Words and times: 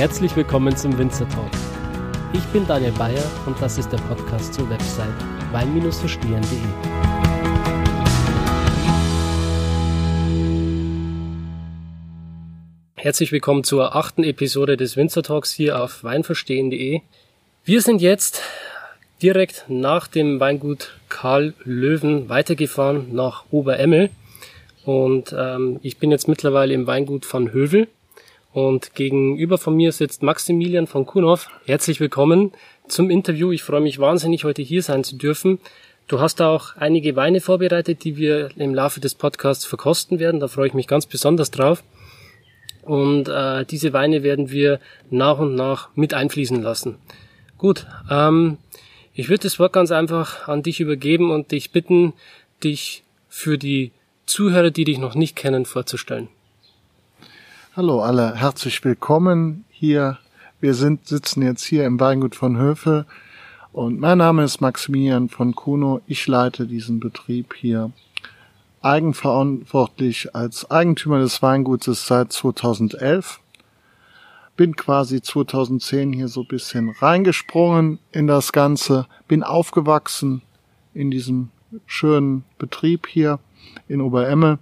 Herzlich 0.00 0.34
willkommen 0.34 0.74
zum 0.74 0.96
Winzer 0.96 1.28
Talk. 1.28 1.50
Ich 2.32 2.42
bin 2.54 2.66
Daniel 2.66 2.92
Bayer 2.92 3.22
und 3.44 3.60
das 3.60 3.76
ist 3.76 3.92
der 3.92 3.98
Podcast 3.98 4.54
zur 4.54 4.70
Website 4.70 5.12
wein-verstehen.de. 5.52 6.58
Herzlich 12.94 13.30
willkommen 13.30 13.62
zur 13.62 13.94
achten 13.94 14.24
Episode 14.24 14.78
des 14.78 14.96
Winzer 14.96 15.22
Talks 15.22 15.52
hier 15.52 15.78
auf 15.78 16.02
weinverstehen.de. 16.02 17.02
Wir 17.66 17.82
sind 17.82 18.00
jetzt 18.00 18.40
direkt 19.22 19.66
nach 19.68 20.06
dem 20.06 20.40
Weingut 20.40 20.98
Karl 21.10 21.52
Löwen 21.64 22.30
weitergefahren 22.30 23.14
nach 23.14 23.44
Oberemmel 23.50 24.08
und 24.86 25.34
ähm, 25.38 25.78
ich 25.82 25.98
bin 25.98 26.10
jetzt 26.10 26.26
mittlerweile 26.26 26.72
im 26.72 26.86
Weingut 26.86 27.30
van 27.30 27.52
Hövel 27.52 27.86
und 28.52 28.94
gegenüber 28.94 29.58
von 29.58 29.76
mir 29.76 29.92
sitzt 29.92 30.22
Maximilian 30.22 30.86
von 30.86 31.06
Kunow. 31.06 31.48
Herzlich 31.66 32.00
willkommen 32.00 32.52
zum 32.88 33.10
Interview. 33.10 33.52
Ich 33.52 33.62
freue 33.62 33.80
mich 33.80 33.98
wahnsinnig, 33.98 34.44
heute 34.44 34.62
hier 34.62 34.82
sein 34.82 35.04
zu 35.04 35.16
dürfen. 35.16 35.58
Du 36.08 36.18
hast 36.18 36.40
da 36.40 36.48
auch 36.48 36.76
einige 36.76 37.14
Weine 37.14 37.40
vorbereitet, 37.40 38.02
die 38.02 38.16
wir 38.16 38.50
im 38.56 38.74
Laufe 38.74 38.98
des 38.98 39.14
Podcasts 39.14 39.64
verkosten 39.64 40.18
werden. 40.18 40.40
Da 40.40 40.48
freue 40.48 40.66
ich 40.66 40.74
mich 40.74 40.88
ganz 40.88 41.06
besonders 41.06 41.52
drauf. 41.52 41.84
Und 42.82 43.28
äh, 43.28 43.64
diese 43.64 43.92
Weine 43.92 44.24
werden 44.24 44.50
wir 44.50 44.80
nach 45.10 45.38
und 45.38 45.54
nach 45.54 45.90
mit 45.94 46.14
einfließen 46.14 46.60
lassen. 46.60 46.96
Gut, 47.58 47.86
ähm, 48.10 48.58
ich 49.14 49.28
würde 49.28 49.44
das 49.44 49.60
Wort 49.60 49.72
ganz 49.72 49.92
einfach 49.92 50.48
an 50.48 50.62
dich 50.64 50.80
übergeben 50.80 51.30
und 51.30 51.52
dich 51.52 51.70
bitten, 51.70 52.14
dich 52.64 53.04
für 53.28 53.58
die 53.58 53.92
Zuhörer, 54.26 54.70
die 54.70 54.84
dich 54.84 54.98
noch 54.98 55.14
nicht 55.14 55.36
kennen, 55.36 55.66
vorzustellen. 55.66 56.28
Hallo 57.76 58.02
alle, 58.02 58.34
herzlich 58.34 58.84
willkommen 58.84 59.64
hier. 59.70 60.18
Wir 60.60 60.74
sind, 60.74 61.06
sitzen 61.06 61.40
jetzt 61.42 61.62
hier 61.62 61.84
im 61.84 62.00
Weingut 62.00 62.34
von 62.34 62.56
Höfe 62.56 63.06
und 63.72 64.00
mein 64.00 64.18
Name 64.18 64.42
ist 64.42 64.60
Maximilian 64.60 65.28
von 65.28 65.54
Kuno. 65.54 66.00
Ich 66.08 66.26
leite 66.26 66.66
diesen 66.66 66.98
Betrieb 66.98 67.54
hier 67.54 67.92
eigenverantwortlich 68.82 70.34
als 70.34 70.68
Eigentümer 70.68 71.20
des 71.20 71.42
Weingutes 71.42 72.08
seit 72.08 72.32
2011. 72.32 73.38
Bin 74.56 74.74
quasi 74.74 75.22
2010 75.22 76.12
hier 76.12 76.26
so 76.26 76.40
ein 76.40 76.48
bisschen 76.48 76.90
reingesprungen 76.90 78.00
in 78.10 78.26
das 78.26 78.50
Ganze, 78.50 79.06
bin 79.28 79.44
aufgewachsen 79.44 80.42
in 80.92 81.12
diesem 81.12 81.50
schönen 81.86 82.42
Betrieb 82.58 83.06
hier 83.06 83.38
in 83.86 84.00
Oberemme 84.00 84.58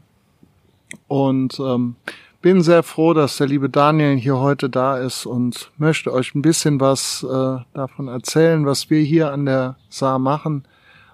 und 1.07 1.59
ähm, 1.59 1.97
bin 2.41 2.63
sehr 2.63 2.83
froh, 2.83 3.15
dass 3.15 3.37
der 3.39 3.49
liebe 3.49 3.69
Daniel 3.69 4.17
hier 4.17 4.39
heute 4.39 4.71
da 4.71 4.99
ist 4.99 5.27
und 5.27 5.73
möchte 5.77 6.13
euch 6.13 6.35
ein 6.35 6.43
bisschen 6.43 6.81
was 6.81 7.25
äh, 7.29 7.57
davon 7.75 8.09
erzählen, 8.09 8.65
was 8.65 8.91
wir 8.91 9.01
hier 9.01 9.33
an 9.33 9.45
der 9.45 9.77
Saar 9.89 10.19
machen, 10.19 10.67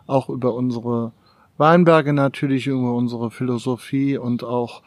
auch 0.07 0.29
über 0.29 0.55
unsere 0.55 1.13
Weinberge 1.57 2.13
natürlich, 2.13 2.67
über 2.67 2.95
unsere 2.95 3.31
Philosophie 3.31 4.19
und 4.19 4.45
auch 4.45 4.83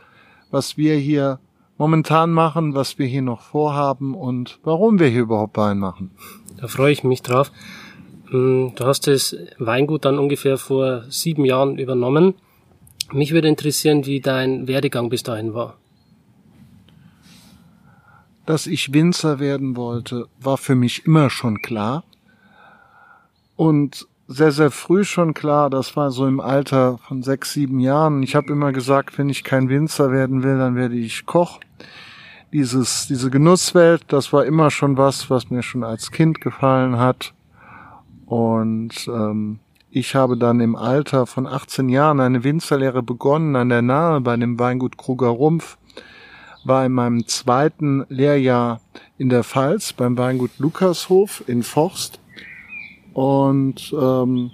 was 0.52 0.77
wir 0.77 0.95
hier 0.95 1.39
momentan 1.77 2.31
machen, 2.31 2.75
was 2.75 2.99
wir 2.99 3.08
hier 3.08 3.21
noch 3.21 3.41
vorhaben 3.41 4.13
und 4.13 4.59
warum 4.63 4.99
wir 4.99 5.08
hier 5.08 5.21
überhaupt 5.21 5.58
Wein 5.58 5.80
machen. 5.80 6.11
Da 6.59 6.67
freue 6.67 6.92
ich 6.92 7.04
mich 7.04 7.23
drauf. 7.23 7.52
Hm, 8.30 8.73
du 8.75 8.86
hast 8.86 9.08
das 9.08 9.36
Weingut 9.58 10.05
dann 10.05 10.19
ungefähr 10.19 10.58
vor 10.58 11.04
sieben 11.09 11.45
Jahren 11.45 11.80
übernommen. 11.80 12.36
Mich 13.11 13.31
würde 13.31 13.48
interessieren, 13.48 14.05
wie 14.05 14.19
dein 14.19 14.67
Werdegang 14.67 15.09
bis 15.09 15.23
dahin 15.23 15.54
war 15.54 15.77
dass 18.47 18.65
ich 18.65 18.93
Winzer 18.93 19.39
werden 19.39 19.75
wollte, 19.75 20.27
war 20.39 20.58
für 20.58 20.73
mich 20.73 21.05
immer 21.05 21.30
schon 21.30 21.61
klar. 21.61 22.05
Und 23.58 24.08
sehr, 24.30 24.53
sehr 24.53 24.71
früh 24.71 25.03
schon 25.03 25.33
klar, 25.33 25.69
das 25.69 25.97
war 25.97 26.11
so 26.11 26.25
im 26.25 26.39
Alter 26.39 26.97
von 26.97 27.23
sechs, 27.23 27.52
sieben 27.53 27.80
Jahren. 27.80 28.23
Ich 28.23 28.36
habe 28.36 28.52
immer 28.52 28.71
gesagt, 28.71 29.17
wenn 29.17 29.30
ich 29.30 29.43
kein 29.43 29.67
Winzer 29.67 30.11
werden 30.11 30.43
will, 30.43 30.57
dann 30.57 30.75
werde 30.75 30.95
ich 30.95 31.25
Koch. 31.25 31.59
Dieses, 32.53 33.07
diese 33.07 33.30
Genusswelt, 33.30 34.05
das 34.07 34.31
war 34.31 34.45
immer 34.45 34.71
schon 34.71 34.97
was, 34.97 35.30
was 35.30 35.49
mir 35.49 35.61
schon 35.61 35.83
als 35.83 36.11
Kind 36.11 36.39
gefallen 36.39 36.97
hat. 36.97 37.33
Und 38.25 39.09
ähm, 39.09 39.59
ich 39.89 40.15
habe 40.15 40.37
dann 40.37 40.61
im 40.61 40.77
Alter 40.77 41.27
von 41.27 41.47
18 41.47 41.89
Jahren 41.89 42.21
eine 42.21 42.45
Winzerlehre 42.45 43.03
begonnen 43.03 43.57
an 43.57 43.67
der 43.67 43.81
Nahe 43.81 44.21
bei 44.21 44.37
dem 44.37 44.57
Weingut 44.57 44.97
Kruger 44.97 45.27
Rumpf 45.27 45.77
war 46.63 46.85
in 46.85 46.93
meinem 46.93 47.27
zweiten 47.27 48.05
Lehrjahr 48.09 48.81
in 49.17 49.29
der 49.29 49.43
Pfalz 49.43 49.93
beim 49.93 50.17
Weingut 50.17 50.51
Lukashof 50.59 51.43
in 51.47 51.63
Forst. 51.63 52.19
Und 53.13 53.93
ähm, 53.99 54.51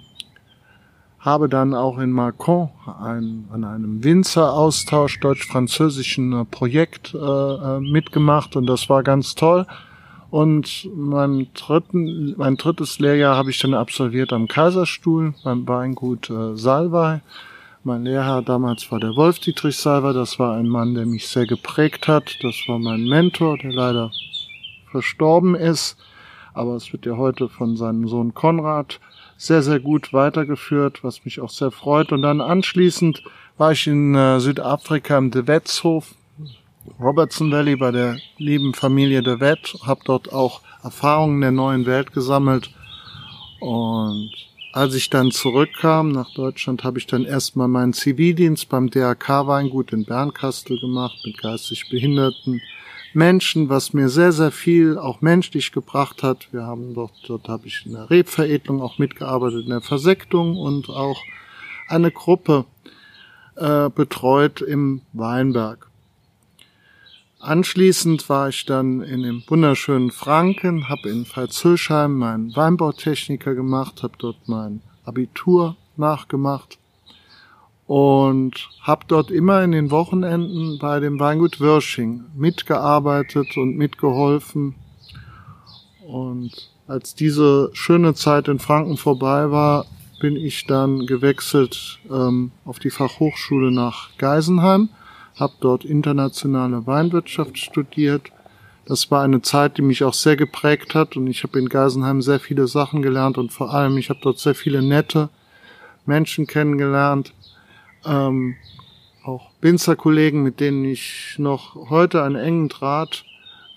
habe 1.18 1.48
dann 1.48 1.74
auch 1.74 1.98
in 1.98 2.12
Macon 2.12 2.68
ein, 3.00 3.48
an 3.50 3.64
einem 3.64 4.04
Winzeraustausch 4.04 5.20
deutsch-französischen 5.20 6.46
Projekt 6.50 7.14
äh, 7.14 7.18
äh, 7.18 7.80
mitgemacht. 7.80 8.56
Und 8.56 8.66
das 8.66 8.90
war 8.90 9.02
ganz 9.02 9.34
toll. 9.34 9.66
Und 10.30 10.90
mein, 10.94 11.46
dritten, 11.54 12.34
mein 12.36 12.56
drittes 12.56 12.98
Lehrjahr 12.98 13.36
habe 13.36 13.50
ich 13.50 13.58
dann 13.58 13.72
absolviert 13.72 14.32
am 14.32 14.48
Kaiserstuhl 14.48 15.34
beim 15.44 15.66
Weingut 15.66 16.28
äh, 16.28 16.56
Salvay 16.56 17.20
mein 17.84 18.04
Lehrer 18.04 18.42
damals 18.42 18.90
war 18.90 19.00
der 19.00 19.14
Wolf 19.14 19.38
Dietrich 19.38 19.76
Salver. 19.76 20.12
Das 20.12 20.38
war 20.38 20.56
ein 20.56 20.68
Mann, 20.68 20.94
der 20.94 21.06
mich 21.06 21.28
sehr 21.28 21.46
geprägt 21.46 22.08
hat. 22.08 22.36
Das 22.42 22.54
war 22.66 22.78
mein 22.78 23.06
Mentor, 23.06 23.58
der 23.58 23.72
leider 23.72 24.10
verstorben 24.90 25.54
ist. 25.54 25.96
Aber 26.54 26.76
es 26.76 26.92
wird 26.92 27.04
ja 27.04 27.16
heute 27.16 27.48
von 27.48 27.76
seinem 27.76 28.08
Sohn 28.08 28.32
Konrad 28.32 29.00
sehr, 29.36 29.62
sehr 29.62 29.80
gut 29.80 30.12
weitergeführt, 30.12 31.04
was 31.04 31.24
mich 31.24 31.40
auch 31.40 31.50
sehr 31.50 31.70
freut. 31.70 32.12
Und 32.12 32.22
dann 32.22 32.40
anschließend 32.40 33.22
war 33.58 33.72
ich 33.72 33.86
in 33.86 34.14
äh, 34.14 34.40
Südafrika 34.40 35.18
im 35.18 35.30
De 35.30 35.46
Wetshof, 35.46 36.14
Robertson 37.00 37.50
Valley 37.50 37.76
bei 37.76 37.90
der 37.90 38.18
lieben 38.38 38.74
Familie 38.74 39.22
De 39.22 39.40
Wet, 39.40 39.74
habe 39.86 40.00
dort 40.04 40.32
auch 40.32 40.60
Erfahrungen 40.82 41.40
der 41.40 41.50
neuen 41.50 41.86
Welt 41.86 42.12
gesammelt 42.12 42.70
und 43.60 44.30
als 44.74 44.96
ich 44.96 45.08
dann 45.08 45.30
zurückkam 45.30 46.10
nach 46.10 46.34
Deutschland, 46.34 46.82
habe 46.82 46.98
ich 46.98 47.06
dann 47.06 47.24
erstmal 47.24 47.68
meinen 47.68 47.92
Zivildienst 47.92 48.68
beim 48.68 48.90
DRK-Weingut 48.90 49.92
in 49.92 50.04
Bernkastel 50.04 50.80
gemacht 50.80 51.16
mit 51.24 51.38
geistig 51.38 51.88
behinderten 51.90 52.60
Menschen, 53.12 53.68
was 53.68 53.92
mir 53.92 54.08
sehr, 54.08 54.32
sehr 54.32 54.50
viel 54.50 54.98
auch 54.98 55.20
menschlich 55.20 55.70
gebracht 55.70 56.24
hat. 56.24 56.52
Wir 56.52 56.64
haben 56.64 56.92
dort, 56.92 57.12
dort 57.28 57.48
habe 57.48 57.68
ich 57.68 57.86
in 57.86 57.92
der 57.92 58.10
Rebveredelung 58.10 58.82
auch 58.82 58.98
mitgearbeitet, 58.98 59.62
in 59.62 59.70
der 59.70 59.80
Versektung 59.80 60.56
und 60.56 60.88
auch 60.88 61.22
eine 61.86 62.10
Gruppe 62.10 62.64
äh, 63.54 63.88
betreut 63.90 64.60
im 64.60 65.02
Weinberg. 65.12 65.86
Anschließend 67.44 68.30
war 68.30 68.48
ich 68.48 68.64
dann 68.64 69.02
in 69.02 69.22
dem 69.22 69.42
wunderschönen 69.46 70.10
Franken, 70.10 70.88
habe 70.88 71.10
in 71.10 71.26
Pfalz-Hülsheim 71.26 72.16
meinen 72.16 72.56
Weinbautechniker 72.56 73.54
gemacht, 73.54 74.02
habe 74.02 74.14
dort 74.16 74.48
mein 74.48 74.80
Abitur 75.04 75.76
nachgemacht 75.98 76.78
und 77.86 78.70
habe 78.80 79.04
dort 79.08 79.30
immer 79.30 79.62
in 79.62 79.72
den 79.72 79.90
Wochenenden 79.90 80.78
bei 80.78 81.00
dem 81.00 81.20
Weingut 81.20 81.60
Wirsching 81.60 82.24
mitgearbeitet 82.34 83.58
und 83.58 83.76
mitgeholfen. 83.76 84.74
Und 86.06 86.70
als 86.86 87.14
diese 87.14 87.68
schöne 87.74 88.14
Zeit 88.14 88.48
in 88.48 88.58
Franken 88.58 88.96
vorbei 88.96 89.50
war, 89.50 89.84
bin 90.18 90.36
ich 90.36 90.64
dann 90.64 91.06
gewechselt 91.06 91.98
ähm, 92.10 92.52
auf 92.64 92.78
die 92.78 92.88
Fachhochschule 92.88 93.70
nach 93.70 94.16
Geisenheim 94.16 94.88
habe 95.36 95.54
dort 95.60 95.84
internationale 95.84 96.86
Weinwirtschaft 96.86 97.58
studiert. 97.58 98.30
Das 98.86 99.10
war 99.10 99.22
eine 99.22 99.42
Zeit, 99.42 99.78
die 99.78 99.82
mich 99.82 100.04
auch 100.04 100.14
sehr 100.14 100.36
geprägt 100.36 100.94
hat 100.94 101.16
und 101.16 101.26
ich 101.26 101.42
habe 101.42 101.58
in 101.58 101.68
Geisenheim 101.68 102.22
sehr 102.22 102.38
viele 102.38 102.66
Sachen 102.66 103.02
gelernt 103.02 103.38
und 103.38 103.52
vor 103.52 103.72
allem 103.72 103.96
ich 103.96 104.10
habe 104.10 104.20
dort 104.22 104.38
sehr 104.38 104.54
viele 104.54 104.82
nette 104.82 105.30
Menschen 106.06 106.46
kennengelernt, 106.46 107.32
ähm, 108.04 108.56
auch 109.24 109.50
Winzerkollegen, 109.62 110.42
mit 110.42 110.60
denen 110.60 110.84
ich 110.84 111.36
noch 111.38 111.88
heute 111.88 112.22
einen 112.22 112.36
engen 112.36 112.68
Draht 112.68 113.24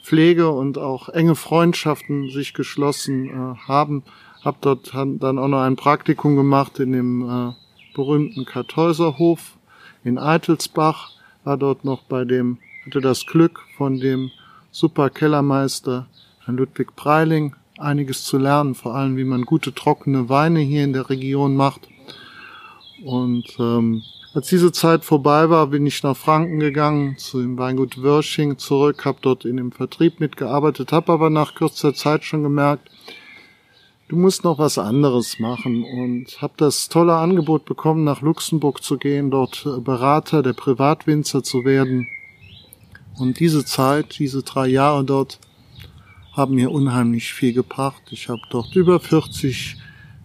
pflege 0.04 0.50
und 0.50 0.78
auch 0.78 1.10
enge 1.10 1.36
Freundschaften 1.36 2.30
sich 2.30 2.54
geschlossen 2.54 3.30
äh, 3.30 3.68
haben. 3.68 4.04
Hab 4.44 4.62
dort 4.62 4.94
dann 4.94 5.40
auch 5.40 5.48
noch 5.48 5.62
ein 5.62 5.76
Praktikum 5.76 6.36
gemacht 6.36 6.80
in 6.80 6.92
dem 6.92 7.30
äh, 7.30 7.54
berühmten 7.96 8.46
Kartäuserhof 8.46 9.58
in 10.04 10.18
Eitelsbach 10.18 11.17
war 11.48 11.58
dort 11.58 11.86
noch 11.86 12.04
bei 12.04 12.26
dem, 12.26 12.58
hatte 12.86 13.00
das 13.00 13.26
Glück 13.26 13.62
von 13.78 14.02
dem 14.02 14.32
super 14.70 15.10
Kellermeister 15.10 16.06
Herrn 16.44 16.58
Ludwig 16.58 16.94
Preiling 16.98 17.56
einiges 17.78 18.26
zu 18.26 18.38
lernen, 18.38 18.76
vor 18.76 18.96
allem 18.96 19.16
wie 19.16 19.24
man 19.24 19.44
gute 19.44 19.74
trockene 19.74 20.28
Weine 20.28 20.60
hier 20.60 20.84
in 20.84 20.92
der 20.92 21.10
Region 21.10 21.56
macht. 21.56 21.88
Und 23.06 23.46
ähm, 23.60 24.04
Als 24.34 24.50
diese 24.50 24.74
Zeit 24.74 25.06
vorbei 25.06 25.50
war, 25.50 25.68
bin 25.68 25.86
ich 25.86 26.04
nach 26.04 26.18
Franken 26.18 26.60
gegangen, 26.60 27.18
zu 27.18 27.42
dem 27.42 27.58
Weingut 27.58 28.04
Wörsching 28.04 28.58
zurück, 28.58 29.06
habe 29.06 29.20
dort 29.22 29.46
in 29.46 29.56
dem 29.56 29.72
Vertrieb 29.72 30.20
mitgearbeitet, 30.20 30.92
habe 30.92 31.14
aber 31.14 31.30
nach 31.30 31.56
kurzer 31.56 31.94
Zeit 31.94 32.26
schon 32.26 32.44
gemerkt, 32.44 32.92
du 34.08 34.16
musst 34.16 34.44
noch 34.44 34.58
was 34.58 34.78
anderes 34.78 35.40
machen 35.40 35.84
und 35.84 36.42
habe 36.42 36.54
das 36.58 36.90
tolle 36.90 37.16
Angebot 37.16 37.66
bekommen, 37.66 38.04
nach 38.04 38.22
Luxemburg 38.22 38.84
zu 38.84 38.98
gehen, 38.98 39.32
dort 39.32 39.68
Berater 39.84 40.44
der 40.44 40.54
Privatwinzer 40.54 41.44
zu 41.44 41.66
werden. 41.66 42.08
Und 43.18 43.40
diese 43.40 43.66
Zeit, 43.66 44.20
diese 44.20 44.44
drei 44.44 44.68
Jahre 44.68 45.04
dort, 45.04 45.40
haben 46.34 46.56
mir 46.56 46.72
unheimlich 46.72 47.34
viel 47.34 47.54
gebracht. 47.54 48.02
Ich 48.12 48.30
habe 48.30 48.42
dort 48.52 48.76
über 48.76 49.00
40 49.00 49.76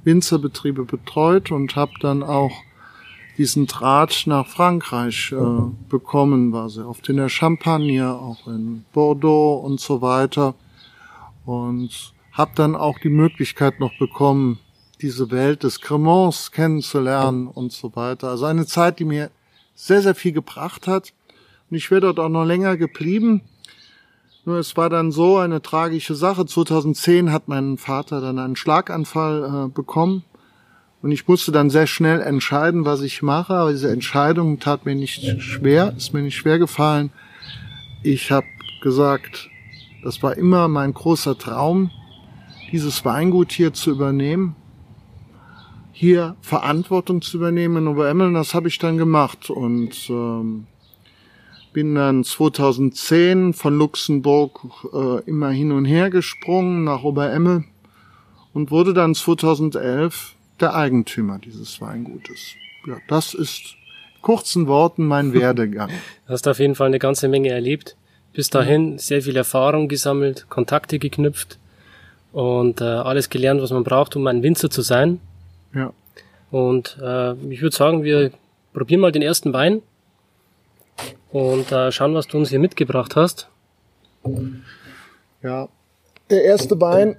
Winzerbetriebe 0.05 0.85
betreut 0.85 1.51
und 1.51 1.75
habe 1.75 1.93
dann 2.01 2.23
auch 2.23 2.53
diesen 3.39 3.67
Draht 3.67 4.25
nach 4.27 4.47
Frankreich 4.47 5.33
äh, 5.33 5.63
bekommen, 5.89 6.53
war 6.53 6.69
sehr 6.69 6.87
oft 6.87 7.09
in 7.09 7.17
der 7.17 7.31
Champagne, 7.31 8.13
auch 8.13 8.47
in 8.47 8.85
Bordeaux 8.93 9.55
und 9.65 9.81
so 9.81 10.03
weiter. 10.03 10.55
Und 11.47 12.13
habe 12.33 12.53
dann 12.55 12.77
auch 12.77 12.99
die 12.99 13.09
Möglichkeit 13.09 13.81
noch 13.81 13.97
bekommen, 13.99 14.59
diese 15.01 15.31
Welt 15.31 15.65
des 15.65 15.81
Cremants 15.81 16.53
kennenzulernen 16.53 17.49
und 17.49 17.73
so 17.73 17.95
weiter. 17.97 18.29
Also 18.29 18.47
eine 18.47 18.67
Zeit, 18.67 18.99
die 18.99 19.05
mir 19.05 19.31
sehr, 19.75 20.03
sehr 20.03 20.15
viel 20.15 20.33
gebracht 20.33 20.87
hat. 20.87 21.13
Und 21.71 21.77
ich 21.77 21.91
wäre 21.91 22.03
dort 22.03 22.21
auch 22.21 22.29
noch 22.29 22.45
länger 22.45 22.77
geblieben. 22.77 23.43
Nur 24.45 24.59
es 24.59 24.77
war 24.77 24.91
dann 24.91 25.13
so 25.13 25.39
eine 25.39 25.63
tragische 25.63 26.15
Sache. 26.15 26.47
2010 26.47 27.33
hat 27.33 27.49
mein 27.49 27.79
Vater 27.79 28.21
dann 28.21 28.39
einen 28.39 28.57
Schlaganfall 28.57 29.67
äh, 29.67 29.69
bekommen 29.69 30.25
und 31.03 31.11
ich 31.11 31.27
musste 31.27 31.51
dann 31.51 31.69
sehr 31.69 31.89
schnell 31.89 32.21
entscheiden, 32.21 32.85
was 32.85 33.03
ich 33.03 33.23
mache. 33.23 33.55
Aber 33.55 33.73
diese 33.73 33.91
Entscheidung 33.91 34.61
tat 34.61 34.87
mir 34.87 34.95
nicht 34.95 35.43
schwer, 35.43 35.93
ist 35.97 36.15
mir 36.15 36.23
nicht 36.23 36.37
schwer 36.37 36.61
gefallen. 36.61 37.11
Ich 38.05 38.31
habe 38.31 38.47
gesagt, 38.83 39.49
das 40.05 40.23
war 40.23 40.37
immer 40.37 40.69
mein 40.69 40.95
großer 40.95 41.37
Traum, 41.37 41.91
dieses 42.73 43.05
Weingut 43.05 43.53
hier 43.53 43.75
zu 43.75 43.91
übernehmen, 43.91 44.57
hier 45.93 46.37
Verantwortung 46.41 47.21
zu 47.21 47.37
übernehmen 47.37 47.77
in 47.77 47.87
Oberemmeln. 47.87 48.35
Das 48.35 48.55
habe 48.55 48.69
ich 48.69 48.79
dann 48.79 48.97
gemacht 48.97 49.51
und 49.51 50.09
ähm, 50.09 50.67
bin 51.75 51.95
dann 51.95 52.25
2010 52.25 53.53
von 53.53 53.77
Luxemburg 53.77 54.61
äh, 54.93 55.23
immer 55.29 55.51
hin 55.51 55.71
und 55.71 55.85
her 55.85 56.09
gesprungen 56.09 56.85
nach 56.85 57.05
Oberemmel 57.05 57.65
und 58.55 58.71
wurde 58.71 58.95
dann 58.95 59.15
2011 59.15 60.35
der 60.59 60.75
Eigentümer 60.75 61.39
dieses 61.39 61.81
Weingutes. 61.81 62.55
Ja, 62.87 62.97
das 63.07 63.35
ist 63.35 63.77
kurzen 64.23 64.67
Worten 64.67 65.07
mein 65.07 65.35
Werdegang. 65.35 65.91
Du 66.27 66.33
hast 66.33 66.49
auf 66.49 66.59
jeden 66.59 66.75
Fall 66.75 66.89
eine 66.89 66.99
ganze 66.99 67.29
Menge 67.29 67.51
erlebt. 67.51 67.97
Bis 68.33 68.49
dahin 68.49 68.97
sehr 68.97 69.21
viel 69.21 69.37
Erfahrung 69.37 69.89
gesammelt, 69.89 70.47
Kontakte 70.49 70.99
geknüpft 70.99 71.59
und 72.33 72.81
äh, 72.81 72.85
alles 72.85 73.31
gelernt, 73.31 73.63
was 73.63 73.71
man 73.71 73.85
braucht, 73.85 74.17
um 74.17 74.27
ein 74.27 74.43
Winzer 74.43 74.71
zu 74.71 74.83
sein. 74.83 75.21
Ja. 75.75 75.93
Und 76.51 76.99
äh, 77.01 77.33
ich 77.51 77.63
würde 77.63 77.77
sagen, 77.77 78.03
wir 78.03 78.33
probieren 78.73 79.01
mal 79.01 79.13
den 79.13 79.23
ersten 79.23 79.53
Wein 79.53 79.83
und 81.31 81.71
äh, 81.73 81.93
schauen, 81.93 82.15
was 82.15 82.27
du 82.27 82.39
uns 82.39 82.51
hier 82.51 82.59
mitgebracht 82.59 83.17
hast. 83.17 83.49
Ja, 85.43 85.69
der 86.31 86.45
erste 86.45 86.81
Wein, 86.81 87.17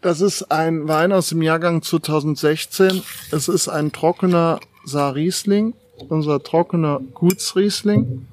das 0.00 0.20
ist 0.20 0.50
ein 0.50 0.88
Wein 0.88 1.12
aus 1.12 1.28
dem 1.28 1.42
Jahrgang 1.42 1.82
2016. 1.82 3.02
Es 3.30 3.48
ist 3.48 3.68
ein 3.68 3.92
trockener 3.92 4.60
Saarriesling, 4.84 5.74
unser 6.08 6.42
trockener 6.42 7.00
Gutsriesling. 7.14 8.26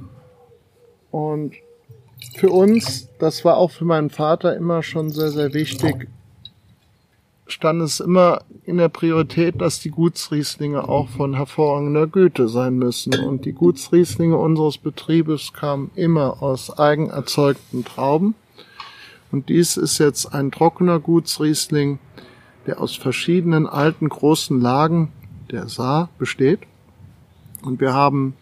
Und 1.11 1.53
für 2.39 2.49
uns, 2.51 3.09
das 3.19 3.43
war 3.43 3.57
auch 3.57 3.69
für 3.69 3.83
meinen 3.83 4.09
Vater 4.09 4.55
immer 4.55 4.81
schon 4.81 5.09
sehr, 5.09 5.29
sehr 5.29 5.53
wichtig, 5.53 6.07
stand 7.47 7.81
es 7.81 7.99
immer 7.99 8.43
in 8.63 8.77
der 8.77 8.87
Priorität, 8.87 9.59
dass 9.59 9.81
die 9.81 9.91
Gutsrieslinge 9.91 10.87
auch 10.87 11.09
von 11.09 11.33
hervorragender 11.33 12.07
Güte 12.07 12.47
sein 12.47 12.77
müssen. 12.77 13.13
Und 13.25 13.43
die 13.43 13.51
Gutsrieslinge 13.51 14.37
unseres 14.37 14.77
Betriebes 14.77 15.51
kamen 15.51 15.91
immer 15.95 16.41
aus 16.41 16.77
eigen 16.79 17.09
erzeugten 17.09 17.83
Trauben. 17.83 18.35
Und 19.31 19.49
dies 19.49 19.75
ist 19.75 19.97
jetzt 19.97 20.33
ein 20.33 20.51
trockener 20.51 20.99
Gutsriesling, 20.99 21.99
der 22.67 22.79
aus 22.79 22.95
verschiedenen 22.95 23.67
alten 23.67 24.07
großen 24.07 24.61
Lagen 24.61 25.11
der 25.51 25.67
Saar 25.67 26.07
besteht. 26.17 26.61
Und 27.63 27.81
wir 27.81 27.93
haben 27.93 28.35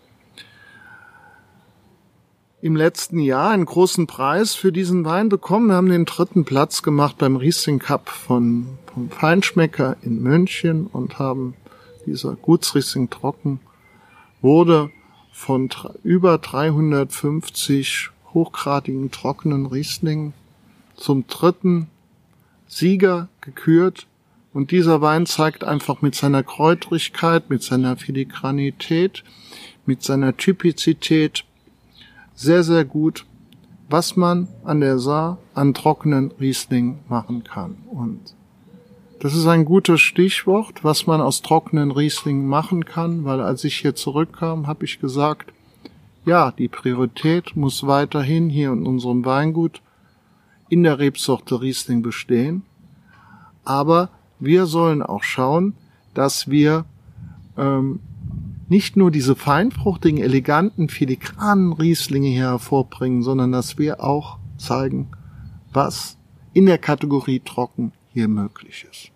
im 2.61 2.75
letzten 2.75 3.19
Jahr 3.19 3.51
einen 3.51 3.65
großen 3.65 4.07
Preis 4.07 4.55
für 4.55 4.71
diesen 4.71 5.05
Wein 5.05 5.29
bekommen. 5.29 5.67
Wir 5.67 5.75
haben 5.75 5.89
den 5.89 6.05
dritten 6.05 6.43
Platz 6.43 6.81
gemacht 6.81 7.17
beim 7.17 7.35
Riesling 7.35 7.79
Cup 7.79 8.09
von, 8.09 8.77
vom 8.93 9.09
Feinschmecker 9.11 9.97
in 10.01 10.21
München 10.21 10.87
und 10.87 11.19
haben 11.19 11.53
dieser 12.05 12.35
Gutsriesling 12.35 13.09
trocken 13.09 13.59
wurde 14.41 14.91
von 15.31 15.69
über 16.03 16.37
350 16.37 18.09
hochgradigen 18.33 19.11
trockenen 19.11 19.65
Rieslingen 19.65 20.33
zum 20.95 21.27
dritten 21.27 21.87
Sieger 22.67 23.29
gekürt. 23.41 24.07
Und 24.53 24.71
dieser 24.71 25.01
Wein 25.01 25.25
zeigt 25.25 25.63
einfach 25.63 26.01
mit 26.01 26.15
seiner 26.15 26.41
Kräutrigkeit, 26.41 27.49
mit 27.49 27.61
seiner 27.61 27.97
Filigranität, 27.97 29.23
mit 29.85 30.01
seiner 30.01 30.35
Typizität 30.35 31.45
sehr, 32.37 32.63
sehr 32.63 32.85
gut, 32.85 33.25
was 33.89 34.15
man 34.15 34.47
an 34.63 34.79
der 34.79 34.99
Saar 34.99 35.39
an 35.55 35.73
trockenen 35.73 36.31
Riesling 36.39 36.99
machen 37.09 37.43
kann. 37.43 37.77
Und 37.89 38.35
das 39.19 39.35
ist 39.35 39.47
ein 39.47 39.65
gutes 39.65 39.99
Stichwort, 40.01 40.83
was 40.83 41.07
man 41.07 41.19
aus 41.19 41.41
trockenen 41.41 41.89
Riesling 41.89 42.45
machen 42.45 42.85
kann, 42.85 43.25
weil 43.25 43.41
als 43.41 43.63
ich 43.63 43.77
hier 43.77 43.95
zurückkam, 43.95 44.67
habe 44.67 44.85
ich 44.85 44.99
gesagt, 44.99 45.51
ja, 46.25 46.51
die 46.51 46.67
Priorität 46.67 47.55
muss 47.55 47.87
weiterhin 47.87 48.49
hier 48.49 48.71
in 48.71 48.85
unserem 48.85 49.25
Weingut 49.25 49.81
in 50.69 50.83
der 50.83 50.99
Rebsorte 50.99 51.59
Riesling 51.59 52.03
bestehen. 52.03 52.61
Aber 53.65 54.09
wir 54.39 54.67
sollen 54.67 55.01
auch 55.01 55.23
schauen, 55.23 55.73
dass 56.13 56.49
wir 56.49 56.85
ähm, 57.57 57.99
nicht 58.69 58.97
nur 58.97 59.11
diese 59.11 59.35
feinfruchtigen, 59.35 60.21
eleganten, 60.21 60.89
filigranen 60.89 61.73
Rieslinge 61.73 62.27
hier 62.27 62.49
hervorbringen, 62.49 63.23
sondern 63.23 63.51
dass 63.51 63.77
wir 63.77 64.03
auch 64.03 64.39
zeigen, 64.57 65.09
was 65.71 66.17
in 66.53 66.65
der 66.65 66.77
Kategorie 66.77 67.39
trocken 67.39 67.93
hier 68.13 68.27
möglich 68.27 68.85
ist. 68.89 69.11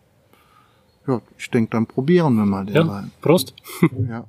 Ja, 1.08 1.22
ich 1.38 1.50
denke, 1.50 1.72
dann 1.72 1.88
probieren 1.88 2.36
wir 2.36 2.46
mal 2.46 2.66
den 2.66 2.76
ja, 2.76 2.88
Wein. 2.88 3.12
Prost. 3.22 3.54
Ja. 4.08 4.26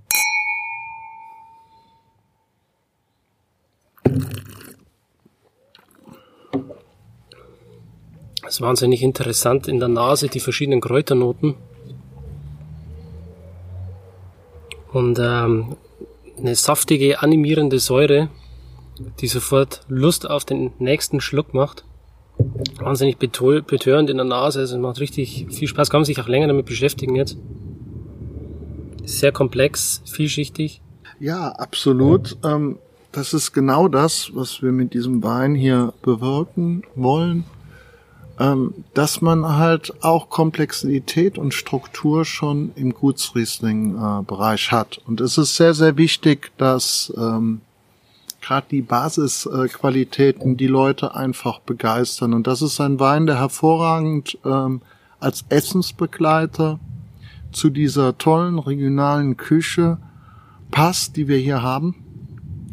Es 8.44 8.56
ist 8.56 8.60
wahnsinnig 8.60 9.02
interessant 9.02 9.66
in 9.68 9.78
der 9.78 9.88
Nase, 9.88 10.28
die 10.28 10.40
verschiedenen 10.40 10.80
Kräuternoten. 10.80 11.54
Und 14.92 15.18
ähm, 15.20 15.76
eine 16.38 16.54
saftige, 16.54 17.22
animierende 17.22 17.78
Säure, 17.78 18.28
die 19.20 19.26
sofort 19.26 19.80
Lust 19.88 20.28
auf 20.28 20.44
den 20.44 20.72
nächsten 20.78 21.20
Schluck 21.20 21.54
macht. 21.54 21.84
Wahnsinnig 22.78 23.18
betörend 23.18 24.10
in 24.10 24.16
der 24.16 24.26
Nase, 24.26 24.60
also 24.60 24.78
macht 24.78 25.00
richtig 25.00 25.46
viel 25.50 25.68
Spaß, 25.68 25.90
kann 25.90 26.00
man 26.00 26.04
sich 26.04 26.20
auch 26.20 26.28
länger 26.28 26.48
damit 26.48 26.66
beschäftigen 26.66 27.14
jetzt. 27.16 27.36
Sehr 29.04 29.32
komplex, 29.32 30.02
vielschichtig. 30.06 30.80
Ja, 31.20 31.50
absolut. 31.50 32.36
Ähm, 32.44 32.78
das 33.12 33.34
ist 33.34 33.52
genau 33.52 33.88
das, 33.88 34.30
was 34.34 34.62
wir 34.62 34.72
mit 34.72 34.94
diesem 34.94 35.22
Wein 35.22 35.54
hier 35.54 35.92
bewirken 36.02 36.82
wollen 36.94 37.44
dass 38.94 39.20
man 39.20 39.56
halt 39.56 40.02
auch 40.02 40.28
Komplexität 40.30 41.38
und 41.38 41.54
Struktur 41.54 42.24
schon 42.24 42.72
im 42.74 42.94
Gutsriesling-Bereich 42.94 44.72
hat. 44.72 45.00
Und 45.06 45.20
es 45.20 45.38
ist 45.38 45.56
sehr, 45.56 45.74
sehr 45.74 45.96
wichtig, 45.96 46.50
dass 46.56 47.12
ähm, 47.16 47.60
gerade 48.40 48.66
die 48.70 48.82
Basisqualitäten 48.82 50.56
die 50.56 50.66
Leute 50.66 51.14
einfach 51.14 51.60
begeistern. 51.60 52.34
Und 52.34 52.46
das 52.46 52.62
ist 52.62 52.80
ein 52.80 52.98
Wein, 53.00 53.26
der 53.26 53.38
hervorragend 53.38 54.38
ähm, 54.44 54.82
als 55.20 55.44
Essensbegleiter 55.48 56.80
zu 57.52 57.70
dieser 57.70 58.18
tollen 58.18 58.58
regionalen 58.58 59.36
Küche 59.36 59.98
passt, 60.70 61.16
die 61.16 61.28
wir 61.28 61.38
hier 61.38 61.62
haben. 61.62 61.94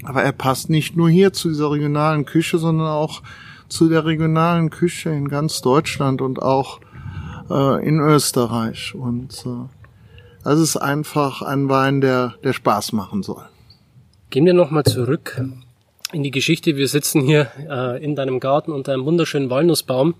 Aber 0.03 0.23
er 0.23 0.31
passt 0.31 0.69
nicht 0.69 0.95
nur 0.95 1.09
hier 1.09 1.33
zu 1.33 1.49
dieser 1.49 1.69
regionalen 1.69 2.25
Küche, 2.25 2.57
sondern 2.57 2.87
auch 2.87 3.21
zu 3.69 3.89
der 3.89 4.05
regionalen 4.05 4.69
Küche 4.69 5.09
in 5.09 5.27
ganz 5.27 5.61
Deutschland 5.61 6.21
und 6.21 6.41
auch 6.41 6.79
äh, 7.49 7.87
in 7.87 7.99
Österreich. 7.99 8.93
Und 8.95 9.45
äh, 9.45 9.67
Das 10.43 10.59
ist 10.59 10.77
einfach 10.77 11.41
ein 11.41 11.69
Wein, 11.69 12.01
der, 12.01 12.35
der 12.43 12.53
Spaß 12.53 12.93
machen 12.93 13.23
soll. 13.23 13.43
Gehen 14.29 14.45
wir 14.45 14.53
nochmal 14.53 14.83
zurück 14.83 15.41
in 16.11 16.23
die 16.23 16.31
Geschichte. 16.31 16.75
Wir 16.75 16.87
sitzen 16.87 17.21
hier 17.21 17.51
äh, 17.69 18.03
in 18.03 18.15
deinem 18.15 18.39
Garten 18.39 18.71
unter 18.71 18.93
einem 18.93 19.05
wunderschönen 19.05 19.49
Walnussbaum 19.49 20.15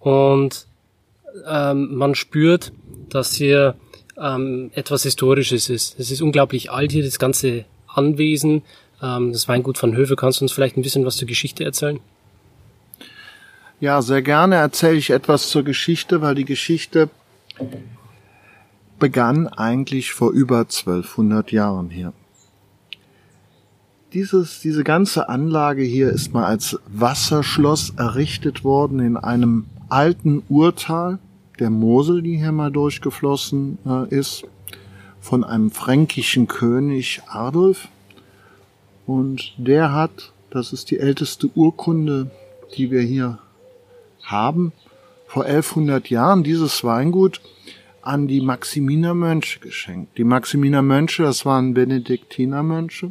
und 0.00 0.66
ähm, 1.46 1.94
man 1.94 2.14
spürt, 2.14 2.72
dass 3.08 3.34
hier 3.34 3.74
ähm, 4.16 4.70
etwas 4.74 5.04
Historisches 5.04 5.70
ist. 5.70 5.98
Es 5.98 6.10
ist 6.10 6.22
unglaublich 6.22 6.70
alt 6.70 6.92
hier, 6.92 7.04
das 7.04 7.18
ganze 7.18 7.64
Anwesen. 7.86 8.62
Ähm, 9.02 9.32
das 9.32 9.48
Weingut 9.48 9.78
von 9.78 9.96
Höfe. 9.96 10.16
Kannst 10.16 10.40
du 10.40 10.44
uns 10.44 10.52
vielleicht 10.52 10.76
ein 10.76 10.82
bisschen 10.82 11.04
was 11.04 11.16
zur 11.16 11.28
Geschichte 11.28 11.64
erzählen? 11.64 12.00
Ja, 13.80 14.02
sehr 14.02 14.22
gerne 14.22 14.56
erzähle 14.56 14.96
ich 14.96 15.10
etwas 15.10 15.50
zur 15.50 15.62
Geschichte, 15.62 16.20
weil 16.20 16.34
die 16.34 16.44
Geschichte 16.44 17.08
begann 18.98 19.46
eigentlich 19.46 20.12
vor 20.12 20.32
über 20.32 20.58
1200 20.58 21.52
Jahren 21.52 21.88
hier. 21.88 22.12
Dieses, 24.14 24.60
diese 24.60 24.82
ganze 24.82 25.28
Anlage 25.28 25.82
hier 25.82 26.10
ist 26.10 26.34
mal 26.34 26.46
als 26.46 26.80
Wasserschloss 26.88 27.90
errichtet 27.96 28.64
worden 28.64 28.98
in 28.98 29.16
einem 29.16 29.66
alten 29.88 30.42
Urtal 30.48 31.20
der 31.60 31.70
Mosel, 31.70 32.22
die 32.22 32.36
hier 32.36 32.52
mal 32.52 32.72
durchgeflossen 32.72 33.78
äh, 33.86 34.08
ist, 34.08 34.42
von 35.20 35.44
einem 35.44 35.70
fränkischen 35.70 36.48
König 36.48 37.22
Adolf. 37.28 37.88
Und 39.06 39.54
der 39.56 39.92
hat, 39.92 40.32
das 40.50 40.72
ist 40.72 40.90
die 40.90 40.98
älteste 40.98 41.48
Urkunde, 41.54 42.30
die 42.76 42.90
wir 42.90 43.02
hier 43.02 43.38
haben, 44.30 44.72
vor 45.26 45.44
1100 45.44 46.08
Jahren 46.10 46.42
dieses 46.42 46.84
Weingut 46.84 47.40
an 48.02 48.26
die 48.26 48.40
Maximinermönche 48.40 49.60
geschenkt. 49.60 50.16
Die 50.16 50.24
Maximinermönche, 50.24 51.22
das 51.22 51.44
waren 51.44 51.74
Benediktinermönche. 51.74 53.06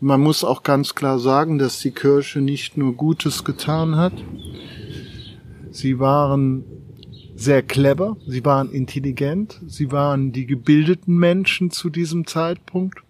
Und 0.00 0.08
man 0.08 0.20
muss 0.20 0.42
auch 0.42 0.62
ganz 0.62 0.94
klar 0.94 1.18
sagen, 1.18 1.58
dass 1.58 1.78
die 1.78 1.92
Kirche 1.92 2.40
nicht 2.40 2.76
nur 2.76 2.94
Gutes 2.94 3.44
getan 3.44 3.96
hat. 3.96 4.14
Sie 5.70 5.98
waren 6.00 6.64
sehr 7.36 7.62
clever, 7.62 8.16
sie 8.26 8.44
waren 8.44 8.72
intelligent, 8.72 9.60
sie 9.66 9.92
waren 9.92 10.32
die 10.32 10.46
gebildeten 10.46 11.16
Menschen 11.16 11.70
zu 11.70 11.90
diesem 11.90 12.26
Zeitpunkt. 12.26 13.05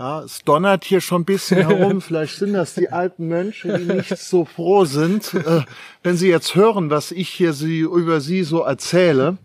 Ja, 0.00 0.22
es 0.22 0.42
donnert 0.44 0.84
hier 0.84 1.02
schon 1.02 1.20
ein 1.20 1.26
bisschen 1.26 1.58
herum. 1.68 2.00
Vielleicht 2.00 2.36
sind 2.36 2.54
das 2.54 2.72
die 2.72 2.88
alten 2.88 3.28
Mönche, 3.28 3.78
die 3.78 3.84
nicht 3.84 4.16
so 4.16 4.46
froh 4.46 4.86
sind, 4.86 5.34
äh, 5.34 5.60
wenn 6.02 6.16
sie 6.16 6.30
jetzt 6.30 6.54
hören, 6.54 6.88
was 6.88 7.12
ich 7.12 7.28
hier 7.28 7.52
sie, 7.52 7.80
über 7.80 8.22
sie 8.22 8.42
so 8.42 8.62
erzähle. 8.62 9.36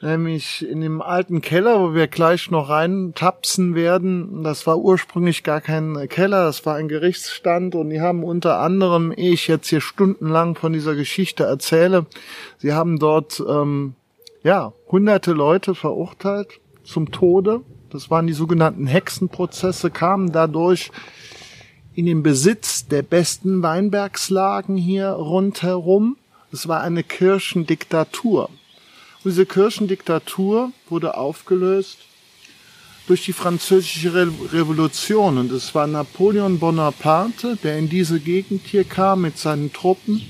Nämlich 0.00 0.64
in 0.64 0.82
dem 0.82 1.02
alten 1.02 1.40
Keller, 1.40 1.80
wo 1.80 1.94
wir 1.94 2.06
gleich 2.06 2.48
noch 2.48 2.68
reintapsen 2.68 3.74
werden. 3.74 4.44
Das 4.44 4.68
war 4.68 4.78
ursprünglich 4.78 5.42
gar 5.42 5.60
kein 5.60 6.08
Keller, 6.08 6.44
das 6.44 6.64
war 6.64 6.76
ein 6.76 6.86
Gerichtsstand 6.86 7.74
und 7.74 7.90
die 7.90 8.00
haben 8.00 8.22
unter 8.22 8.60
anderem, 8.60 9.10
ehe 9.10 9.32
ich 9.32 9.48
jetzt 9.48 9.66
hier 9.66 9.80
stundenlang 9.80 10.54
von 10.54 10.74
dieser 10.74 10.94
Geschichte 10.94 11.42
erzähle, 11.42 12.06
sie 12.58 12.72
haben 12.72 13.00
dort 13.00 13.42
ähm, 13.48 13.94
ja 14.44 14.72
hunderte 14.92 15.32
Leute 15.32 15.74
verurteilt 15.74 16.60
zum 16.84 17.10
Tode 17.10 17.62
das 17.96 18.10
waren 18.10 18.26
die 18.26 18.34
sogenannten 18.34 18.86
Hexenprozesse, 18.86 19.90
kamen 19.90 20.30
dadurch 20.30 20.90
in 21.94 22.04
den 22.04 22.22
Besitz 22.22 22.86
der 22.86 23.00
besten 23.00 23.62
Weinbergslagen 23.62 24.76
hier 24.76 25.08
rundherum. 25.08 26.18
Es 26.52 26.68
war 26.68 26.82
eine 26.82 27.02
Kirchendiktatur. 27.02 28.50
Und 29.24 29.30
diese 29.30 29.46
Kirchendiktatur 29.46 30.72
wurde 30.90 31.16
aufgelöst 31.16 31.96
durch 33.06 33.24
die 33.24 33.32
französische 33.32 34.12
Revolution. 34.52 35.38
Und 35.38 35.50
es 35.52 35.74
war 35.74 35.86
Napoleon 35.86 36.58
Bonaparte, 36.58 37.56
der 37.56 37.78
in 37.78 37.88
diese 37.88 38.20
Gegend 38.20 38.60
hier 38.66 38.84
kam 38.84 39.22
mit 39.22 39.38
seinen 39.38 39.72
Truppen. 39.72 40.20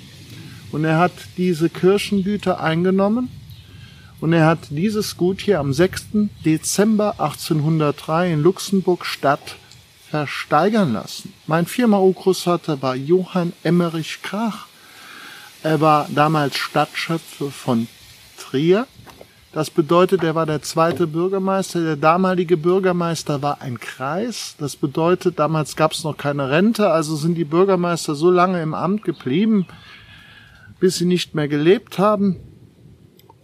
Und 0.71 0.85
er 0.85 0.99
hat 0.99 1.13
diese 1.37 1.69
Kirchengüter 1.69 2.61
eingenommen 2.61 3.29
und 4.21 4.33
er 4.33 4.47
hat 4.47 4.59
dieses 4.71 5.17
Gut 5.17 5.41
hier 5.41 5.61
am 5.61 5.73
6. 5.73 6.07
Dezember 6.45 7.13
1803 7.19 8.33
in 8.33 8.43
Luxemburg 8.43 9.05
Stadt 9.05 9.57
versteigern 10.09 10.93
lassen. 10.93 11.33
Mein 11.47 11.67
Firma-Urgroßvater 11.67 12.81
war 12.81 12.97
Johann 12.97 13.53
Emmerich 13.63 14.21
Krach. 14.23 14.67
Er 15.63 15.81
war 15.81 16.09
damals 16.15 16.57
Stadtschöpfer 16.57 17.51
von 17.51 17.89
Trier. 18.39 18.87
Das 19.53 19.71
bedeutet, 19.71 20.23
er 20.23 20.35
war 20.35 20.47
der 20.47 20.63
zweite 20.63 21.07
Bürgermeister. 21.07 21.83
Der 21.83 21.97
damalige 21.97 22.57
Bürgermeister 22.57 23.43
war 23.43 23.63
ein 23.63 23.81
Kreis. 23.81 24.55
Das 24.59 24.77
bedeutet, 24.77 25.39
damals 25.39 25.77
gab 25.77 25.93
es 25.93 26.05
noch 26.05 26.17
keine 26.17 26.51
Rente, 26.51 26.91
also 26.91 27.17
sind 27.17 27.37
die 27.37 27.45
Bürgermeister 27.45 28.15
so 28.15 28.31
lange 28.31 28.63
im 28.63 28.75
Amt 28.75 29.03
geblieben, 29.03 29.67
bis 30.79 30.97
sie 30.99 31.07
nicht 31.07 31.35
mehr 31.35 31.49
gelebt 31.49 31.99
haben. 31.99 32.37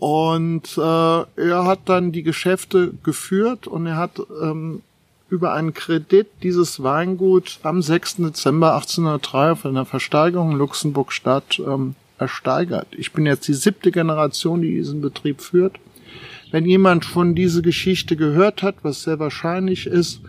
Und 0.02 0.76
äh, 0.78 0.80
er 0.80 1.64
hat 1.64 1.82
dann 1.85 2.11
die 2.11 2.25
Geschäfte 2.25 2.92
geführt 3.04 3.68
und 3.68 3.87
er 3.87 3.99
hat 3.99 4.21
ähm, 4.42 4.82
über 5.28 5.52
einen 5.52 5.75
Kredit 5.75 6.26
dieses 6.42 6.82
Weingut 6.82 7.61
am 7.62 7.82
6. 7.82 8.16
Dezember 8.16 8.75
1803 8.75 9.52
auf 9.52 9.64
einer 9.64 9.85
Versteigerung 9.85 10.50
in 10.50 10.59
Luxemburg-Stadt 10.59 11.61
ähm, 11.61 11.94
ersteigert. 12.18 12.88
Ich 12.99 13.12
bin 13.12 13.26
jetzt 13.26 13.47
die 13.47 13.54
siebte 13.54 13.92
Generation, 13.92 14.62
die 14.62 14.75
diesen 14.75 15.02
Betrieb 15.02 15.40
führt. 15.40 15.76
Wenn 16.50 16.66
jemand 16.66 17.04
von 17.04 17.37
dieser 17.37 17.62
Geschichte 17.62 18.16
gehört 18.16 18.64
hat, 18.64 18.75
was 18.82 19.04
sehr 19.04 19.21
wahrscheinlich 19.21 19.87
ist, 19.87 20.21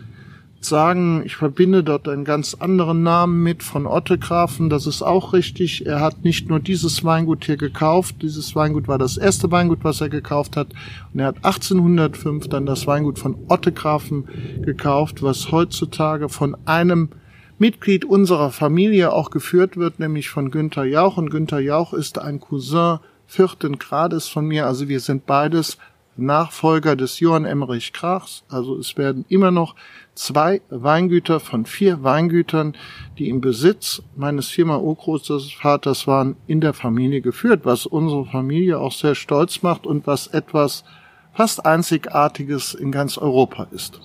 sagen, 0.64 1.22
ich 1.24 1.36
verbinde 1.36 1.84
dort 1.84 2.08
einen 2.08 2.24
ganz 2.24 2.54
anderen 2.54 3.02
Namen 3.02 3.42
mit 3.42 3.62
von 3.62 3.86
Otte 3.86 4.18
Grafen. 4.18 4.68
Das 4.70 4.86
ist 4.86 5.02
auch 5.02 5.32
richtig. 5.32 5.86
Er 5.86 6.00
hat 6.00 6.24
nicht 6.24 6.48
nur 6.48 6.60
dieses 6.60 7.04
Weingut 7.04 7.44
hier 7.44 7.56
gekauft. 7.56 8.16
Dieses 8.22 8.54
Weingut 8.56 8.88
war 8.88 8.98
das 8.98 9.16
erste 9.16 9.50
Weingut, 9.50 9.80
was 9.82 10.00
er 10.00 10.08
gekauft 10.08 10.56
hat. 10.56 10.68
Und 11.12 11.20
er 11.20 11.26
hat 11.26 11.36
1805 11.44 12.48
dann 12.48 12.66
das 12.66 12.86
Weingut 12.86 13.18
von 13.18 13.36
Otte 13.48 13.72
Grafen 13.72 14.28
gekauft, 14.62 15.22
was 15.22 15.50
heutzutage 15.50 16.28
von 16.28 16.56
einem 16.64 17.10
Mitglied 17.58 18.04
unserer 18.04 18.50
Familie 18.50 19.12
auch 19.12 19.30
geführt 19.30 19.76
wird, 19.76 19.98
nämlich 20.00 20.28
von 20.28 20.50
Günther 20.50 20.84
Jauch. 20.84 21.16
Und 21.16 21.30
Günther 21.30 21.60
Jauch 21.60 21.92
ist 21.92 22.18
ein 22.18 22.40
Cousin 22.40 22.98
vierten 23.26 23.78
Grades 23.78 24.28
von 24.28 24.46
mir. 24.46 24.66
Also 24.66 24.88
wir 24.88 25.00
sind 25.00 25.26
beides 25.26 25.78
Nachfolger 26.16 26.96
des 26.96 27.20
Johann 27.20 27.44
Emmerich 27.44 27.92
Krachs. 27.92 28.44
Also 28.48 28.76
es 28.76 28.96
werden 28.96 29.24
immer 29.28 29.50
noch 29.50 29.74
zwei 30.14 30.60
Weingüter 30.70 31.40
von 31.40 31.66
vier 31.66 32.02
Weingütern, 32.02 32.76
die 33.18 33.28
im 33.28 33.40
Besitz 33.40 34.02
meines 34.16 34.48
Firma 34.48 34.78
Urgroßvaters 34.78 36.06
waren, 36.06 36.36
in 36.46 36.60
der 36.60 36.72
Familie 36.72 37.20
geführt, 37.20 37.62
was 37.64 37.86
unsere 37.86 38.26
Familie 38.26 38.78
auch 38.78 38.92
sehr 38.92 39.14
stolz 39.14 39.62
macht 39.62 39.86
und 39.86 40.06
was 40.06 40.28
etwas 40.28 40.84
fast 41.32 41.66
Einzigartiges 41.66 42.74
in 42.74 42.92
ganz 42.92 43.18
Europa 43.18 43.66
ist. 43.72 44.00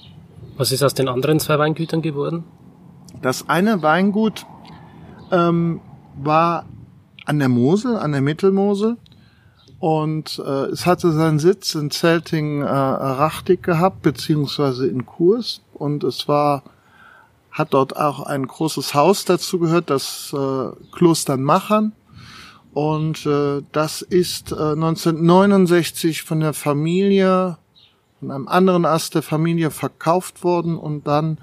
Was 0.57 0.71
ist 0.71 0.83
aus 0.83 0.93
den 0.93 1.07
anderen 1.07 1.39
zwei 1.39 1.57
Weingütern 1.59 2.01
geworden? 2.01 2.43
Das 3.21 3.47
eine 3.47 3.81
Weingut 3.81 4.45
ähm, 5.31 5.81
war 6.17 6.65
an 7.25 7.39
der 7.39 7.49
Mosel, 7.49 7.95
an 7.95 8.11
der 8.11 8.21
Mittelmosel. 8.21 8.97
Und 9.79 10.41
äh, 10.45 10.65
es 10.65 10.85
hatte 10.85 11.11
seinen 11.11 11.39
Sitz 11.39 11.73
in 11.73 11.89
Zelting-Rachtig 11.89 13.59
äh, 13.59 13.61
gehabt, 13.61 14.01
beziehungsweise 14.01 14.87
in 14.87 15.05
Kurs. 15.05 15.61
Und 15.73 16.03
es 16.03 16.27
war, 16.27 16.63
hat 17.51 17.73
dort 17.73 17.95
auch 17.95 18.25
ein 18.25 18.45
großes 18.45 18.93
Haus 18.93 19.23
dazu 19.23 19.57
gehört, 19.59 19.89
das 19.89 20.33
äh, 20.33 20.71
Kloster 20.91 21.37
Machern. 21.37 21.93
Und 22.73 23.25
äh, 23.25 23.61
das 23.71 24.01
ist 24.01 24.51
äh, 24.51 24.55
1969 24.55 26.23
von 26.23 26.41
der 26.41 26.53
Familie, 26.53 27.57
von 28.19 28.31
einem 28.31 28.47
anderen 28.49 28.85
Ast 28.85 29.15
der 29.15 29.21
Familie 29.21 29.71
verkauft 29.71 30.43
worden 30.43 30.77
und 30.77 31.07
dann 31.07 31.39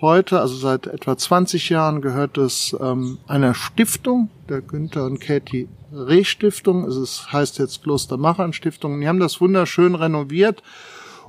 heute, 0.00 0.40
also 0.40 0.56
seit 0.56 0.86
etwa 0.86 1.16
20 1.16 1.68
Jahren, 1.70 2.00
gehört 2.02 2.38
es 2.38 2.76
ähm, 2.80 3.18
einer 3.26 3.54
Stiftung, 3.54 4.30
der 4.48 4.60
Günther 4.60 5.04
und 5.04 5.20
Katie 5.20 5.68
Reh 5.96 6.24
Stiftung. 6.24 6.84
Es 6.84 7.32
heißt 7.32 7.58
jetzt 7.58 7.82
Klostermachern 7.82 8.52
Stiftung. 8.52 9.00
Die 9.00 9.08
haben 9.08 9.20
das 9.20 9.40
wunderschön 9.40 9.94
renoviert 9.94 10.62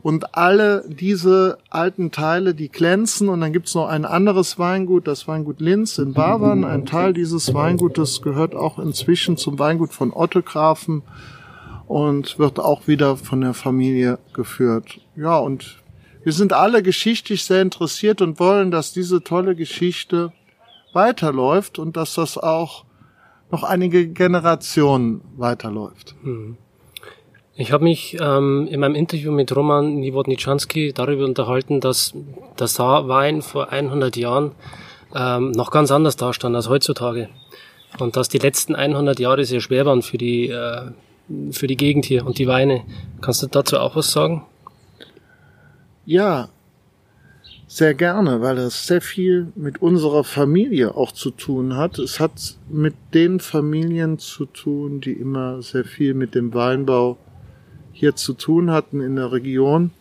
und 0.02 0.36
alle 0.36 0.86
diese 0.88 1.58
alten 1.70 2.12
Teile, 2.12 2.54
die 2.54 2.70
glänzen. 2.70 3.30
Und 3.30 3.42
dann 3.42 3.54
gibt's 3.54 3.76
noch 3.76 3.88
ein 3.88 4.06
anderes 4.06 4.60
Weingut, 4.60 5.08
das 5.08 5.28
Weingut 5.28 5.60
Linz 5.60 5.98
in 5.98 6.14
Bavern. 6.14 6.64
Ein 6.64 6.86
Teil 6.86 7.14
dieses 7.14 7.54
Weingutes 7.54 8.22
gehört 8.22 8.56
auch 8.56 8.80
inzwischen 8.80 9.38
zum 9.38 9.60
Weingut 9.60 9.94
von 9.94 10.14
Otto 10.14 10.42
Grafen 10.42 11.02
und 11.88 12.38
wird 12.38 12.60
auch 12.60 12.88
wieder 12.88 13.18
von 13.18 13.42
der 13.42 13.54
Familie 13.54 14.20
geführt. 14.34 15.00
Ja, 15.16 15.38
und 15.38 15.78
wir 16.24 16.34
sind 16.34 16.54
alle 16.54 16.84
geschichtlich 16.84 17.44
sehr 17.46 17.62
interessiert 17.62 18.22
und 18.22 18.40
wollen, 18.40 18.70
dass 18.70 18.92
diese 18.92 19.24
tolle 19.24 19.56
Geschichte 19.56 20.34
weiterläuft 20.94 21.80
und 21.80 21.96
dass 21.96 22.16
das 22.16 22.38
auch 22.38 22.84
noch 23.51 23.63
einige 23.63 24.08
Generationen 24.08 25.22
weiterläuft. 25.38 26.16
Hm. 26.24 26.58
Ich 27.56 27.72
habe 27.72 27.84
mich 27.84 28.16
ähm, 28.22 28.68
in 28.70 28.80
meinem 28.80 28.94
Interview 28.94 29.32
mit 29.32 29.56
Roman 29.56 29.96
Niewodniczanski 29.96 30.94
darüber 30.94 31.25
unterhalten, 31.25 31.80
dass 31.80 32.13
der 32.60 32.68
Saarwein 32.68 33.42
vor 33.42 33.72
100 33.72 34.16
Jahren 34.16 34.51
ähm, 35.16 35.51
noch 35.51 35.72
ganz 35.72 35.92
anders 35.92 36.18
dastand 36.18 36.56
als 36.56 36.70
heutzutage. 36.70 37.30
Und 37.98 38.16
dass 38.16 38.30
die 38.30 38.38
letzten 38.38 38.75
100 38.75 39.20
Jahre 39.20 39.44
sehr 39.44 39.62
schwer 39.62 39.88
waren 39.88 40.04
für 40.04 40.20
die, 40.20 40.50
äh, 40.50 40.92
für 41.51 41.66
die 41.66 41.77
Gegend 41.77 42.06
hier 42.06 42.27
und 42.27 42.38
die 42.38 42.48
Weine. 42.48 42.84
Kannst 43.22 43.42
du 43.42 43.48
dazu 43.48 43.80
auch 43.80 43.96
was 43.96 44.12
sagen? 44.12 44.46
Ja, 46.06 46.50
sehr 47.68 47.94
gerne, 47.94 48.42
weil 48.42 48.58
es 48.58 48.88
sehr 48.88 49.02
viel 49.02 49.52
mit 49.56 49.82
unserer 49.82 50.24
Familie 50.24 50.96
auch 50.96 51.12
zu 51.12 51.32
tun 51.32 51.76
hat. 51.76 52.00
Es 52.00 52.20
hat 52.20 52.58
mit 52.70 52.96
den 53.14 53.42
Familien 53.42 54.20
zu 54.20 54.46
tun, 54.46 55.02
die 55.02 55.12
immer 55.12 55.62
sehr 55.62 55.84
viel 55.84 56.14
mit 56.14 56.34
dem 56.34 56.54
Weinbau 56.54 57.18
hier 57.92 58.16
zu 58.16 58.34
tun 58.34 58.72
hatten 58.72 59.02
in 59.02 59.18
der 59.18 59.34
Region. 59.34 59.92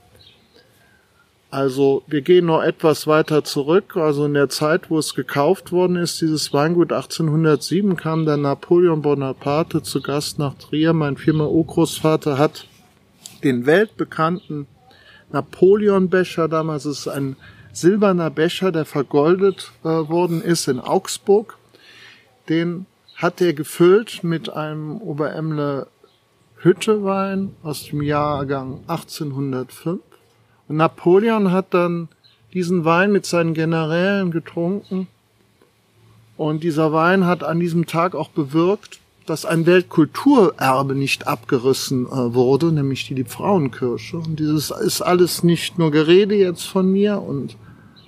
Also 1.51 2.03
wir 2.07 2.23
gehen 2.23 2.47
noch 2.47 2.63
etwas 2.63 3.09
weiter 3.09 3.43
zurück. 3.43 3.97
Also 3.97 4.27
in 4.27 4.35
der 4.35 4.49
Zeit, 4.49 4.91
wo 4.91 4.99
es 4.99 5.15
gekauft 5.15 5.73
worden 5.73 5.97
ist, 5.97 6.21
dieses 6.21 6.53
Weingut 6.53 6.93
1807, 6.93 7.97
kam 7.97 8.27
der 8.27 8.37
Napoleon 8.37 9.03
Bonaparte 9.03 9.83
zu 9.83 10.01
Gast 10.03 10.39
nach 10.39 10.55
Trier. 10.55 10.93
Mein 10.93 11.17
Firma 11.17 11.47
Urgroßvater 11.47 12.39
hat 12.39 12.67
den 13.43 13.67
weltbekannten 13.67 14.67
Napoleon-Becher, 15.33 16.49
damals 16.49 16.87
ist 16.87 17.09
ein 17.09 17.37
silberner 17.77 18.31
Becher, 18.31 18.73
der 18.73 18.85
vergoldet 18.85 19.73
äh, 19.85 19.89
worden 19.89 20.41
ist 20.41 20.67
in 20.67 20.81
Augsburg. 20.81 21.59
Den 22.49 22.87
hat 23.17 23.41
er 23.41 23.53
gefüllt 23.53 24.25
mit 24.25 24.49
einem 24.49 24.97
Oberemle 24.99 25.87
Hüttewein 26.59 27.55
aus 27.63 27.85
dem 27.87 28.03
Jahrgang 28.03 28.81
1805. 28.87 30.01
Und 30.69 30.77
Napoleon 30.77 31.53
hat 31.53 31.75
dann 31.75 32.09
diesen 32.55 32.85
Wein 32.85 33.13
mit 33.13 33.27
seinen 33.27 33.53
Generälen 33.53 34.31
getrunken. 34.31 35.09
Und 36.37 36.65
dieser 36.65 36.93
Wein 36.93 37.27
hat 37.27 37.45
an 37.45 37.61
diesem 37.61 37.87
Tag 37.87 38.15
auch 38.15 38.31
bewirkt, 38.31 39.01
dass 39.27 39.45
ein 39.45 39.67
Weltkulturerbe 39.67 40.95
nicht 40.95 41.27
abgerissen 41.27 42.07
äh, 42.07 42.35
wurde, 42.35 42.73
nämlich 42.73 43.07
die, 43.07 43.15
die 43.15 43.25
Frauenkirche. 43.25 44.17
Und 44.17 44.39
dieses 44.39 44.71
ist 44.71 45.03
alles 45.03 45.43
nicht 45.43 45.79
nur 45.79 45.91
Gerede 45.91 46.37
jetzt 46.37 46.65
von 46.65 46.91
mir 46.91 47.21
und 47.21 47.57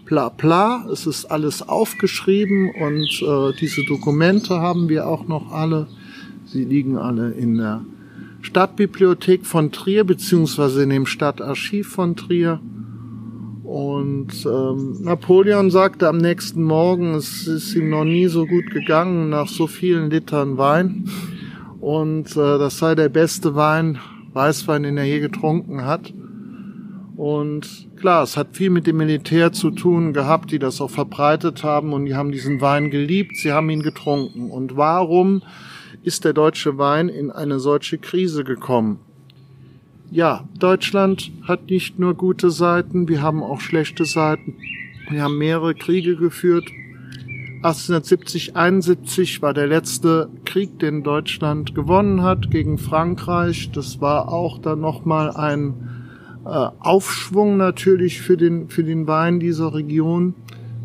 bla 0.08 0.30
bla. 0.30 0.86
Es 0.90 1.06
ist 1.06 1.26
alles 1.26 1.68
aufgeschrieben 1.68 2.70
und 2.70 3.22
äh, 3.22 3.56
diese 3.60 3.84
Dokumente 3.84 4.60
haben 4.60 4.88
wir 4.88 5.06
auch 5.06 5.28
noch 5.28 5.52
alle. 5.52 5.86
Sie 6.46 6.64
liegen 6.64 6.96
alle 6.96 7.30
in 7.32 7.58
der 7.58 7.84
Stadtbibliothek 8.40 9.44
von 9.44 9.70
Trier 9.70 10.04
beziehungsweise 10.04 10.82
in 10.82 10.90
dem 10.90 11.06
Stadtarchiv 11.06 11.88
von 11.88 12.16
Trier. 12.16 12.60
Und 13.64 14.46
ähm, 14.46 14.96
Napoleon 15.02 15.70
sagte 15.70 16.08
am 16.08 16.16
nächsten 16.16 16.62
Morgen, 16.62 17.14
es 17.14 17.46
ist 17.46 17.74
ihm 17.74 17.90
noch 17.90 18.04
nie 18.04 18.28
so 18.28 18.46
gut 18.46 18.70
gegangen 18.70 19.28
nach 19.28 19.48
so 19.48 19.66
vielen 19.66 20.08
Litern 20.08 20.56
Wein. 20.56 21.04
Und 21.80 22.30
äh, 22.30 22.58
das 22.58 22.78
sei 22.78 22.94
der 22.94 23.10
beste 23.10 23.54
Wein, 23.56 23.98
Weißwein, 24.32 24.84
den 24.84 24.96
er 24.96 25.04
je 25.04 25.20
getrunken 25.20 25.84
hat. 25.84 26.14
Und 27.18 27.88
klar, 27.96 28.22
es 28.22 28.36
hat 28.36 28.56
viel 28.56 28.70
mit 28.70 28.86
dem 28.86 28.98
Militär 28.98 29.52
zu 29.52 29.72
tun 29.72 30.12
gehabt, 30.12 30.52
die 30.52 30.60
das 30.60 30.80
auch 30.80 30.90
verbreitet 30.90 31.64
haben 31.64 31.92
und 31.92 32.04
die 32.04 32.14
haben 32.14 32.30
diesen 32.30 32.60
Wein 32.60 32.90
geliebt, 32.90 33.36
sie 33.38 33.50
haben 33.50 33.68
ihn 33.70 33.82
getrunken. 33.82 34.52
Und 34.52 34.76
warum 34.76 35.42
ist 36.04 36.24
der 36.24 36.32
deutsche 36.32 36.78
Wein 36.78 37.08
in 37.08 37.32
eine 37.32 37.58
solche 37.58 37.98
Krise 37.98 38.44
gekommen? 38.44 39.00
Ja, 40.12 40.44
Deutschland 40.60 41.32
hat 41.42 41.68
nicht 41.68 41.98
nur 41.98 42.14
gute 42.14 42.52
Seiten, 42.52 43.08
wir 43.08 43.20
haben 43.20 43.42
auch 43.42 43.60
schlechte 43.60 44.04
Seiten. 44.04 44.54
Wir 45.10 45.24
haben 45.24 45.38
mehrere 45.38 45.74
Kriege 45.74 46.14
geführt. 46.14 46.70
1870, 47.64 48.54
71 48.54 49.42
war 49.42 49.54
der 49.54 49.66
letzte 49.66 50.30
Krieg, 50.44 50.78
den 50.78 51.02
Deutschland 51.02 51.74
gewonnen 51.74 52.22
hat 52.22 52.52
gegen 52.52 52.78
Frankreich. 52.78 53.72
Das 53.72 54.00
war 54.00 54.28
auch 54.28 54.58
dann 54.58 54.80
nochmal 54.80 55.32
ein 55.32 55.87
Aufschwung 56.44 57.56
natürlich 57.56 58.20
für 58.20 58.36
den, 58.36 58.68
für 58.68 58.84
den 58.84 59.06
Wein 59.06 59.40
dieser 59.40 59.74
Region. 59.74 60.34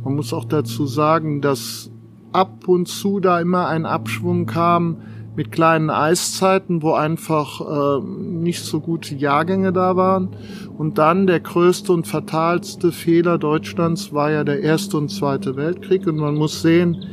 Man 0.03 0.15
muss 0.15 0.33
auch 0.33 0.45
dazu 0.45 0.85
sagen, 0.85 1.41
dass 1.41 1.91
ab 2.31 2.67
und 2.67 2.87
zu 2.87 3.19
da 3.19 3.39
immer 3.39 3.67
ein 3.67 3.85
Abschwung 3.85 4.45
kam 4.45 4.97
mit 5.35 5.51
kleinen 5.51 5.89
Eiszeiten, 5.89 6.83
wo 6.83 6.93
einfach 6.93 7.61
äh, 7.61 8.03
nicht 8.03 8.63
so 8.63 8.79
gute 8.79 9.15
Jahrgänge 9.15 9.73
da 9.73 9.95
waren. 9.95 10.29
Und 10.77 10.97
dann 10.97 11.25
der 11.25 11.39
größte 11.39 11.91
und 11.91 12.07
fatalste 12.07 12.91
Fehler 12.91 13.37
Deutschlands 13.37 14.13
war 14.13 14.31
ja 14.31 14.43
der 14.43 14.61
Erste 14.61 14.97
und 14.97 15.09
Zweite 15.09 15.55
Weltkrieg. 15.55 16.05
Und 16.05 16.17
man 16.17 16.35
muss 16.35 16.61
sehen, 16.61 17.05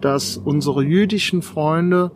dass 0.00 0.36
unsere 0.36 0.82
jüdischen 0.82 1.42
Freunde 1.42 2.12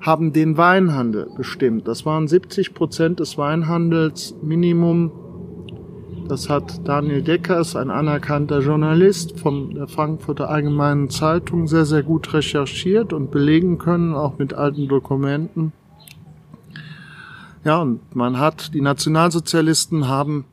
haben 0.00 0.32
den 0.32 0.56
Weinhandel 0.56 1.28
bestimmt. 1.36 1.86
Das 1.86 2.06
waren 2.06 2.26
70 2.26 2.74
Prozent 2.74 3.20
des 3.20 3.36
Weinhandels 3.36 4.34
Minimum. 4.42 5.12
Das 6.26 6.48
hat 6.48 6.86
Daniel 6.86 7.22
Deckers, 7.22 7.76
ein 7.76 7.90
anerkannter 7.90 8.60
Journalist 8.60 9.38
von 9.38 9.74
der 9.74 9.88
Frankfurter 9.88 10.48
Allgemeinen 10.48 11.10
Zeitung, 11.10 11.66
sehr, 11.66 11.84
sehr 11.84 12.02
gut 12.02 12.32
recherchiert 12.32 13.12
und 13.12 13.30
belegen 13.30 13.78
können, 13.78 14.14
auch 14.14 14.38
mit 14.38 14.54
alten 14.54 14.88
Dokumenten. 14.88 15.72
Ja, 17.64 17.82
und 17.82 18.14
man 18.14 18.38
hat, 18.38 18.72
die 18.72 18.80
Nationalsozialisten 18.80 20.08
haben 20.08 20.46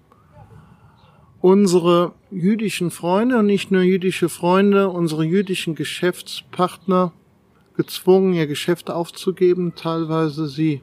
unsere 1.40 2.14
jüdischen 2.32 2.92
Freunde 2.92 3.38
und 3.38 3.46
nicht 3.46 3.72
nur 3.72 3.82
jüdische 3.82 4.28
Freunde, 4.28 4.90
unsere 4.90 5.24
jüdischen 5.24 5.76
Geschäftspartner 5.76 7.14
gezwungen, 7.78 8.34
ihr 8.34 8.48
Geschäft 8.48 8.90
aufzugeben, 8.92 9.74
teilweise 9.76 10.48
sie 10.48 10.82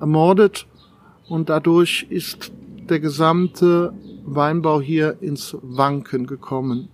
ermordet 0.00 0.66
und 1.28 1.48
dadurch 1.50 2.06
ist 2.08 2.52
der 2.88 3.00
gesamte 3.00 3.92
Weinbau 4.24 4.80
hier 4.80 5.18
ins 5.20 5.56
Wanken 5.60 6.26
gekommen. 6.26 6.88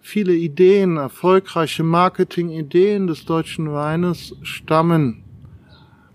Viele 0.00 0.34
Ideen, 0.34 0.96
erfolgreiche 0.96 1.82
Marketingideen 1.82 3.08
des 3.08 3.26
deutschen 3.26 3.72
Weines 3.72 4.34
stammen 4.42 5.24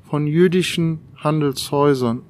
von 0.03 0.25
jüdischen 0.25 0.99
Handelshäusern. 1.17 2.23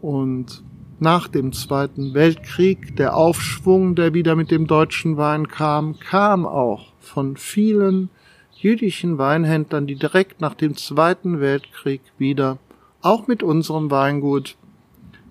Und 0.00 0.62
nach 0.98 1.28
dem 1.28 1.52
Zweiten 1.52 2.14
Weltkrieg, 2.14 2.96
der 2.96 3.16
Aufschwung, 3.16 3.94
der 3.94 4.14
wieder 4.14 4.36
mit 4.36 4.50
dem 4.50 4.66
deutschen 4.66 5.16
Wein 5.16 5.48
kam, 5.48 5.98
kam 5.98 6.46
auch 6.46 6.92
von 6.98 7.36
vielen 7.36 8.10
jüdischen 8.58 9.18
Weinhändlern, 9.18 9.86
die 9.86 9.96
direkt 9.96 10.40
nach 10.40 10.54
dem 10.54 10.76
Zweiten 10.76 11.40
Weltkrieg 11.40 12.00
wieder, 12.18 12.58
auch 13.02 13.26
mit 13.26 13.42
unserem 13.42 13.90
Weingut, 13.90 14.56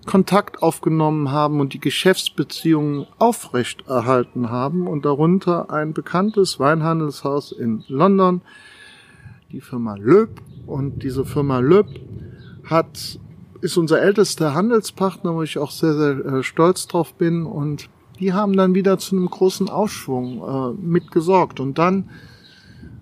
Kontakt 0.06 0.62
aufgenommen 0.62 1.32
haben 1.32 1.58
und 1.60 1.74
die 1.74 1.80
Geschäftsbeziehungen 1.80 3.06
aufrecht 3.18 3.88
erhalten 3.88 4.50
haben. 4.50 4.86
Und 4.86 5.04
darunter 5.04 5.70
ein 5.70 5.92
bekanntes 5.92 6.60
Weinhandelshaus 6.60 7.50
in 7.50 7.82
London, 7.88 8.40
die 9.50 9.60
Firma 9.60 9.96
Löb 9.96 10.40
und 10.66 11.02
diese 11.02 11.24
Firma 11.24 11.58
Löb 11.58 11.88
hat 12.64 13.18
ist 13.60 13.76
unser 13.76 14.00
ältester 14.00 14.54
Handelspartner, 14.54 15.34
wo 15.34 15.42
ich 15.42 15.58
auch 15.58 15.70
sehr, 15.70 15.94
sehr 15.94 16.24
äh, 16.24 16.42
stolz 16.42 16.86
drauf 16.86 17.14
bin. 17.14 17.46
Und 17.46 17.88
die 18.20 18.32
haben 18.32 18.56
dann 18.56 18.74
wieder 18.74 18.98
zu 18.98 19.16
einem 19.16 19.28
großen 19.28 19.68
Aufschwung 19.68 20.42
äh, 20.42 20.80
mitgesorgt. 20.80 21.58
Und 21.58 21.78
dann 21.78 22.10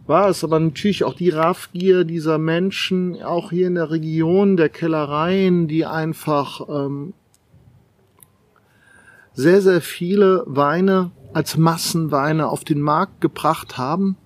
war 0.06 0.28
es 0.28 0.44
aber 0.44 0.60
natürlich 0.60 1.04
auch 1.04 1.14
die 1.14 1.30
Raffgier 1.30 2.04
dieser 2.04 2.38
Menschen, 2.38 3.22
auch 3.22 3.50
hier 3.50 3.66
in 3.66 3.76
der 3.76 3.90
Region 3.90 4.56
der 4.56 4.68
Kellereien, 4.68 5.66
die 5.66 5.86
einfach 5.86 6.60
ähm, 6.68 7.14
sehr, 9.32 9.62
sehr 9.62 9.80
viele 9.80 10.44
Weine 10.46 11.10
als 11.32 11.56
Massenweine 11.56 12.48
auf 12.48 12.64
den 12.64 12.80
Markt 12.80 13.20
gebracht 13.20 13.78
haben 13.78 14.16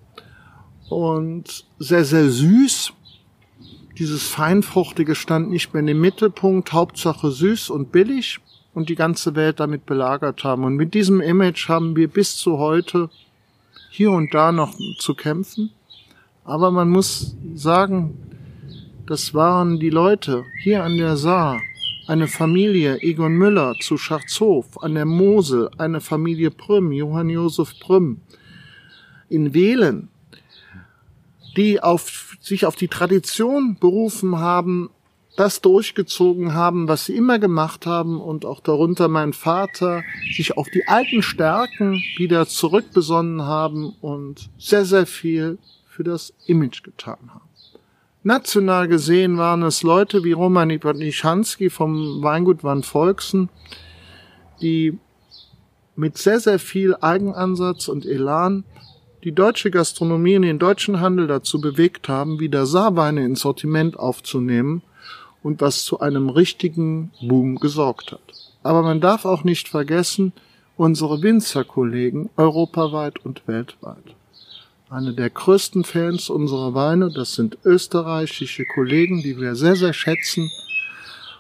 und 0.89 1.65
sehr, 1.79 2.05
sehr 2.05 2.29
süß. 2.29 2.93
Dieses 3.99 4.29
Feinfruchtige 4.29 5.15
stand 5.15 5.51
nicht 5.51 5.73
mehr 5.73 5.81
in 5.81 5.87
dem 5.87 6.01
Mittelpunkt, 6.01 6.73
Hauptsache 6.73 7.31
süß 7.31 7.71
und 7.71 7.91
billig 7.93 8.39
und 8.75 8.89
die 8.89 8.95
ganze 8.95 9.35
Welt 9.35 9.61
damit 9.61 9.87
belagert 9.87 10.45
haben. 10.45 10.65
Und 10.65 10.77
mit 10.77 10.95
diesem 10.95 11.21
Image 11.21 11.69
haben 11.69 11.97
wir 11.97 12.09
bis 12.09 12.37
zu 12.37 12.59
heute 12.59 13.11
hier 13.99 14.13
und 14.13 14.33
da 14.33 14.53
noch 14.53 14.77
zu 15.01 15.15
kämpfen. 15.17 15.71
Aber 16.45 16.71
man 16.71 16.89
muss 16.89 17.37
sagen, 17.55 18.17
das 19.07 19.35
waren 19.35 19.81
die 19.81 19.91
Leute 19.91 20.45
hier 20.63 20.85
an 20.85 20.99
der 20.99 21.17
Saar, 21.17 21.61
eine 22.07 22.29
Familie 22.29 23.03
Egon 23.03 23.33
Müller 23.33 23.75
zu 23.81 23.99
Scharzhof, 23.99 24.81
an 24.81 24.95
der 24.95 25.05
Mosel, 25.05 25.69
eine 25.79 26.01
Familie 26.01 26.53
Prüm, 26.53 26.93
Johann 26.93 27.29
Josef 27.29 27.75
Prüm, 27.81 28.21
in 29.29 29.53
Wählen, 29.53 30.09
die 31.57 31.83
auf, 31.83 32.37
sich 32.41 32.67
auf 32.67 32.77
die 32.77 32.87
Tradition 32.87 33.79
berufen 33.81 34.39
haben, 34.39 34.91
das 35.39 35.61
durchgezogen 35.61 36.53
haben, 36.53 36.89
was 36.89 37.05
sie 37.05 37.15
immer 37.15 37.39
gemacht 37.39 37.87
haben 37.87 38.21
und 38.21 38.45
auch 38.45 38.59
darunter 38.59 39.07
mein 39.07 39.33
Vater 39.33 40.03
sich 40.37 40.57
auf 40.57 40.67
die 40.69 40.89
alten 40.89 41.23
Stärken 41.23 42.03
wieder 42.17 42.49
zurückbesonnen 42.49 43.43
haben 43.43 43.95
und 44.01 44.51
sehr, 44.59 44.85
sehr 44.85 45.07
viel 45.07 45.59
für 45.87 46.03
das 46.03 46.35
Image 46.47 46.83
getan 46.83 47.19
haben. 47.29 47.49
National 48.25 48.89
gesehen 48.89 49.39
waren 49.39 49.63
es 49.63 49.85
Leute 49.85 50.25
wie 50.25 50.33
Roman 50.33 50.71
Ipatnichanski 50.71 51.71
vom 51.71 52.21
Weingut 52.21 52.65
Van 52.65 52.83
Volksen, 52.83 53.49
die 54.61 54.99
mit 55.95 56.19
sehr, 56.19 56.41
sehr 56.41 56.59
viel 56.59 56.97
Eigenansatz 57.01 57.87
und 57.87 58.07
Elan 58.07 58.65
die 59.23 59.33
deutsche 59.33 59.71
Gastronomie 59.71 60.35
und 60.35 60.43
den 60.43 60.59
deutschen 60.59 60.99
Handel 60.99 61.29
dazu 61.29 61.61
bewegt 61.61 62.09
haben, 62.09 62.41
wieder 62.41 62.67
Saarweine 62.67 63.25
ins 63.25 63.43
Sortiment 63.43 63.97
aufzunehmen 63.97 64.83
und 65.49 65.63
was 65.63 65.83
zu 65.83 66.01
einem 66.01 66.29
richtigen 66.29 67.11
Boom 67.23 67.57
gesorgt 67.57 68.13
hat. 68.13 68.21
Aber 68.63 68.83
man 68.83 69.01
darf 69.01 69.25
auch 69.25 69.45
nicht 69.45 69.67
vergessen, 69.67 70.35
unsere 70.77 71.23
Winzerkollegen 71.23 72.29
europaweit 72.37 73.25
und 73.25 73.49
weltweit. 73.49 74.15
Eine 74.91 75.15
der 75.15 75.31
größten 75.31 75.85
Fans 75.85 76.29
unserer 76.29 76.75
Weine, 76.75 77.11
das 77.11 77.33
sind 77.33 77.57
österreichische 77.65 78.67
Kollegen, 78.75 79.23
die 79.23 79.41
wir 79.41 79.55
sehr, 79.55 79.75
sehr 79.75 79.95
schätzen 79.95 80.51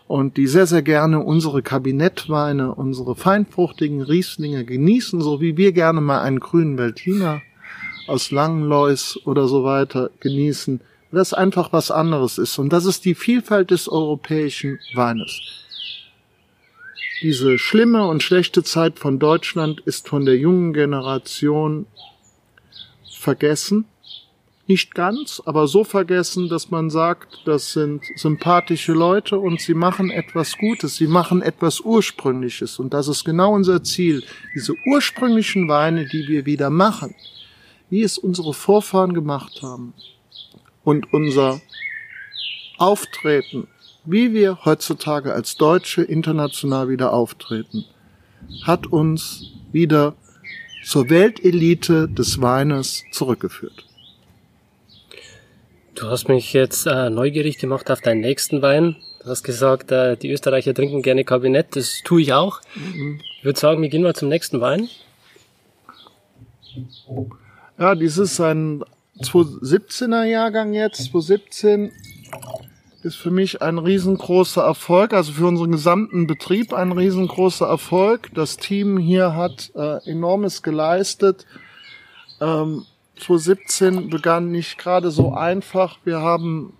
und 0.06 0.38
die 0.38 0.46
sehr, 0.46 0.66
sehr 0.66 0.80
gerne 0.80 1.20
unsere 1.20 1.60
Kabinettweine, 1.60 2.74
unsere 2.74 3.14
feinfruchtigen 3.14 4.00
Rieslinge 4.00 4.64
genießen, 4.64 5.20
so 5.20 5.42
wie 5.42 5.58
wir 5.58 5.72
gerne 5.72 6.00
mal 6.00 6.22
einen 6.22 6.40
grünen 6.40 6.78
Veltliner 6.78 7.42
aus 8.06 8.30
Langenlois 8.30 9.18
oder 9.26 9.48
so 9.48 9.64
weiter 9.64 10.08
genießen 10.20 10.80
das 11.10 11.32
einfach 11.32 11.72
was 11.72 11.90
anderes 11.90 12.38
ist. 12.38 12.58
Und 12.58 12.72
das 12.72 12.84
ist 12.84 13.04
die 13.04 13.14
Vielfalt 13.14 13.70
des 13.70 13.88
europäischen 13.88 14.78
Weines. 14.94 15.40
Diese 17.22 17.58
schlimme 17.58 18.06
und 18.06 18.22
schlechte 18.22 18.62
Zeit 18.62 18.98
von 18.98 19.18
Deutschland 19.18 19.80
ist 19.80 20.08
von 20.08 20.24
der 20.24 20.36
jungen 20.36 20.72
Generation 20.72 21.86
vergessen. 23.10 23.86
Nicht 24.68 24.94
ganz, 24.94 25.42
aber 25.46 25.66
so 25.66 25.82
vergessen, 25.82 26.50
dass 26.50 26.70
man 26.70 26.90
sagt, 26.90 27.40
das 27.46 27.72
sind 27.72 28.02
sympathische 28.16 28.92
Leute 28.92 29.38
und 29.38 29.62
sie 29.62 29.72
machen 29.72 30.10
etwas 30.10 30.58
Gutes, 30.58 30.96
sie 30.96 31.06
machen 31.06 31.40
etwas 31.40 31.80
Ursprüngliches. 31.80 32.78
Und 32.78 32.92
das 32.92 33.08
ist 33.08 33.24
genau 33.24 33.54
unser 33.54 33.82
Ziel, 33.82 34.22
diese 34.54 34.74
ursprünglichen 34.86 35.68
Weine, 35.68 36.06
die 36.06 36.28
wir 36.28 36.44
wieder 36.44 36.68
machen, 36.68 37.14
wie 37.88 38.02
es 38.02 38.18
unsere 38.18 38.52
Vorfahren 38.52 39.14
gemacht 39.14 39.62
haben, 39.62 39.94
und 40.88 41.12
unser 41.12 41.60
Auftreten, 42.78 43.68
wie 44.06 44.32
wir 44.32 44.64
heutzutage 44.64 45.34
als 45.34 45.56
Deutsche 45.56 46.02
international 46.02 46.88
wieder 46.88 47.12
auftreten, 47.12 47.84
hat 48.62 48.86
uns 48.86 49.52
wieder 49.70 50.14
zur 50.82 51.10
Weltelite 51.10 52.08
des 52.08 52.40
Weines 52.40 53.04
zurückgeführt. 53.12 53.84
Du 55.94 56.06
hast 56.06 56.30
mich 56.30 56.54
jetzt 56.54 56.86
äh, 56.86 57.10
neugierig 57.10 57.58
gemacht 57.58 57.90
auf 57.90 58.00
deinen 58.00 58.22
nächsten 58.22 58.62
Wein. 58.62 58.96
Du 59.22 59.28
hast 59.28 59.42
gesagt, 59.42 59.92
äh, 59.92 60.16
die 60.16 60.32
Österreicher 60.32 60.72
trinken 60.72 61.02
gerne 61.02 61.22
Kabinett. 61.22 61.76
Das 61.76 62.00
tue 62.02 62.22
ich 62.22 62.32
auch. 62.32 62.62
Mhm. 62.76 63.20
Ich 63.36 63.44
würde 63.44 63.60
sagen, 63.60 63.82
wir 63.82 63.90
gehen 63.90 64.04
mal 64.04 64.14
zum 64.14 64.30
nächsten 64.30 64.62
Wein. 64.62 64.88
Ja, 67.78 67.94
dies 67.94 68.16
ist 68.16 68.40
ein 68.40 68.82
2017er 69.20 70.24
Jahrgang 70.24 70.72
jetzt, 70.72 71.10
2017 71.10 71.92
ist 73.02 73.16
für 73.16 73.30
mich 73.30 73.62
ein 73.62 73.78
riesengroßer 73.78 74.62
Erfolg, 74.62 75.12
also 75.12 75.32
für 75.32 75.46
unseren 75.46 75.72
gesamten 75.72 76.26
Betrieb 76.26 76.72
ein 76.72 76.92
riesengroßer 76.92 77.66
Erfolg. 77.66 78.30
Das 78.34 78.56
Team 78.56 78.98
hier 78.98 79.34
hat 79.34 79.72
äh, 79.74 79.98
enormes 80.10 80.62
geleistet. 80.62 81.46
Ähm, 82.40 82.84
2017 83.16 84.10
begann 84.10 84.50
nicht 84.50 84.78
gerade 84.78 85.10
so 85.10 85.32
einfach. 85.32 85.98
Wir 86.04 86.20
haben 86.20 86.72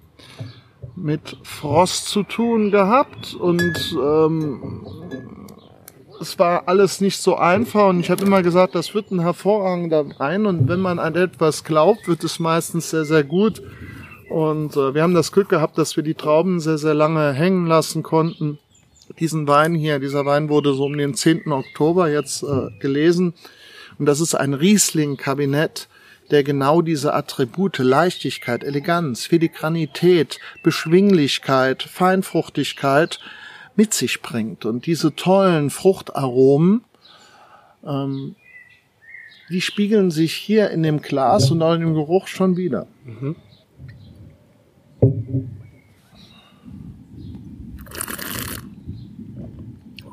mit 0.97 1.37
Frost 1.43 2.09
zu 2.09 2.23
tun 2.25 2.71
gehabt 2.71 3.35
und 3.35 3.97
ähm, 4.01 5.47
es 6.21 6.39
war 6.39 6.69
alles 6.69 7.01
nicht 7.01 7.19
so 7.19 7.37
einfach 7.37 7.89
und 7.89 8.01
ich 8.01 8.11
habe 8.11 8.25
immer 8.25 8.43
gesagt, 8.43 8.75
das 8.75 8.95
wird 8.95 9.11
ein 9.11 9.21
hervorragender 9.21 10.19
Wein 10.19 10.47
und 10.47 10.69
wenn 10.69 10.81
man 10.81 10.99
an 10.99 11.15
etwas 11.15 11.65
glaubt, 11.65 12.09
wird 12.09 12.25
es 12.25 12.39
meistens 12.39 12.91
sehr, 12.91 13.05
sehr 13.05 13.25
gut. 13.25 13.63
Und 14.29 14.77
äh, 14.77 14.95
wir 14.95 15.03
haben 15.03 15.15
das 15.15 15.33
Glück 15.33 15.49
gehabt, 15.49 15.79
dass 15.79 15.97
wir 15.97 16.03
die 16.03 16.15
Trauben 16.15 16.61
sehr, 16.61 16.79
sehr 16.79 16.95
lange 16.95 17.33
hängen 17.33 17.67
lassen 17.67 18.03
konnten. 18.03 18.59
Diesen 19.19 19.49
Wein 19.49 19.75
hier, 19.75 19.99
dieser 19.99 20.27
Wein 20.27 20.49
wurde 20.51 20.75
so 20.75 20.85
um 20.85 20.99
den 20.99 21.15
10. 21.15 21.51
Oktober 21.51 22.11
jetzt 22.11 22.43
äh, 22.43 22.69
gelesen. 22.79 23.33
Und 23.99 24.07
das 24.07 24.21
ist 24.21 24.35
ein 24.35 24.53
Riesling-Kabinett, 24.55 25.89
der 26.31 26.45
genau 26.45 26.83
diese 26.83 27.15
Attribute 27.15 27.79
Leichtigkeit, 27.79 28.63
Eleganz, 28.63 29.25
Filigranität, 29.25 30.39
Beschwinglichkeit, 30.63 31.83
Feinfruchtigkeit 31.83 33.19
mit 33.79 33.95
sich 33.95 34.23
bringt. 34.23 34.65
Und 34.65 34.87
diese 34.87 35.15
tollen 35.15 35.71
Fruchtaromen, 35.71 36.83
ähm, 37.87 38.35
die 39.51 39.61
spiegeln 39.61 40.11
sich 40.11 40.35
hier 40.35 40.71
in 40.71 40.83
dem 40.83 41.01
Glas 41.01 41.53
und 41.53 41.63
auch 41.63 41.75
in 41.75 41.83
dem 41.83 41.95
Geruch 41.95 42.27
schon 42.27 42.57
wieder. 42.57 42.89
Mhm. 43.05 43.37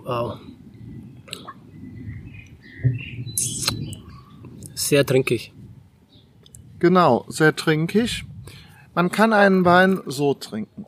Wow. 0.03 0.37
Sehr 4.75 5.03
trinkig. 5.03 5.51
Genau, 6.77 7.25
sehr 7.29 7.55
trinkig. 7.55 8.25
Man 8.93 9.09
kann 9.11 9.33
einen 9.33 9.65
Wein 9.65 10.01
so 10.05 10.35
trinken 10.35 10.85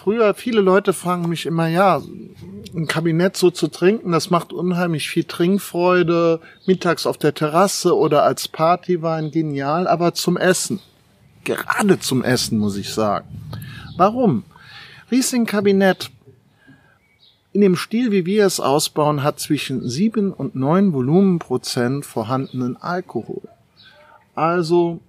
früher, 0.00 0.32
viele 0.32 0.62
Leute 0.62 0.94
fragen 0.94 1.28
mich 1.28 1.44
immer, 1.44 1.66
ja, 1.68 2.00
ein 2.74 2.86
Kabinett 2.86 3.36
so 3.36 3.50
zu 3.50 3.68
trinken, 3.68 4.12
das 4.12 4.30
macht 4.30 4.50
unheimlich 4.50 5.10
viel 5.10 5.24
Trinkfreude, 5.24 6.40
mittags 6.66 7.04
auf 7.04 7.18
der 7.18 7.34
Terrasse 7.34 7.94
oder 7.94 8.22
als 8.22 8.48
Partywein, 8.48 9.30
genial, 9.30 9.86
aber 9.86 10.14
zum 10.14 10.38
Essen. 10.38 10.80
Gerade 11.44 11.98
zum 11.98 12.24
Essen, 12.24 12.58
muss 12.58 12.78
ich 12.78 12.94
sagen. 12.94 13.28
Warum? 13.98 14.44
Riesling 15.10 15.44
Kabinett 15.44 16.10
in 17.52 17.60
dem 17.60 17.76
Stil, 17.76 18.10
wie 18.10 18.24
wir 18.24 18.46
es 18.46 18.58
ausbauen, 18.58 19.22
hat 19.22 19.38
zwischen 19.38 19.86
sieben 19.86 20.32
und 20.32 20.54
neun 20.54 20.94
Volumenprozent 20.94 22.06
vorhandenen 22.06 22.78
Alkohol. 22.78 23.42
Also 24.34 25.00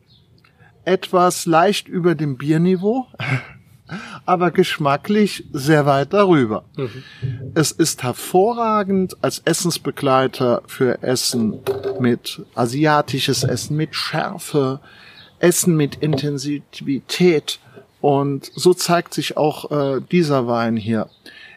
etwas 0.83 1.45
leicht 1.45 1.87
über 1.87 2.13
dem 2.13 2.35
Bierniveau. 2.35 3.07
aber 4.25 4.51
geschmacklich 4.51 5.45
sehr 5.51 5.85
weit 5.85 6.13
darüber. 6.13 6.63
Mhm. 6.75 7.03
Es 7.53 7.71
ist 7.71 8.03
hervorragend 8.03 9.17
als 9.21 9.39
Essensbegleiter 9.39 10.63
für 10.67 11.01
Essen 11.03 11.59
mit 11.99 12.41
asiatisches 12.55 13.43
Essen 13.43 13.77
mit 13.77 13.95
Schärfe, 13.95 14.79
Essen 15.39 15.75
mit 15.75 15.95
Intensivität 15.95 17.59
und 18.01 18.51
so 18.55 18.73
zeigt 18.73 19.13
sich 19.13 19.37
auch 19.37 19.71
äh, 19.71 20.01
dieser 20.11 20.47
Wein 20.47 20.75
hier. 20.75 21.07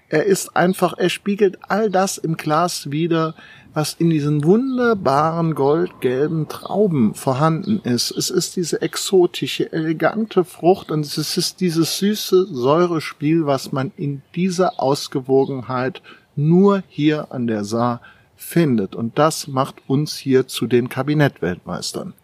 Er 0.09 0.25
ist 0.25 0.57
einfach, 0.57 0.95
er 0.97 1.09
spiegelt 1.09 1.59
all 1.69 1.91
das 1.91 2.19
im 2.19 2.37
Glas 2.37 2.91
wieder, 2.91 3.35
was 3.73 3.95
in 3.95 4.11
diesen 4.11 4.45
wunderbaren 4.45 5.55
goldgelben 5.55 6.49
Trauben 6.49 7.15
vorhanden 7.15 7.81
ist. 7.81 8.13
Es 8.13 8.31
ist 8.31 8.55
diese 8.57 8.81
exotische, 8.83 9.73
elegante 9.73 10.45
Frucht 10.45 10.91
und 10.91 11.05
es 11.05 11.37
ist 11.37 11.61
dieses 11.61 11.99
süße 11.99 12.47
Säurespiel, 12.55 13.47
was 13.47 13.73
man 13.73 13.93
in 13.97 14.23
dieser 14.35 14.81
Ausgewogenheit 14.81 16.03
nur 16.37 16.85
hier 16.89 17.33
an 17.33 17.47
der 17.47 17.65
Saar 17.65 18.01
findet. 18.37 18.95
Und 18.95 19.19
das 19.19 19.49
macht 19.49 19.77
uns 19.89 20.17
hier 20.17 20.47
zu 20.47 20.67
den 20.67 20.89
Kabinettweltmeistern. 20.89 22.15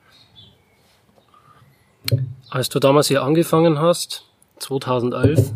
Als 2.49 2.69
du 2.69 2.79
damals 2.79 3.09
hier 3.09 3.23
angefangen 3.23 3.79
hast, 3.79 4.25
2011, 4.59 5.53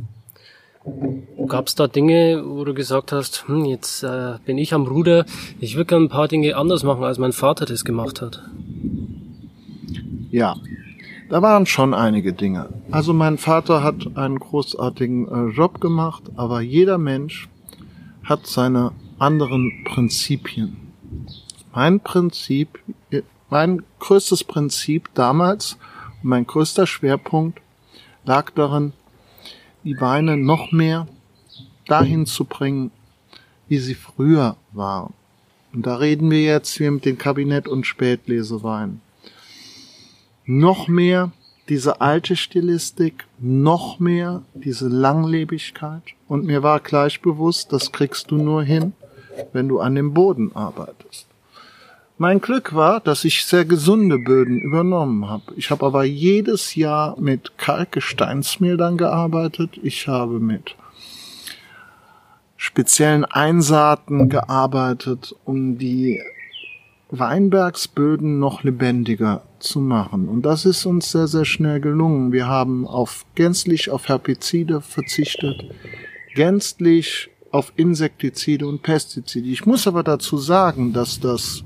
Gab 1.46 1.68
es 1.68 1.74
da 1.74 1.86
Dinge, 1.86 2.42
wo 2.44 2.64
du 2.64 2.74
gesagt 2.74 3.12
hast, 3.12 3.48
hm, 3.48 3.64
jetzt 3.64 4.02
äh, 4.02 4.34
bin 4.44 4.58
ich 4.58 4.74
am 4.74 4.86
Ruder, 4.86 5.24
ich 5.58 5.76
würde 5.76 5.86
gerne 5.86 6.06
ein 6.06 6.10
paar 6.10 6.28
Dinge 6.28 6.56
anders 6.56 6.82
machen, 6.82 7.04
als 7.04 7.18
mein 7.18 7.32
Vater 7.32 7.64
das 7.64 7.84
gemacht 7.84 8.20
hat? 8.20 8.42
Ja, 10.30 10.56
da 11.30 11.40
waren 11.40 11.64
schon 11.64 11.94
einige 11.94 12.34
Dinge. 12.34 12.68
Also 12.90 13.14
mein 13.14 13.38
Vater 13.38 13.82
hat 13.82 14.16
einen 14.16 14.38
großartigen 14.38 15.28
äh, 15.28 15.52
Job 15.52 15.80
gemacht, 15.80 16.24
aber 16.36 16.60
jeder 16.60 16.98
Mensch 16.98 17.48
hat 18.22 18.46
seine 18.46 18.92
anderen 19.18 19.84
Prinzipien. 19.84 20.76
Mein 21.74 22.00
Prinzip, 22.00 22.78
mein 23.48 23.82
größtes 24.00 24.44
Prinzip 24.44 25.08
damals, 25.14 25.78
mein 26.22 26.46
größter 26.46 26.86
Schwerpunkt 26.86 27.60
lag 28.24 28.50
darin, 28.50 28.92
die 29.84 30.00
Weine 30.00 30.36
noch 30.36 30.72
mehr 30.72 31.06
dahin 31.86 32.26
zu 32.26 32.44
bringen, 32.44 32.90
wie 33.68 33.78
sie 33.78 33.94
früher 33.94 34.56
waren. 34.72 35.12
Und 35.72 35.86
da 35.86 35.96
reden 35.96 36.30
wir 36.30 36.42
jetzt 36.42 36.76
hier 36.76 36.90
mit 36.90 37.04
den 37.04 37.18
Kabinett- 37.18 37.68
und 37.68 37.86
Spätleseweinen. 37.86 39.00
Noch 40.46 40.88
mehr 40.88 41.32
diese 41.68 42.00
alte 42.00 42.36
Stilistik, 42.36 43.26
noch 43.38 43.98
mehr 43.98 44.42
diese 44.54 44.88
Langlebigkeit. 44.88 46.02
Und 46.28 46.44
mir 46.44 46.62
war 46.62 46.80
gleich 46.80 47.22
bewusst, 47.22 47.72
das 47.72 47.92
kriegst 47.92 48.30
du 48.30 48.36
nur 48.36 48.62
hin, 48.62 48.92
wenn 49.52 49.68
du 49.68 49.80
an 49.80 49.94
dem 49.94 50.14
Boden 50.14 50.54
arbeitest. 50.54 51.26
Mein 52.16 52.40
Glück 52.40 52.76
war, 52.76 53.00
dass 53.00 53.24
ich 53.24 53.44
sehr 53.44 53.64
gesunde 53.64 54.20
Böden 54.20 54.60
übernommen 54.60 55.28
habe. 55.28 55.52
Ich 55.56 55.72
habe 55.72 55.84
aber 55.84 56.04
jedes 56.04 56.76
Jahr 56.76 57.18
mit 57.18 57.58
Kalkgesteinsmehl 57.58 58.76
dann 58.76 58.96
gearbeitet. 58.96 59.80
Ich 59.82 60.06
habe 60.06 60.38
mit 60.38 60.76
speziellen 62.56 63.24
Einsaaten 63.24 64.28
gearbeitet, 64.28 65.34
um 65.44 65.76
die 65.76 66.22
Weinbergsböden 67.10 68.38
noch 68.38 68.62
lebendiger 68.62 69.42
zu 69.58 69.80
machen. 69.80 70.28
Und 70.28 70.42
das 70.42 70.66
ist 70.66 70.86
uns 70.86 71.10
sehr, 71.10 71.26
sehr 71.26 71.44
schnell 71.44 71.80
gelungen. 71.80 72.30
Wir 72.30 72.46
haben 72.46 72.86
auf 72.86 73.26
gänzlich 73.34 73.90
auf 73.90 74.06
Herbizide 74.06 74.80
verzichtet, 74.82 75.64
gänzlich 76.36 77.30
auf 77.50 77.72
Insektizide 77.74 78.68
und 78.68 78.82
Pestizide. 78.82 79.48
Ich 79.48 79.66
muss 79.66 79.88
aber 79.88 80.04
dazu 80.04 80.38
sagen, 80.38 80.92
dass 80.92 81.18
das 81.18 81.64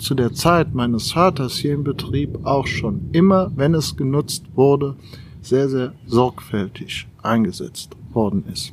zu 0.00 0.14
der 0.14 0.32
Zeit 0.32 0.74
meines 0.74 1.12
Vaters 1.12 1.56
hier 1.56 1.74
im 1.74 1.84
Betrieb 1.84 2.44
auch 2.44 2.66
schon 2.66 3.10
immer, 3.12 3.52
wenn 3.54 3.74
es 3.74 3.96
genutzt 3.96 4.44
wurde, 4.54 4.96
sehr, 5.42 5.68
sehr 5.68 5.92
sorgfältig 6.06 7.06
eingesetzt 7.22 7.96
worden 8.12 8.44
ist. 8.52 8.72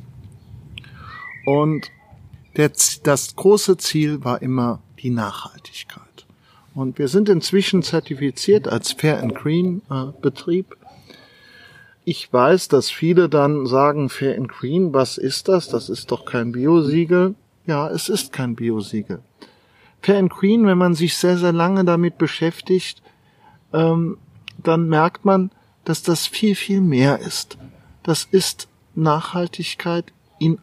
Und 1.46 1.90
der, 2.56 2.72
das 3.02 3.36
große 3.36 3.76
Ziel 3.76 4.24
war 4.24 4.42
immer 4.42 4.80
die 5.02 5.10
Nachhaltigkeit. 5.10 6.26
Und 6.74 6.98
wir 6.98 7.08
sind 7.08 7.28
inzwischen 7.28 7.82
zertifiziert 7.82 8.68
als 8.68 8.92
Fair 8.92 9.22
and 9.22 9.34
Green 9.34 9.82
äh, 9.90 10.06
Betrieb. 10.20 10.76
Ich 12.04 12.32
weiß, 12.32 12.68
dass 12.68 12.90
viele 12.90 13.28
dann 13.28 13.66
sagen, 13.66 14.08
Fair 14.08 14.36
and 14.36 14.48
Green, 14.48 14.94
was 14.94 15.18
ist 15.18 15.48
das? 15.48 15.68
Das 15.68 15.88
ist 15.88 16.10
doch 16.10 16.24
kein 16.24 16.52
Biosiegel. 16.52 17.34
Ja, 17.66 17.88
es 17.88 18.08
ist 18.08 18.32
kein 18.32 18.54
Biosiegel. 18.54 19.20
Fair 20.00 20.18
and 20.18 20.30
Green, 20.30 20.66
wenn 20.66 20.78
man 20.78 20.94
sich 20.94 21.16
sehr, 21.16 21.38
sehr 21.38 21.52
lange 21.52 21.84
damit 21.84 22.18
beschäftigt, 22.18 23.02
ähm, 23.72 24.18
dann 24.62 24.88
merkt 24.88 25.24
man, 25.24 25.50
dass 25.84 26.02
das 26.02 26.26
viel, 26.26 26.54
viel 26.54 26.80
mehr 26.80 27.18
ist. 27.18 27.58
Das 28.02 28.24
ist 28.24 28.68
Nachhaltigkeit 28.94 30.12
in 30.38 30.58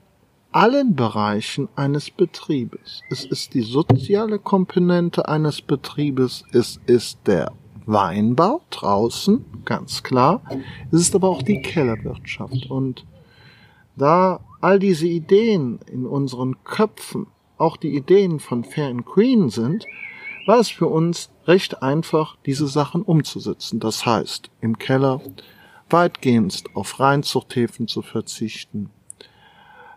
allen 0.51 0.95
Bereichen 0.95 1.67
eines 1.75 2.11
Betriebes. 2.11 3.01
Es 3.09 3.25
ist 3.25 3.53
die 3.53 3.61
soziale 3.61 4.39
Komponente 4.39 5.27
eines 5.27 5.61
Betriebes, 5.61 6.45
es 6.53 6.79
ist 6.85 7.19
der 7.25 7.51
Weinbau 7.85 8.61
draußen, 8.69 9.43
ganz 9.65 10.01
klar. 10.01 10.41
Es 10.91 11.01
ist 11.01 11.15
aber 11.15 11.29
auch 11.29 11.43
die 11.43 11.61
Kellerwirtschaft. 11.61 12.69
Und 12.69 13.05
da 13.95 14.39
all 14.61 14.79
diese 14.79 15.07
Ideen 15.07 15.79
in 15.91 16.05
unseren 16.05 16.63
Köpfen 16.63 17.27
auch 17.57 17.77
die 17.77 17.95
Ideen 17.95 18.39
von 18.39 18.63
Fair 18.63 18.87
and 18.87 19.05
Green 19.05 19.49
sind, 19.49 19.85
war 20.45 20.59
es 20.59 20.69
für 20.69 20.87
uns 20.87 21.29
recht 21.47 21.81
einfach, 21.81 22.37
diese 22.45 22.67
Sachen 22.67 23.01
umzusetzen. 23.01 23.79
Das 23.79 24.05
heißt, 24.05 24.49
im 24.61 24.77
Keller 24.77 25.21
weitgehend 25.89 26.63
auf 26.73 26.99
Reinzuchthäfen 26.99 27.87
zu 27.87 28.01
verzichten, 28.01 28.89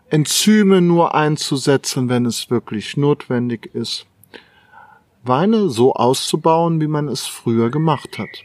Enzyme 0.09 0.81
nur 0.81 1.13
einzusetzen, 1.13 2.09
wenn 2.09 2.25
es 2.25 2.49
wirklich 2.49 2.97
notwendig 2.97 3.69
ist. 3.75 4.07
Weine 5.23 5.69
so 5.69 5.93
auszubauen, 5.93 6.81
wie 6.81 6.87
man 6.87 7.07
es 7.07 7.27
früher 7.27 7.69
gemacht 7.69 8.17
hat. 8.17 8.43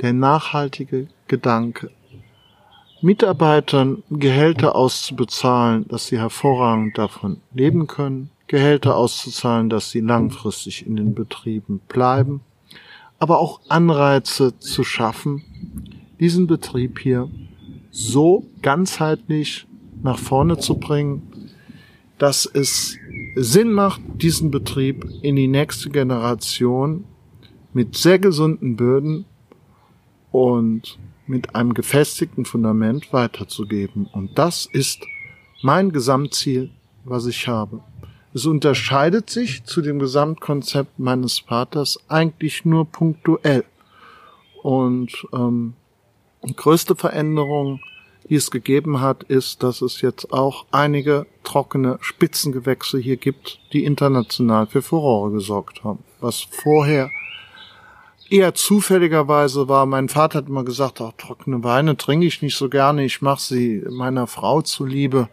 Der 0.00 0.12
nachhaltige 0.12 1.06
Gedanke. 1.28 1.92
Mitarbeitern 3.04 4.04
Gehälter 4.10 4.76
auszubezahlen, 4.76 5.86
dass 5.88 6.06
sie 6.06 6.18
hervorragend 6.18 6.96
davon 6.96 7.38
leben 7.52 7.88
können, 7.88 8.30
Gehälter 8.46 8.96
auszuzahlen, 8.96 9.68
dass 9.68 9.90
sie 9.90 9.98
langfristig 9.98 10.86
in 10.86 10.94
den 10.94 11.12
Betrieben 11.12 11.80
bleiben, 11.88 12.42
aber 13.18 13.40
auch 13.40 13.60
Anreize 13.68 14.56
zu 14.60 14.84
schaffen, 14.84 15.42
diesen 16.20 16.46
Betrieb 16.46 17.00
hier 17.00 17.28
so 17.90 18.46
ganzheitlich 18.62 19.66
nach 20.04 20.18
vorne 20.18 20.58
zu 20.58 20.78
bringen, 20.78 21.22
dass 22.18 22.46
es 22.46 22.96
Sinn 23.34 23.72
macht, 23.72 24.00
diesen 24.14 24.52
Betrieb 24.52 25.08
in 25.22 25.34
die 25.34 25.48
nächste 25.48 25.90
Generation 25.90 27.04
mit 27.72 27.96
sehr 27.96 28.20
gesunden 28.20 28.76
Böden 28.76 29.24
und 30.30 30.98
mit 31.32 31.54
einem 31.56 31.74
gefestigten 31.74 32.44
Fundament 32.44 33.12
weiterzugeben. 33.12 34.06
Und 34.12 34.38
das 34.38 34.68
ist 34.70 35.00
mein 35.62 35.90
Gesamtziel, 35.90 36.70
was 37.04 37.26
ich 37.26 37.48
habe. 37.48 37.80
Es 38.34 38.46
unterscheidet 38.46 39.30
sich 39.30 39.64
zu 39.64 39.82
dem 39.82 39.98
Gesamtkonzept 39.98 40.98
meines 40.98 41.40
Vaters 41.40 41.98
eigentlich 42.08 42.64
nur 42.64 42.84
punktuell. 42.84 43.64
Und 44.62 45.26
ähm, 45.32 45.74
die 46.44 46.54
größte 46.54 46.96
Veränderung 46.96 47.80
die 48.28 48.36
es 48.36 48.50
gegeben 48.50 49.00
hat, 49.00 49.24
ist, 49.24 49.62
dass 49.62 49.82
es 49.82 50.00
jetzt 50.00 50.32
auch 50.32 50.64
einige 50.70 51.26
trockene 51.44 51.98
Spitzengewächse 52.00 52.98
hier 52.98 53.16
gibt, 53.18 53.60
die 53.72 53.84
international 53.84 54.66
für 54.66 54.80
Furore 54.80 55.32
gesorgt 55.32 55.84
haben. 55.84 56.02
Was 56.20 56.40
vorher 56.40 57.10
eher 58.32 58.54
zufälligerweise 58.54 59.68
war. 59.68 59.84
Mein 59.84 60.08
Vater 60.08 60.38
hat 60.38 60.48
immer 60.48 60.64
gesagt, 60.64 61.00
ach, 61.02 61.12
trockene 61.18 61.62
Weine 61.62 61.96
trinke 61.98 62.26
ich 62.26 62.40
nicht 62.40 62.56
so 62.56 62.70
gerne, 62.70 63.04
ich 63.04 63.20
mache 63.20 63.40
sie 63.40 63.84
meiner 63.90 64.26
Frau 64.26 64.62
zuliebe. 64.62 65.28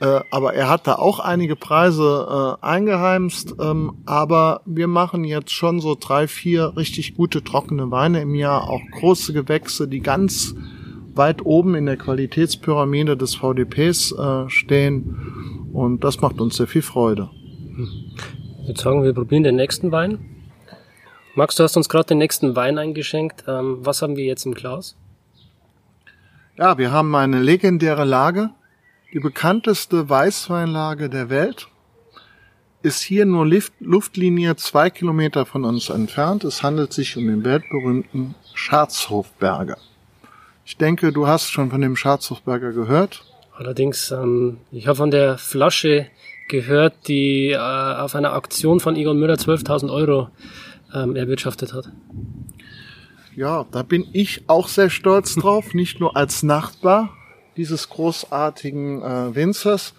Äh, 0.00 0.20
aber 0.30 0.54
er 0.54 0.68
hat 0.68 0.86
da 0.86 0.94
auch 0.94 1.18
einige 1.18 1.56
Preise 1.56 2.56
äh, 2.62 2.64
eingeheimst. 2.64 3.56
Ähm, 3.60 3.94
aber 4.06 4.60
wir 4.66 4.86
machen 4.86 5.24
jetzt 5.24 5.50
schon 5.50 5.80
so 5.80 5.96
drei, 5.98 6.28
vier 6.28 6.76
richtig 6.76 7.16
gute 7.16 7.42
trockene 7.42 7.90
Weine 7.90 8.22
im 8.22 8.34
Jahr, 8.34 8.70
auch 8.70 8.82
große 8.92 9.32
Gewächse, 9.32 9.88
die 9.88 10.00
ganz 10.00 10.54
weit 11.14 11.44
oben 11.44 11.74
in 11.74 11.86
der 11.86 11.96
Qualitätspyramide 11.96 13.16
des 13.16 13.34
VDPs 13.34 14.12
äh, 14.12 14.48
stehen. 14.48 15.68
Und 15.72 16.04
das 16.04 16.20
macht 16.20 16.40
uns 16.40 16.56
sehr 16.56 16.68
viel 16.68 16.82
Freude. 16.82 17.30
Ich 18.62 18.68
würde 18.68 18.80
sagen, 18.80 19.02
wir 19.02 19.12
probieren 19.12 19.42
den 19.42 19.56
nächsten 19.56 19.90
Wein. 19.90 20.37
Max, 21.38 21.54
du 21.54 21.62
hast 21.62 21.76
uns 21.76 21.88
gerade 21.88 22.08
den 22.08 22.18
nächsten 22.18 22.56
Wein 22.56 22.78
eingeschenkt. 22.78 23.44
Ähm, 23.46 23.78
was 23.82 24.02
haben 24.02 24.16
wir 24.16 24.24
jetzt 24.24 24.44
im 24.44 24.54
Glas? 24.54 24.96
Ja, 26.56 26.78
wir 26.78 26.90
haben 26.90 27.14
eine 27.14 27.40
legendäre 27.40 28.04
Lage. 28.04 28.50
Die 29.12 29.20
bekannteste 29.20 30.08
Weißweinlage 30.08 31.08
der 31.08 31.30
Welt 31.30 31.68
ist 32.82 33.02
hier 33.02 33.24
nur 33.24 33.46
Lift, 33.46 33.72
Luftlinie 33.78 34.56
zwei 34.56 34.90
Kilometer 34.90 35.46
von 35.46 35.64
uns 35.64 35.90
entfernt. 35.90 36.42
Es 36.42 36.64
handelt 36.64 36.92
sich 36.92 37.16
um 37.16 37.28
den 37.28 37.44
weltberühmten 37.44 38.34
Scharzhofberger. 38.54 39.78
Ich 40.64 40.76
denke, 40.76 41.12
du 41.12 41.28
hast 41.28 41.52
schon 41.52 41.70
von 41.70 41.80
dem 41.80 41.94
Schatzhofberger 41.94 42.72
gehört. 42.72 43.22
Allerdings, 43.56 44.10
ähm, 44.10 44.58
ich 44.72 44.88
habe 44.88 44.96
von 44.96 45.12
der 45.12 45.38
Flasche 45.38 46.08
gehört, 46.48 47.06
die 47.06 47.50
äh, 47.50 47.58
auf 47.58 48.16
einer 48.16 48.32
Aktion 48.32 48.80
von 48.80 48.96
Egon 48.96 49.20
Müller 49.20 49.34
12.000 49.34 49.92
Euro 49.92 50.30
ähm, 50.94 51.16
erwirtschaftet 51.16 51.72
hat. 51.72 51.90
Ja, 53.34 53.66
da 53.70 53.82
bin 53.82 54.06
ich 54.12 54.48
auch 54.48 54.68
sehr 54.68 54.90
stolz 54.90 55.34
drauf, 55.34 55.72
nicht 55.74 56.00
nur 56.00 56.16
als 56.16 56.42
Nachbar 56.42 57.10
dieses 57.56 57.88
großartigen 57.88 59.02
äh, 59.02 59.34
Winzers. 59.34 59.94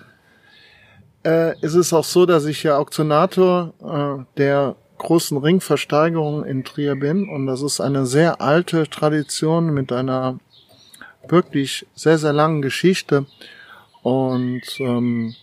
Äh, 1.24 1.56
es 1.62 1.76
ist 1.76 1.94
auch 1.94 2.04
so, 2.04 2.26
dass 2.26 2.46
ich 2.46 2.64
ja 2.64 2.78
Auktionator 2.78 3.74
äh, 3.82 4.38
der 4.38 4.76
großen 4.98 5.38
Ringversteigerung 5.38 6.46
in 6.46 6.64
Trier 6.64 6.96
bin 6.96 7.30
und 7.30 7.48
das 7.48 7.62
ist 7.62 7.80
eine 7.80 8.06
sehr 8.06 8.42
alte 8.42 8.90
Tradition 8.90 9.74
mit 9.74 9.92
einer 9.92 10.40
wirklich 11.28 11.86
sehr, 11.96 12.18
sehr 12.18 12.34
langen 12.34 12.62
Geschichte. 12.62 13.26
Und 14.02 14.62
ähm, 14.80 15.36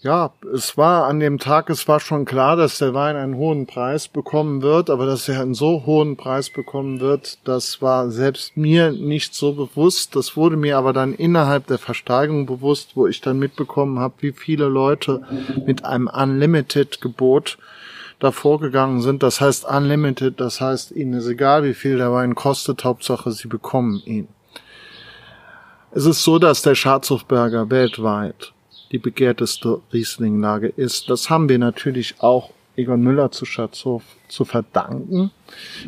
ja, 0.00 0.30
es 0.52 0.76
war 0.76 1.06
an 1.06 1.20
dem 1.20 1.38
Tag, 1.38 1.70
es 1.70 1.88
war 1.88 2.00
schon 2.00 2.26
klar, 2.26 2.54
dass 2.56 2.78
der 2.78 2.92
Wein 2.92 3.16
einen 3.16 3.36
hohen 3.36 3.66
Preis 3.66 4.08
bekommen 4.08 4.60
wird, 4.60 4.90
aber 4.90 5.06
dass 5.06 5.28
er 5.28 5.40
einen 5.40 5.54
so 5.54 5.86
hohen 5.86 6.16
Preis 6.16 6.50
bekommen 6.50 7.00
wird, 7.00 7.38
das 7.44 7.80
war 7.80 8.10
selbst 8.10 8.56
mir 8.56 8.92
nicht 8.92 9.34
so 9.34 9.54
bewusst. 9.54 10.14
Das 10.14 10.36
wurde 10.36 10.56
mir 10.56 10.76
aber 10.76 10.92
dann 10.92 11.14
innerhalb 11.14 11.66
der 11.66 11.78
Versteigerung 11.78 12.44
bewusst, 12.44 12.90
wo 12.94 13.06
ich 13.06 13.22
dann 13.22 13.38
mitbekommen 13.38 13.98
habe, 13.98 14.14
wie 14.20 14.32
viele 14.32 14.66
Leute 14.66 15.22
mit 15.66 15.84
einem 15.84 16.08
Unlimited-Gebot 16.08 17.56
davor 18.18 18.60
gegangen 18.60 19.00
sind. 19.00 19.22
Das 19.22 19.40
heißt 19.40 19.64
Unlimited, 19.64 20.40
das 20.40 20.60
heißt, 20.60 20.92
ihnen 20.92 21.14
ist 21.14 21.26
egal, 21.26 21.64
wie 21.64 21.74
viel 21.74 21.96
der 21.96 22.12
Wein 22.12 22.34
kostet, 22.34 22.84
Hauptsache, 22.84 23.32
sie 23.32 23.48
bekommen 23.48 24.02
ihn. 24.04 24.28
Es 25.92 26.04
ist 26.04 26.22
so, 26.22 26.38
dass 26.38 26.60
der 26.60 26.74
Schatzhofberger 26.74 27.70
weltweit 27.70 28.52
die 28.92 28.98
begehrteste 28.98 29.80
Rieslinglage 29.92 30.68
ist. 30.68 31.10
Das 31.10 31.30
haben 31.30 31.48
wir 31.48 31.58
natürlich 31.58 32.16
auch 32.18 32.50
Egon 32.76 33.00
Müller 33.02 33.30
zu 33.30 33.46
Schatzhof 33.46 34.02
zu 34.28 34.44
verdanken. 34.44 35.30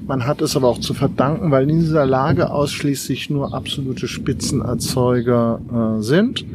Man 0.06 0.26
hat 0.26 0.40
es 0.40 0.56
aber 0.56 0.68
auch 0.68 0.80
zu 0.80 0.94
verdanken, 0.94 1.50
weil 1.50 1.68
in 1.68 1.80
dieser 1.80 2.06
Lage 2.06 2.50
ausschließlich 2.50 3.28
nur 3.28 3.52
absolute 3.52 4.08
Spitzenerzeuger 4.08 5.98
äh, 5.98 6.02
sind. 6.02 6.46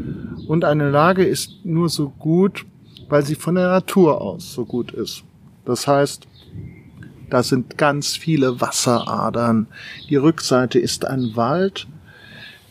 Und 0.48 0.66
eine 0.66 0.90
Lage 0.90 1.24
ist 1.24 1.64
nur 1.64 1.88
so 1.90 2.10
gut, 2.10 2.66
weil 3.10 3.24
sie 3.24 3.36
von 3.36 3.56
der 3.56 3.68
Natur 3.68 4.22
aus 4.22 4.54
so 4.54 4.66
gut 4.66 4.92
ist. 4.92 5.24
Das 5.66 5.88
heißt, 5.88 6.28
da 7.30 7.44
sind 7.44 7.78
ganz 7.78 8.16
viele 8.16 8.60
Wasseradern. 8.60 9.68
Die 10.10 10.16
Rückseite 10.16 10.80
ist 10.80 11.06
ein 11.06 11.36
Wald. 11.36 11.88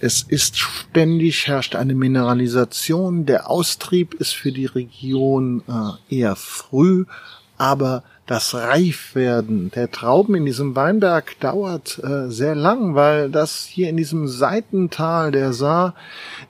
Es 0.04 0.20
ist 0.20 0.58
ständig 0.58 1.46
herrscht 1.46 1.76
eine 1.76 1.94
Mineralisation. 1.94 3.24
Der 3.24 3.48
Austrieb 3.48 4.14
ist 4.14 4.34
für 4.34 4.50
die 4.50 4.66
Region 4.66 5.62
äh, 5.68 6.16
eher 6.16 6.34
früh, 6.34 7.04
aber 7.56 8.02
das 8.26 8.52
Reifwerden 8.52 9.70
der 9.70 9.92
Trauben 9.92 10.34
in 10.34 10.44
diesem 10.44 10.74
Weinberg 10.74 11.38
dauert 11.38 12.00
äh, 12.02 12.28
sehr 12.30 12.56
lang, 12.56 12.96
weil 12.96 13.30
das 13.30 13.64
hier 13.64 13.90
in 13.90 13.96
diesem 13.96 14.26
Seitental 14.26 15.30
der 15.30 15.52
Saar 15.52 15.94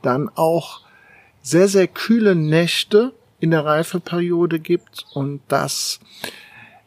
dann 0.01 0.31
auch 0.35 0.81
sehr, 1.43 1.69
sehr 1.69 1.89
kühle 1.89 2.35
Nächte 2.35 3.13
in 3.39 3.51
der 3.51 3.67
Reifeperiode 3.67 4.61
gibt 4.61 5.05
und 5.13 5.43
das 5.49 6.01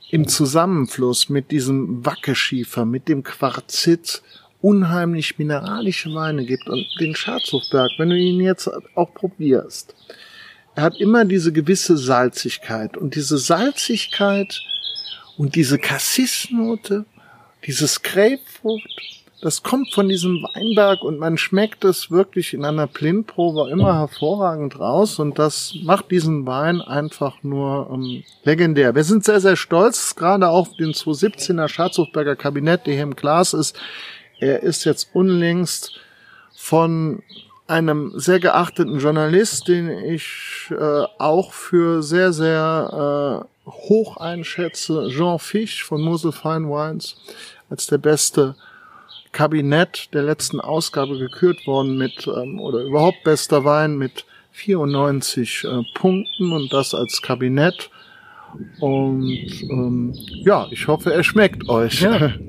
im 0.09 0.27
Zusammenfluss 0.27 1.29
mit 1.29 1.51
diesem 1.51 2.03
Wackeschiefer, 2.03 2.85
mit 2.85 3.07
dem 3.07 3.21
Quarzit 3.21 4.23
unheimlich 4.61 5.37
mineralische 5.37 6.13
Weine 6.13 6.45
gibt 6.45 6.67
und 6.67 6.85
den 6.99 7.15
Schatzhofberg, 7.15 7.91
wenn 7.97 8.09
du 8.09 8.17
ihn 8.17 8.41
jetzt 8.41 8.69
auch 8.95 9.13
probierst, 9.13 9.95
er 10.75 10.83
hat 10.83 10.99
immer 10.99 11.23
diese 11.23 11.53
gewisse 11.53 11.97
Salzigkeit 11.97 12.97
und 12.97 13.15
diese 13.15 13.37
Salzigkeit 13.37 14.61
und 15.37 15.55
diese 15.55 15.79
Cassisnote, 15.79 17.05
dieses 17.65 18.01
Grapefruit, 18.01 18.83
das 19.41 19.63
kommt 19.63 19.93
von 19.93 20.09
diesem 20.09 20.41
Weinberg 20.41 21.03
und 21.03 21.19
man 21.19 21.37
schmeckt 21.37 21.85
es 21.85 22.09
wirklich 22.09 22.53
in 22.53 22.65
einer 22.65 22.87
Blindprobe 22.87 23.69
immer 23.69 23.93
hervorragend 23.93 24.79
raus 24.79 25.19
und 25.19 25.37
das 25.37 25.75
macht 25.83 26.09
diesen 26.09 26.45
Wein 26.45 26.81
einfach 26.81 27.43
nur 27.43 27.89
ähm, 27.93 28.23
legendär. 28.43 28.95
Wir 28.95 29.03
sind 29.03 29.23
sehr, 29.23 29.39
sehr 29.39 29.55
stolz, 29.55 30.15
gerade 30.15 30.49
auf 30.49 30.75
den 30.77 30.93
217er 30.93 31.67
Schatzhofberger 31.67 32.35
Kabinett, 32.35 32.87
der 32.87 32.95
hier 32.95 33.03
im 33.03 33.15
Glas 33.15 33.53
ist. 33.53 33.77
Er 34.39 34.63
ist 34.63 34.83
jetzt 34.85 35.09
unlängst 35.13 35.99
von 36.55 37.21
einem 37.67 38.11
sehr 38.15 38.39
geachteten 38.39 38.99
Journalist, 38.99 39.67
den 39.67 39.89
ich 39.89 40.69
äh, 40.71 41.03
auch 41.17 41.51
für 41.51 42.03
sehr, 42.03 42.31
sehr 42.31 43.45
äh, 43.65 43.69
hoch 43.69 44.17
einschätze, 44.17 45.07
Jean 45.09 45.39
Fisch 45.39 45.83
von 45.83 46.01
Mosel 46.01 46.31
Fine 46.31 46.67
Wines, 46.69 47.17
als 47.69 47.87
der 47.87 47.97
beste 47.97 48.55
Kabinett 49.31 50.13
der 50.13 50.23
letzten 50.23 50.61
Ausgabe 50.61 51.17
gekürt 51.17 51.65
worden 51.65 51.97
mit, 51.97 52.27
ähm, 52.27 52.59
oder 52.59 52.81
überhaupt 52.81 53.23
bester 53.23 53.65
Wein 53.65 53.97
mit 53.97 54.25
94 54.51 55.65
äh, 55.65 55.81
Punkten 55.93 56.51
und 56.51 56.71
das 56.71 56.93
als 56.93 57.21
Kabinett. 57.21 57.89
Und 58.79 59.63
ähm, 59.69 60.13
ja, 60.45 60.67
ich 60.71 60.87
hoffe, 60.87 61.13
er 61.13 61.23
schmeckt 61.23 61.67
euch. 61.67 62.01
Ja. 62.01 62.33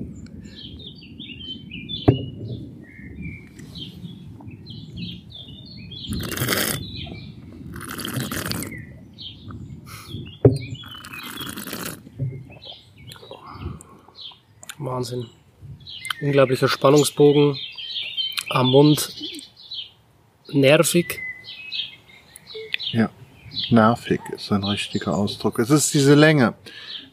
Wahnsinn. 14.79 15.27
Unglaublicher 16.23 16.69
Spannungsbogen 16.69 17.59
am 18.51 18.71
Mund. 18.71 19.12
Nervig. 20.53 21.21
Ja, 22.92 23.11
nervig 23.71 24.21
ist 24.35 24.53
ein 24.53 24.62
richtiger 24.62 25.16
Ausdruck. 25.16 25.59
Es 25.59 25.71
ist 25.71 25.92
diese 25.92 26.14
Länge. 26.14 26.55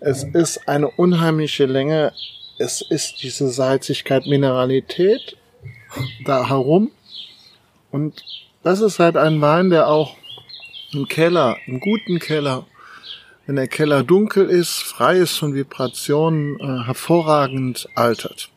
Es 0.02 0.24
ist 0.24 0.68
eine 0.68 0.90
unheimliche 0.92 1.66
Länge. 1.66 2.14
Es 2.60 2.82
ist 2.82 3.24
diese 3.24 3.50
Salzigkeit, 3.50 4.28
Mineralität 4.28 5.36
da 6.26 6.48
herum. 6.48 6.92
Und 7.92 8.24
das 8.64 8.82
ist 8.82 9.00
halt 9.00 9.18
ein 9.18 9.42
Wein, 9.42 9.70
der 9.70 9.88
auch 9.88 10.16
im 10.94 11.08
Keller, 11.08 11.58
im 11.68 11.80
guten 11.80 12.20
Keller, 12.20 12.66
wenn 13.46 13.58
der 13.58 13.68
Keller 13.68 14.04
dunkel 14.04 14.50
ist, 14.50 14.82
frei 14.82 15.18
ist 15.18 15.38
von 15.38 15.54
Vibrationen, 15.54 16.60
äh, 16.60 16.86
hervorragend 16.86 17.90
altert. 17.96 18.50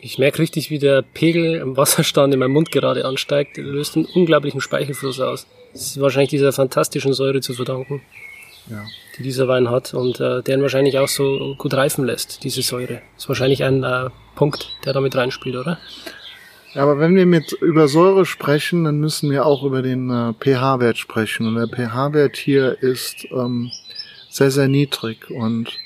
Ich 0.00 0.18
merke 0.18 0.40
richtig, 0.40 0.70
wie 0.70 0.80
der 0.80 1.02
Pegel 1.02 1.54
im 1.54 1.76
Wasserstand 1.76 2.34
in 2.34 2.40
meinem 2.40 2.52
Mund 2.52 2.72
gerade 2.72 3.04
ansteigt. 3.04 3.56
Er 3.56 3.64
löst 3.64 3.96
einen 3.96 4.06
unglaublichen 4.06 4.60
Speichelfluss 4.60 5.20
aus. 5.20 5.46
Das 5.72 5.82
ist 5.82 6.00
wahrscheinlich 6.00 6.30
dieser 6.30 6.52
fantastischen 6.52 7.12
Säure 7.12 7.40
zu 7.40 7.54
verdanken, 7.54 8.02
ja. 8.68 8.82
die 9.16 9.22
dieser 9.22 9.46
Wein 9.46 9.70
hat 9.70 9.94
und 9.94 10.18
äh, 10.18 10.42
der 10.42 10.56
ihn 10.56 10.62
wahrscheinlich 10.62 10.98
auch 10.98 11.08
so 11.08 11.54
gut 11.56 11.74
reifen 11.74 12.04
lässt, 12.04 12.42
diese 12.42 12.62
Säure. 12.62 13.02
Das 13.14 13.24
ist 13.24 13.28
wahrscheinlich 13.28 13.62
ein 13.62 13.84
äh, 13.84 14.10
Punkt, 14.34 14.76
der 14.84 14.92
damit 14.92 15.14
reinspielt, 15.14 15.54
oder? 15.54 15.78
Aber 16.74 16.98
wenn 16.98 17.14
wir 17.14 17.26
mit 17.26 17.52
über 17.52 17.86
Säure 17.86 18.24
sprechen, 18.24 18.84
dann 18.84 18.98
müssen 18.98 19.30
wir 19.30 19.44
auch 19.44 19.62
über 19.62 19.82
den 19.82 20.08
äh, 20.08 20.32
pH-Wert 20.32 20.96
sprechen. 20.96 21.46
Und 21.46 21.56
der 21.56 21.68
pH-Wert 21.68 22.36
hier 22.36 22.82
ist 22.82 23.26
ähm, 23.30 23.70
sehr, 24.30 24.50
sehr 24.50 24.68
niedrig. 24.68 25.30
Und 25.30 25.78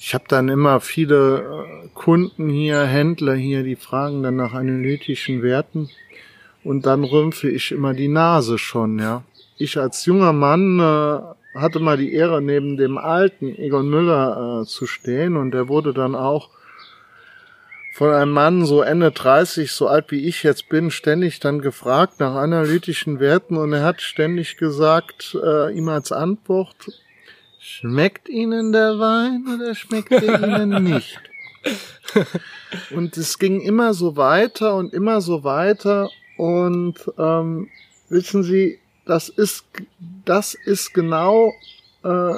ich 0.00 0.12
habe 0.14 0.24
dann 0.28 0.48
immer 0.48 0.80
viele 0.80 1.38
äh, 1.84 1.88
Kunden 1.94 2.48
hier, 2.48 2.82
Händler 2.82 3.34
hier, 3.34 3.62
die 3.62 3.76
fragen 3.76 4.24
dann 4.24 4.36
nach 4.36 4.54
analytischen 4.54 5.42
Werten. 5.42 5.88
Und 6.64 6.84
dann 6.84 7.04
rümpfe 7.04 7.48
ich 7.48 7.70
immer 7.70 7.94
die 7.94 8.08
Nase 8.08 8.58
schon, 8.58 8.98
ja. 8.98 9.22
Ich 9.56 9.78
als 9.78 10.04
junger 10.04 10.32
Mann 10.32 10.80
äh, 10.80 11.58
hatte 11.58 11.78
mal 11.78 11.96
die 11.96 12.12
Ehre, 12.12 12.42
neben 12.42 12.76
dem 12.76 12.98
alten 12.98 13.56
Egon 13.56 13.88
Müller 13.88 14.62
äh, 14.62 14.66
zu 14.66 14.86
stehen 14.86 15.36
und 15.36 15.52
der 15.52 15.68
wurde 15.68 15.94
dann 15.94 16.14
auch 16.14 16.50
von 17.96 18.12
einem 18.12 18.32
Mann 18.32 18.66
so 18.66 18.82
Ende 18.82 19.10
30, 19.10 19.72
so 19.72 19.88
alt 19.88 20.10
wie 20.10 20.26
ich 20.26 20.42
jetzt 20.42 20.68
bin, 20.68 20.90
ständig 20.90 21.40
dann 21.40 21.62
gefragt 21.62 22.20
nach 22.20 22.34
analytischen 22.34 23.20
Werten 23.20 23.56
und 23.56 23.72
er 23.72 23.84
hat 23.84 24.02
ständig 24.02 24.58
gesagt, 24.58 25.34
äh, 25.42 25.74
ihm 25.74 25.88
als 25.88 26.12
Antwort, 26.12 26.76
schmeckt 27.58 28.28
Ihnen 28.28 28.72
der 28.72 28.98
Wein 28.98 29.46
oder 29.46 29.74
schmeckt 29.74 30.12
er 30.12 30.42
Ihnen 30.42 30.84
nicht? 30.84 31.18
und 32.90 33.16
es 33.16 33.38
ging 33.38 33.62
immer 33.62 33.94
so 33.94 34.14
weiter 34.18 34.74
und 34.74 34.92
immer 34.92 35.22
so 35.22 35.42
weiter 35.42 36.10
und 36.36 36.96
ähm, 37.16 37.70
wissen 38.10 38.42
Sie, 38.42 38.78
das 39.06 39.30
ist, 39.30 39.64
das 40.26 40.52
ist 40.52 40.92
genau 40.92 41.54
äh, 42.06 42.34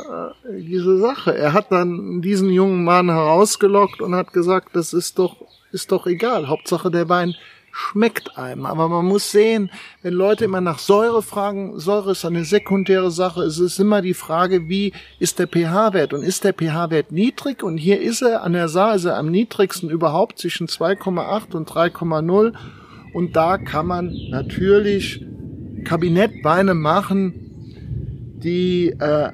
diese 0.60 0.98
Sache. 0.98 1.36
Er 1.36 1.52
hat 1.52 1.72
dann 1.72 2.22
diesen 2.22 2.48
jungen 2.48 2.84
Mann 2.84 3.10
herausgelockt 3.10 4.00
und 4.00 4.14
hat 4.14 4.32
gesagt, 4.32 4.68
das 4.74 4.92
ist 4.92 5.18
doch, 5.18 5.47
ist 5.72 5.92
doch 5.92 6.06
egal. 6.06 6.48
Hauptsache 6.48 6.90
der 6.90 7.08
Wein 7.08 7.34
schmeckt 7.70 8.36
einem. 8.36 8.66
Aber 8.66 8.88
man 8.88 9.04
muss 9.04 9.30
sehen, 9.30 9.70
wenn 10.02 10.14
Leute 10.14 10.44
immer 10.44 10.60
nach 10.60 10.78
Säure 10.78 11.22
fragen, 11.22 11.78
Säure 11.78 12.12
ist 12.12 12.24
eine 12.24 12.44
sekundäre 12.44 13.10
Sache. 13.10 13.42
Es 13.42 13.58
ist 13.58 13.78
immer 13.78 14.02
die 14.02 14.14
Frage, 14.14 14.68
wie 14.68 14.92
ist 15.18 15.38
der 15.38 15.46
pH-Wert? 15.46 16.12
Und 16.12 16.22
ist 16.22 16.44
der 16.44 16.54
pH-Wert 16.54 17.12
niedrig? 17.12 17.62
Und 17.62 17.78
hier 17.78 18.00
ist 18.00 18.22
er 18.22 18.42
an 18.42 18.52
der 18.52 18.68
Saar, 18.68 18.96
ist 18.96 19.04
er 19.04 19.16
am 19.16 19.30
niedrigsten 19.30 19.90
überhaupt 19.90 20.38
zwischen 20.38 20.66
2,8 20.66 21.54
und 21.54 21.70
3,0. 21.70 22.54
Und 23.14 23.36
da 23.36 23.58
kann 23.58 23.86
man 23.86 24.14
natürlich 24.30 25.24
Kabinettweine 25.84 26.74
machen, 26.74 27.44
die 28.42 28.88
äh, 28.88 29.30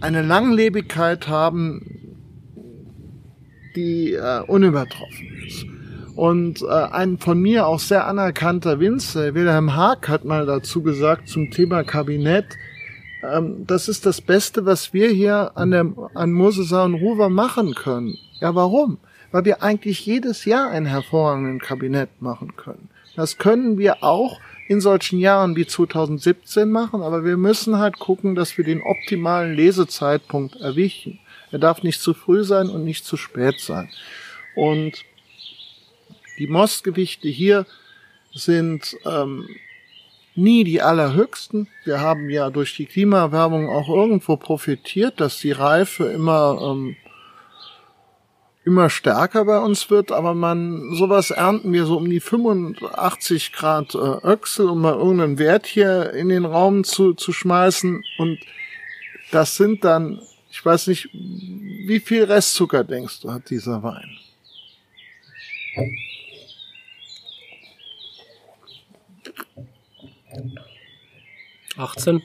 eine 0.00 0.22
Langlebigkeit 0.22 1.28
haben, 1.28 1.95
die 3.76 4.14
äh, 4.14 4.40
unübertroffen 4.46 5.28
ist. 5.46 5.66
Und 6.16 6.62
äh, 6.62 6.66
ein 6.66 7.18
von 7.18 7.40
mir 7.40 7.66
auch 7.66 7.78
sehr 7.78 8.06
anerkannter 8.06 8.80
Winzer, 8.80 9.34
Wilhelm 9.34 9.76
Haag, 9.76 10.08
hat 10.08 10.24
mal 10.24 10.46
dazu 10.46 10.82
gesagt 10.82 11.28
zum 11.28 11.50
Thema 11.50 11.84
Kabinett, 11.84 12.46
ähm, 13.22 13.66
das 13.66 13.88
ist 13.88 14.06
das 14.06 14.20
Beste, 14.20 14.64
was 14.64 14.92
wir 14.92 15.08
hier 15.10 15.52
an, 15.56 15.70
der, 15.70 15.86
an 16.14 16.32
Mosesa 16.32 16.84
und 16.84 16.94
Ruwer 16.94 17.28
machen 17.28 17.74
können. 17.74 18.16
Ja, 18.40 18.54
warum? 18.54 18.98
Weil 19.30 19.44
wir 19.44 19.62
eigentlich 19.62 20.06
jedes 20.06 20.44
Jahr 20.44 20.70
ein 20.70 20.86
hervorragenden 20.86 21.58
Kabinett 21.58 22.08
machen 22.20 22.56
können. 22.56 22.88
Das 23.14 23.38
können 23.38 23.78
wir 23.78 24.02
auch 24.02 24.40
in 24.68 24.80
solchen 24.80 25.18
Jahren 25.18 25.56
wie 25.56 25.66
2017 25.66 26.70
machen, 26.70 27.02
aber 27.02 27.24
wir 27.24 27.36
müssen 27.36 27.78
halt 27.78 27.98
gucken, 27.98 28.34
dass 28.34 28.56
wir 28.58 28.64
den 28.64 28.82
optimalen 28.82 29.54
Lesezeitpunkt 29.54 30.56
erwischen. 30.56 31.18
Er 31.56 31.60
darf 31.60 31.82
nicht 31.82 32.02
zu 32.02 32.12
früh 32.12 32.44
sein 32.44 32.68
und 32.68 32.84
nicht 32.84 33.06
zu 33.06 33.16
spät 33.16 33.60
sein. 33.60 33.88
Und 34.54 35.06
die 36.38 36.48
Mostgewichte 36.48 37.28
hier 37.28 37.64
sind 38.34 38.94
ähm, 39.06 39.48
nie 40.34 40.64
die 40.64 40.82
allerhöchsten. 40.82 41.66
Wir 41.84 41.98
haben 41.98 42.28
ja 42.28 42.50
durch 42.50 42.76
die 42.76 42.84
Klimaerwärmung 42.84 43.70
auch 43.70 43.88
irgendwo 43.88 44.36
profitiert, 44.36 45.18
dass 45.18 45.38
die 45.38 45.52
Reife 45.52 46.04
immer 46.04 46.60
ähm, 46.60 46.96
immer 48.66 48.90
stärker 48.90 49.46
bei 49.46 49.58
uns 49.58 49.88
wird, 49.88 50.12
aber 50.12 50.34
man 50.34 50.92
sowas 50.92 51.30
ernten 51.30 51.72
wir 51.72 51.86
so 51.86 51.96
um 51.96 52.10
die 52.10 52.20
85 52.20 53.54
Grad 53.54 53.94
äh, 53.94 53.98
Öchsel, 53.98 54.68
um 54.68 54.82
mal 54.82 54.92
irgendeinen 54.92 55.38
Wert 55.38 55.64
hier 55.64 56.12
in 56.12 56.28
den 56.28 56.44
Raum 56.44 56.84
zu, 56.84 57.14
zu 57.14 57.32
schmeißen 57.32 58.04
und 58.18 58.40
das 59.30 59.56
sind 59.56 59.84
dann, 59.84 60.20
ich 60.56 60.64
weiß 60.64 60.86
nicht, 60.86 61.10
wie 61.12 62.00
viel 62.00 62.24
Restzucker 62.24 62.82
denkst 62.82 63.20
du 63.20 63.30
hat 63.30 63.50
dieser 63.50 63.82
Wein? 63.82 64.08
18. 71.76 72.22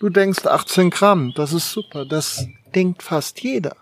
Du 0.00 0.08
denkst 0.08 0.46
18 0.46 0.90
Gramm, 0.90 1.32
das 1.36 1.52
ist 1.52 1.70
super. 1.70 2.04
Das 2.04 2.44
denkt 2.74 3.04
fast 3.04 3.40
jeder. 3.40 3.76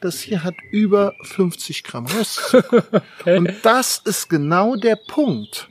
Das 0.00 0.20
hier 0.20 0.44
hat 0.44 0.54
über 0.70 1.14
50 1.22 1.82
Gramm 1.82 2.06
Restzucker. 2.06 2.84
okay. 3.18 3.36
Und 3.36 3.52
das 3.64 3.98
ist 3.98 4.28
genau 4.28 4.76
der 4.76 4.94
Punkt. 4.94 5.68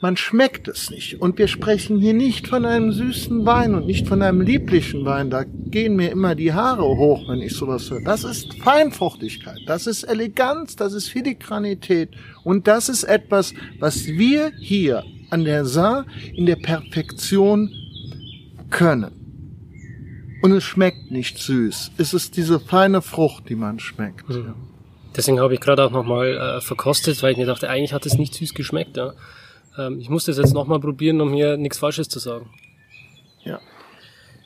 Man 0.00 0.16
schmeckt 0.16 0.66
es 0.68 0.90
nicht. 0.90 1.20
Und 1.20 1.38
wir 1.38 1.46
sprechen 1.46 1.98
hier 1.98 2.14
nicht 2.14 2.48
von 2.48 2.64
einem 2.64 2.92
süßen 2.92 3.44
Wein 3.44 3.74
und 3.74 3.86
nicht 3.86 4.08
von 4.08 4.22
einem 4.22 4.40
lieblichen 4.40 5.04
Wein. 5.04 5.30
Da 5.30 5.44
gehen 5.44 5.96
mir 5.96 6.10
immer 6.10 6.34
die 6.34 6.52
Haare 6.52 6.84
hoch, 6.84 7.28
wenn 7.28 7.42
ich 7.42 7.54
sowas 7.54 7.90
höre. 7.90 8.00
Das 8.02 8.24
ist 8.24 8.54
Feinfruchtigkeit. 8.62 9.58
Das 9.66 9.86
ist 9.86 10.04
Eleganz. 10.04 10.76
Das 10.76 10.94
ist 10.94 11.08
Filigranität. 11.08 12.10
Und 12.44 12.66
das 12.66 12.88
ist 12.88 13.04
etwas, 13.04 13.52
was 13.78 14.06
wir 14.06 14.52
hier 14.58 15.04
an 15.30 15.44
der 15.44 15.64
Saar 15.64 16.06
in 16.34 16.46
der 16.46 16.56
Perfektion 16.56 17.70
können. 18.70 19.12
Und 20.42 20.52
es 20.52 20.64
schmeckt 20.64 21.10
nicht 21.10 21.38
süß. 21.38 21.92
Es 21.98 22.14
ist 22.14 22.36
diese 22.36 22.60
feine 22.60 23.02
Frucht, 23.02 23.48
die 23.48 23.54
man 23.54 23.78
schmeckt. 23.78 24.28
Mhm. 24.28 24.54
Deswegen 25.16 25.40
habe 25.40 25.54
ich 25.54 25.60
gerade 25.60 25.84
auch 25.84 25.90
nochmal 25.90 26.36
äh, 26.36 26.60
verkostet, 26.60 27.22
weil 27.22 27.32
ich 27.32 27.38
mir 27.38 27.46
dachte, 27.46 27.68
eigentlich 27.68 27.92
hat 27.92 28.06
es 28.06 28.14
nicht 28.14 28.34
süß 28.34 28.54
geschmeckt. 28.54 28.96
Ja. 28.96 29.12
Ähm, 29.78 29.98
ich 30.00 30.08
muss 30.08 30.24
das 30.24 30.38
jetzt 30.38 30.54
nochmal 30.54 30.80
probieren, 30.80 31.20
um 31.20 31.32
hier 31.32 31.56
nichts 31.56 31.78
Falsches 31.78 32.08
zu 32.08 32.18
sagen. 32.18 32.50
Ja. 33.44 33.60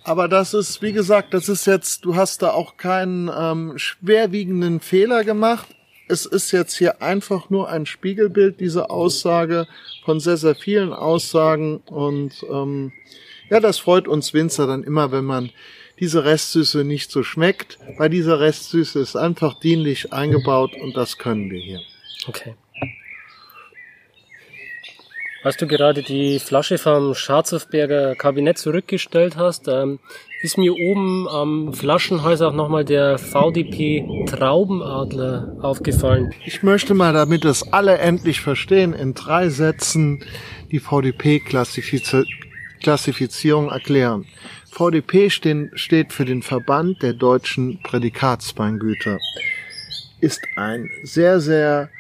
Aber 0.05 0.29
das 0.29 0.55
ist, 0.55 0.83
wie 0.83 0.93
gesagt, 0.93 1.35
das 1.35 1.49
ist 1.49 1.67
jetzt, 1.67 2.05
du 2.05 2.15
hast 2.17 2.43
da 2.43 2.51
auch 2.51 2.77
keinen 2.77 3.31
ähm, 3.35 3.79
schwerwiegenden 3.79 4.81
Fehler 4.81 5.25
gemacht 5.25 5.69
es 6.09 6.27
ist 6.27 6.53
jetzt 6.53 6.77
hier 6.77 7.03
einfach 7.03 7.51
nur 7.51 7.69
ein 7.69 7.87
Spiegelbild, 7.87 8.61
diese 8.61 8.91
Aussage 8.91 9.67
von 10.05 10.21
sehr, 10.21 10.37
sehr 10.37 10.55
vielen 10.55 10.93
Aussagen. 10.93 11.79
Und 11.87 12.45
ähm, 12.51 12.93
ja, 13.51 13.61
das 13.61 13.79
freut 13.79 14.09
uns 14.09 14.35
Winzer 14.35 14.67
dann 14.67 14.85
immer, 14.85 15.13
wenn 15.13 15.25
man 15.25 15.51
diese 16.01 16.25
Restsüße 16.25 16.85
nicht 16.85 17.11
so 17.11 17.23
schmeckt, 17.23 17.79
weil 17.97 18.11
diese 18.11 18.41
Restsüße 18.41 18.99
ist 18.99 19.17
einfach 19.17 19.61
dienlich 19.61 20.13
eingebaut 20.13 20.73
und 20.75 20.97
das 20.97 21.19
können 21.19 21.51
wir 21.51 21.61
hier. 21.61 21.81
Okay. 22.27 22.55
Als 25.45 25.57
du 25.59 25.67
gerade 25.67 26.03
die 26.03 26.39
Flasche 26.39 26.79
vom 26.79 27.15
Scharzhofberger 27.15 28.15
Kabinett 28.15 28.57
zurückgestellt 28.57 29.37
hast, 29.37 29.69
ähm, 29.69 29.99
ist 30.41 30.57
mir 30.57 30.73
oben 30.73 31.29
am 31.29 31.75
Flaschenhals 31.75 32.41
auch 32.41 32.55
nochmal 32.55 32.87
der 32.87 33.19
VDP 33.19 34.25
Traubenadler 34.25 35.55
aufgefallen. 35.61 36.33
Ich 36.47 36.63
möchte 36.63 36.95
mal, 36.95 37.13
damit 37.13 37.45
das 37.45 37.75
alle 37.75 37.99
endlich 37.99 38.41
verstehen, 38.41 38.95
in 38.95 39.13
drei 39.13 39.51
Sätzen 39.51 40.25
die 40.71 40.81
VDP-Klassifizierung 40.81 43.69
erklären. 43.69 44.25
VDP 44.73 45.29
steht 45.29 46.15
für 46.15 46.25
den 46.25 46.41
Verband 46.41 47.03
der 47.03 47.13
deutschen 47.13 47.83
Prädikatsweingüter. 47.83 49.19
Ist 50.23 50.41
ein 50.57 50.89
sehr, 51.03 51.39
sehr 51.41 51.91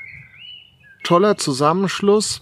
toller 1.02 1.36
Zusammenschluss, 1.36 2.40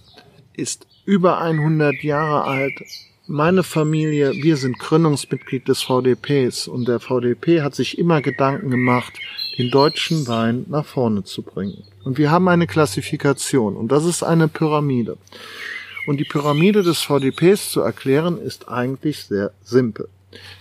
ist 0.54 0.86
über 1.04 1.40
100 1.40 2.02
Jahre 2.02 2.44
alt. 2.44 2.82
Meine 3.26 3.62
Familie, 3.62 4.32
wir 4.34 4.56
sind 4.56 4.78
Gründungsmitglied 4.78 5.68
des 5.68 5.82
VDPs 5.82 6.68
und 6.68 6.86
der 6.86 7.00
VDP 7.00 7.62
hat 7.62 7.74
sich 7.74 7.98
immer 7.98 8.20
Gedanken 8.20 8.70
gemacht, 8.70 9.12
den 9.58 9.70
deutschen 9.70 10.26
Wein 10.26 10.64
nach 10.68 10.84
vorne 10.84 11.24
zu 11.24 11.42
bringen. 11.42 11.84
Und 12.04 12.18
wir 12.18 12.30
haben 12.30 12.48
eine 12.48 12.66
Klassifikation 12.66 13.76
und 13.76 13.92
das 13.92 14.04
ist 14.04 14.22
eine 14.22 14.48
Pyramide. 14.48 15.16
Und 16.06 16.18
die 16.18 16.24
Pyramide 16.24 16.82
des 16.82 17.00
VDPs 17.00 17.70
zu 17.70 17.80
erklären 17.80 18.38
ist 18.38 18.68
eigentlich 18.68 19.24
sehr 19.24 19.52
simpel. 19.62 20.08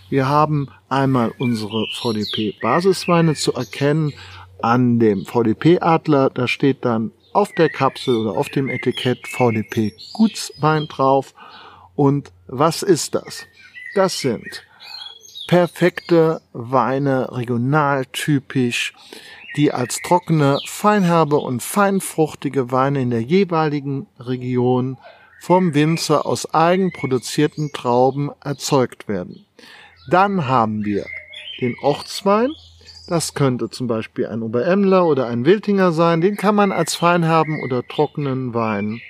Wir 0.09 0.27
haben 0.27 0.67
einmal 0.89 1.33
unsere 1.39 1.87
VDP-Basisweine 1.93 3.33
zu 3.35 3.53
erkennen 3.53 4.13
an 4.61 4.99
dem 4.99 5.25
VDP-Adler. 5.25 6.29
Da 6.29 6.47
steht 6.47 6.85
dann 6.85 7.11
auf 7.33 7.51
der 7.53 7.69
Kapsel 7.69 8.15
oder 8.15 8.37
auf 8.37 8.49
dem 8.49 8.69
Etikett 8.69 9.27
VDP 9.27 9.93
Gutswein 10.13 10.87
drauf. 10.87 11.33
Und 11.95 12.31
was 12.47 12.83
ist 12.83 13.15
das? 13.15 13.45
Das 13.95 14.19
sind 14.19 14.63
perfekte 15.47 16.41
Weine, 16.53 17.29
regionaltypisch, 17.31 18.93
die 19.57 19.73
als 19.73 20.01
trockene, 20.01 20.59
feinherbe 20.65 21.37
und 21.37 21.61
feinfruchtige 21.61 22.71
Weine 22.71 23.01
in 23.01 23.09
der 23.09 23.21
jeweiligen 23.21 24.07
Region 24.17 24.97
vom 25.41 25.73
Winzer 25.73 26.25
aus 26.25 26.53
eigenproduzierten 26.53 27.73
Trauben 27.73 28.31
erzeugt 28.41 29.07
werden. 29.07 29.45
Dann 30.09 30.47
haben 30.47 30.85
wir 30.85 31.05
den 31.59 31.75
Ortswein, 31.81 32.51
das 33.11 33.33
könnte 33.33 33.69
zum 33.69 33.87
Beispiel 33.87 34.27
ein 34.27 34.41
Oberemler 34.41 35.05
oder 35.05 35.27
ein 35.27 35.43
Wiltinger 35.43 35.91
sein. 35.91 36.21
Den 36.21 36.37
kann 36.37 36.55
man 36.55 36.71
als 36.71 36.95
feinherben 36.95 37.61
oder 37.61 37.85
trockenen 37.85 38.53
Wein 38.53 39.01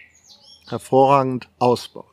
hervorragend 0.67 1.49
ausbauen. 1.59 2.09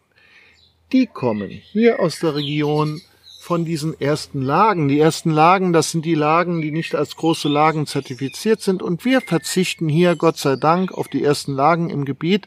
Die 0.93 1.07
kommen 1.07 1.49
hier 1.49 1.99
aus 2.01 2.19
der 2.19 2.35
Region 2.35 3.01
von 3.41 3.65
diesen 3.65 3.99
ersten 3.99 4.43
Lagen. 4.43 4.89
Die 4.89 5.01
ersten 5.01 5.31
Lagen, 5.31 5.73
das 5.73 5.91
sind 5.91 6.05
die 6.05 6.15
Lagen, 6.15 6.61
die 6.61 6.73
nicht 6.73 6.95
als 6.95 7.17
große 7.17 7.49
Lagen 7.49 7.87
zertifiziert 7.87 8.61
sind. 8.61 8.83
Und 8.83 9.07
wir 9.07 9.23
verzichten 9.23 9.89
hier, 9.89 10.15
Gott 10.15 10.37
sei 10.37 10.57
Dank, 10.57 10.93
auf 10.93 11.09
die 11.09 11.25
ersten 11.25 11.55
Lagen 11.55 11.89
im 11.89 12.05
Gebiet 12.05 12.47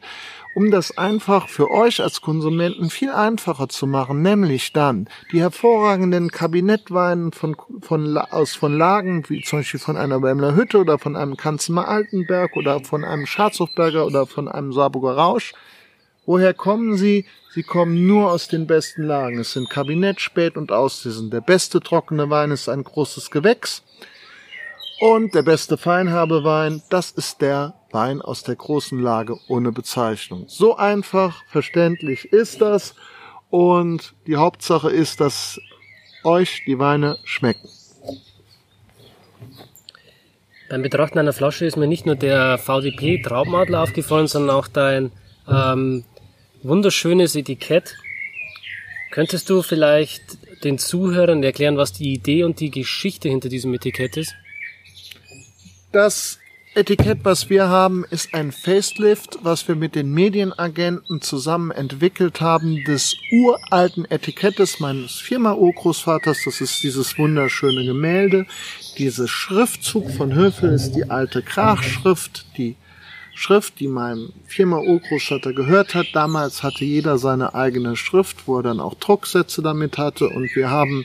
um 0.54 0.70
das 0.70 0.96
einfach 0.98 1.48
für 1.48 1.70
euch 1.70 2.02
als 2.02 2.20
Konsumenten 2.20 2.90
viel 2.90 3.10
einfacher 3.10 3.68
zu 3.68 3.86
machen, 3.86 4.22
nämlich 4.22 4.72
dann 4.72 5.08
die 5.32 5.40
hervorragenden 5.40 6.30
Kabinettweinen 6.30 7.32
von, 7.32 7.56
von, 7.80 8.18
aus 8.18 8.54
von 8.54 8.76
Lagen, 8.76 9.28
wie 9.28 9.42
zum 9.42 9.60
Beispiel 9.60 9.80
von 9.80 9.96
einer 9.96 10.22
Wemler 10.22 10.54
Hütte 10.54 10.78
oder 10.78 10.98
von 10.98 11.16
einem 11.16 11.36
Kanzmer 11.36 11.88
Altenberg 11.88 12.56
oder 12.56 12.80
von 12.80 13.04
einem 13.04 13.26
Schatzhofberger 13.26 14.06
oder 14.06 14.26
von 14.26 14.48
einem 14.48 14.72
Saarburger 14.72 15.16
Rausch. 15.16 15.54
Woher 16.26 16.54
kommen 16.54 16.96
sie? 16.96 17.26
Sie 17.50 17.62
kommen 17.62 18.06
nur 18.06 18.30
aus 18.30 18.48
den 18.48 18.66
besten 18.66 19.02
Lagen. 19.02 19.38
Es 19.40 19.52
sind 19.52 19.68
Kabinett, 19.68 20.20
Spät 20.20 20.56
und 20.56 20.70
Auslesen. 20.70 21.30
Der 21.30 21.40
beste 21.40 21.80
trockene 21.80 22.30
Wein 22.30 22.50
ist 22.50 22.68
ein 22.68 22.84
großes 22.84 23.30
Gewächs. 23.30 23.82
Und 25.02 25.34
der 25.34 25.42
beste 25.42 25.78
Feinhabewein, 25.78 26.80
das 26.88 27.10
ist 27.10 27.40
der 27.40 27.74
Wein 27.90 28.22
aus 28.22 28.44
der 28.44 28.54
großen 28.54 29.00
Lage 29.00 29.36
ohne 29.48 29.72
Bezeichnung. 29.72 30.44
So 30.46 30.76
einfach, 30.76 31.42
verständlich 31.48 32.26
ist 32.26 32.60
das. 32.60 32.94
Und 33.50 34.14
die 34.28 34.36
Hauptsache 34.36 34.90
ist, 34.90 35.20
dass 35.20 35.60
euch 36.22 36.62
die 36.68 36.78
Weine 36.78 37.18
schmecken. 37.24 37.68
Beim 40.70 40.82
Betrachten 40.82 41.18
einer 41.18 41.32
Flasche 41.32 41.66
ist 41.66 41.76
mir 41.76 41.88
nicht 41.88 42.06
nur 42.06 42.14
der 42.14 42.58
VDP 42.58 43.22
Traubenadler 43.22 43.82
aufgefallen, 43.82 44.28
sondern 44.28 44.54
auch 44.54 44.68
dein 44.68 45.10
ähm, 45.48 46.04
wunderschönes 46.62 47.34
Etikett. 47.34 47.96
Könntest 49.10 49.50
du 49.50 49.62
vielleicht 49.62 50.22
den 50.62 50.78
Zuhörern 50.78 51.42
erklären, 51.42 51.76
was 51.76 51.92
die 51.92 52.12
Idee 52.12 52.44
und 52.44 52.60
die 52.60 52.70
Geschichte 52.70 53.28
hinter 53.28 53.48
diesem 53.48 53.74
Etikett 53.74 54.16
ist? 54.16 54.32
Das 55.92 56.38
Etikett, 56.74 57.18
was 57.22 57.50
wir 57.50 57.68
haben, 57.68 58.06
ist 58.08 58.32
ein 58.32 58.50
Facelift, 58.50 59.40
was 59.42 59.68
wir 59.68 59.74
mit 59.76 59.94
den 59.94 60.10
Medienagenten 60.10 61.20
zusammen 61.20 61.70
entwickelt 61.70 62.40
haben, 62.40 62.82
des 62.84 63.14
uralten 63.30 64.10
Etikettes 64.10 64.80
meines 64.80 65.16
Firma-Urgroßvaters. 65.16 66.44
Das 66.46 66.62
ist 66.62 66.82
dieses 66.82 67.18
wunderschöne 67.18 67.84
Gemälde. 67.84 68.46
Dieses 68.96 69.30
Schriftzug 69.30 70.10
von 70.12 70.34
Höfel 70.34 70.72
ist 70.72 70.92
die 70.92 71.10
alte 71.10 71.42
Krachschrift, 71.42 72.46
die 72.56 72.76
Schrift, 73.34 73.80
die 73.80 73.88
meinem 73.88 74.32
Firma-Urgroßvater 74.46 75.52
gehört 75.52 75.94
hat. 75.94 76.06
Damals 76.12 76.62
hatte 76.62 76.84
jeder 76.84 77.18
seine 77.18 77.54
eigene 77.54 77.96
Schrift, 77.96 78.46
wo 78.46 78.58
er 78.58 78.62
dann 78.62 78.80
auch 78.80 78.94
Drucksätze 78.94 79.62
damit 79.62 79.98
hatte. 79.98 80.28
Und 80.28 80.54
wir 80.54 80.70
haben 80.70 81.04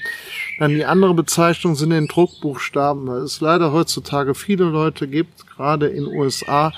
dann 0.59 0.73
die 0.73 0.86
andere 0.86 1.13
Bezeichnung 1.13 1.75
sind 1.75 1.91
den 1.91 2.07
Druckbuchstaben, 2.07 3.07
weil 3.07 3.21
es 3.21 3.41
leider 3.41 3.71
heutzutage 3.71 4.34
viele 4.34 4.65
Leute 4.65 5.07
gibt, 5.07 5.47
gerade 5.47 5.88
in 5.88 6.07
USA, 6.07 6.73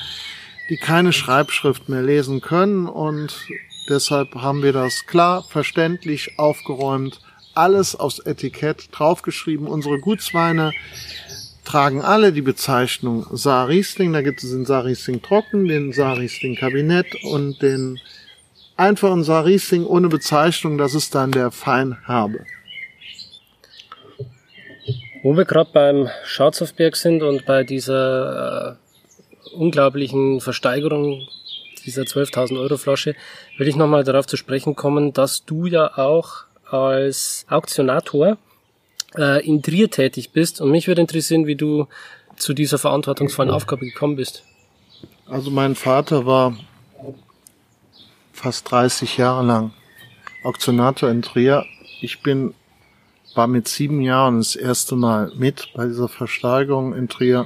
die 0.70 0.78
keine 0.78 1.14
Schreibschrift 1.14 1.90
mehr 1.90 2.04
lesen 2.04 2.42
können 2.42 2.88
und 2.88 3.34
deshalb 3.90 4.36
haben 4.36 4.62
wir 4.62 4.74
das 4.74 5.06
klar, 5.08 5.44
verständlich 5.44 6.38
aufgeräumt, 6.38 7.22
alles 7.56 7.96
aufs 7.96 8.20
Etikett 8.20 8.90
draufgeschrieben. 8.92 9.68
Unsere 9.68 10.00
Gutsweine 10.00 10.72
tragen 11.70 12.02
alle 12.02 12.34
die 12.34 12.42
Bezeichnung 12.42 13.28
Saar 13.32 13.68
Riesling. 13.68 14.12
Da 14.12 14.22
gibt 14.24 14.44
es 14.44 14.50
den 14.50 14.66
Saar 14.66 14.86
Riesling 14.86 15.22
Trocken, 15.22 15.68
den 15.68 15.94
Saar 15.94 16.18
Riesling 16.18 16.56
Kabinett 16.56 17.24
und 17.24 17.62
den 17.62 18.00
einfachen 18.76 19.24
Saar 19.24 19.46
Riesling 19.46 19.86
ohne 19.86 20.08
Bezeichnung. 20.10 20.80
Das 20.80 20.96
ist 20.96 21.14
dann 21.14 21.32
der 21.32 21.52
Feinherbe. 21.52 22.46
Wo 25.22 25.38
wir 25.38 25.46
gerade 25.46 25.70
beim 25.72 26.10
Schatzhofberg 26.24 26.96
sind 26.96 27.22
und 27.22 27.46
bei 27.46 27.64
dieser 27.64 28.78
äh, 29.52 29.56
unglaublichen 29.56 30.42
Versteigerung 30.42 31.28
dieser 31.86 32.04
12.000 32.04 32.60
Euro 32.60 32.78
Flasche, 32.78 33.16
will 33.58 33.68
ich 33.68 33.76
nochmal 33.76 34.04
darauf 34.04 34.26
zu 34.26 34.38
sprechen 34.38 34.76
kommen, 34.76 35.14
dass 35.14 35.46
du 35.46 35.68
ja 35.68 35.98
auch 35.98 36.46
als 36.72 37.46
Auktionator 37.48 38.38
äh, 39.18 39.46
in 39.46 39.62
Trier 39.62 39.90
tätig 39.90 40.32
bist. 40.32 40.62
Und 40.62 40.72
mich 40.72 40.88
würde 40.88 41.02
interessieren, 41.02 41.48
wie 41.48 41.56
du 41.56 41.88
zu 42.36 42.54
dieser 42.54 42.78
verantwortungsvollen 42.78 43.52
Aufgabe 43.52 43.86
gekommen 43.86 44.16
bist. 44.16 44.44
Also 45.26 45.52
mein 45.52 45.76
Vater 45.76 46.26
war 46.26 46.58
fast 48.34 48.70
30 48.72 49.18
Jahre 49.18 49.46
lang 49.46 49.74
Auktionator 50.44 51.10
in 51.10 51.22
Trier. 51.22 51.66
Ich 52.02 52.22
bin 52.22 52.54
war 53.36 53.48
mit 53.48 53.68
sieben 53.68 54.02
Jahren 54.02 54.40
das 54.40 54.56
erste 54.56 54.96
Mal 54.96 55.32
mit 55.36 55.70
bei 55.74 55.86
dieser 55.86 56.10
Versteigerung 56.10 56.94
in 56.94 57.08
Trier. 57.08 57.46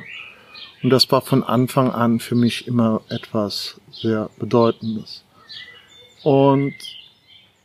Und 0.82 0.89
das 0.89 1.11
war 1.11 1.22
von 1.22 1.43
Anfang 1.43 1.91
an 1.91 2.20
für 2.20 2.36
mich 2.36 2.68
immer 2.68 3.01
etwas 3.09 3.80
sehr 3.91 4.30
Bedeutendes. 4.38 5.24
Und 6.24 6.74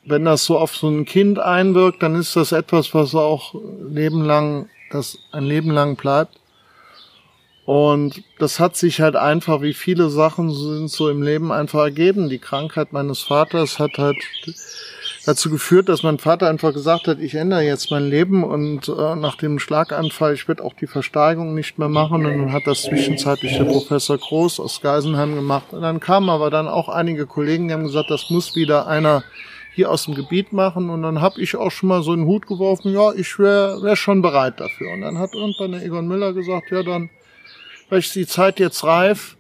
wenn 0.09 0.25
das 0.25 0.45
so 0.45 0.59
auf 0.59 0.77
so 0.77 0.89
ein 0.89 1.05
Kind 1.05 1.39
einwirkt, 1.39 2.03
dann 2.03 2.15
ist 2.15 2.37
das 2.37 2.53
etwas, 2.53 2.95
was 2.95 3.15
auch 3.15 3.55
Leben 3.89 4.25
lang, 4.25 4.69
das 4.91 5.19
ein 5.33 5.45
Leben 5.45 5.71
lang 5.71 5.97
bleibt. 5.97 6.39
Und 7.65 8.23
das 8.39 8.61
hat 8.61 8.77
sich 8.77 9.03
halt 9.03 9.15
einfach, 9.15 9.61
wie 9.61 9.75
viele 9.75 10.09
Sachen 10.09 10.51
sind 10.51 10.91
so 10.91 11.11
im 11.11 11.23
Leben 11.23 11.53
einfach 11.53 11.81
ergeben. 11.81 12.31
Die 12.31 12.39
Krankheit 12.39 12.95
meines 12.95 13.21
Vaters 13.21 13.79
hat 13.79 13.99
halt 13.99 14.17
dazu 15.27 15.51
geführt, 15.51 15.91
dass 15.91 16.03
mein 16.03 16.19
Vater 16.19 16.49
einfach 16.49 16.73
gesagt 16.73 17.07
hat, 17.07 17.19
ich 17.21 17.35
ändere 17.35 17.61
jetzt 17.61 17.91
mein 17.91 18.09
Leben 18.09 18.43
und 18.43 18.89
äh, 18.89 19.15
nach 19.17 19.37
dem 19.37 19.59
Schlaganfall, 19.59 20.33
ich 20.33 20.49
werde 20.49 20.65
auch 20.65 20.73
die 20.73 20.87
Versteigerung 20.87 21.55
nicht 21.55 21.79
mehr 21.79 21.91
machen. 21.91 22.25
Und 22.25 22.39
dann 22.39 22.53
hat 22.55 22.63
das 22.67 22.85
zwischenzeitlich 22.85 23.59
der 23.59 23.65
Professor 23.65 24.17
Groß 24.17 24.61
aus 24.61 24.81
Geisenheim 24.81 25.35
gemacht. 25.35 25.67
Und 25.73 25.83
dann 25.83 26.01
kamen 26.01 26.31
aber 26.31 26.49
dann 26.49 26.69
auch 26.69 26.89
einige 26.89 27.27
Kollegen, 27.27 27.69
die 27.69 27.75
haben 27.75 27.85
gesagt, 27.85 28.11
das 28.11 28.31
muss 28.31 28.57
wieder 28.57 28.87
einer 28.87 29.23
hier 29.79 29.93
aus 29.93 30.07
dem 30.07 30.17
Gebiet 30.17 30.53
machen. 30.53 30.91
Und 30.91 31.03
dann 31.05 31.21
habe 31.21 31.41
ich 31.41 31.55
auch 31.55 31.71
schon 31.71 31.89
mal 31.89 32.03
so 32.03 32.11
einen 32.11 32.27
Hut 32.27 32.49
geworfen, 32.49 32.93
ja, 32.93 33.13
ich 33.13 33.39
wäre 33.39 33.81
wär 33.81 33.95
schon 33.95 34.23
bereit 34.23 34.59
dafür. 34.59 34.93
Und 34.93 35.03
dann 35.03 35.19
hat 35.19 35.35
irgendwann 35.35 35.71
der 35.71 35.85
Egon 35.85 36.09
Müller 36.09 36.33
gesagt, 36.33 36.73
ja, 36.73 36.83
dann 36.83 37.11
ist 37.91 38.17
die 38.17 38.27
Zeit 38.27 38.59
jetzt 38.59 38.83
reif, 38.83 39.37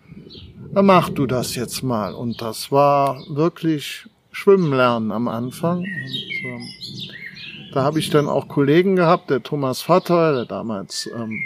dann 0.73 0.87
mach 0.87 1.09
du 1.11 1.27
das 1.27 1.57
jetzt 1.57 1.83
mal. 1.83 2.15
Und 2.15 2.41
das 2.41 2.71
war 2.71 3.21
wirklich 3.29 4.07
Schwimmen 4.31 4.73
lernen 4.73 5.11
am 5.11 5.27
Anfang. 5.27 5.79
Und, 5.79 6.45
ähm, 6.45 6.69
da 7.73 7.83
habe 7.83 7.99
ich 7.99 8.11
dann 8.11 8.29
auch 8.29 8.47
Kollegen 8.47 8.95
gehabt, 8.95 9.29
der 9.29 9.43
Thomas 9.43 9.83
Vater, 9.83 10.35
der 10.37 10.45
damals 10.45 11.11
ähm, 11.13 11.45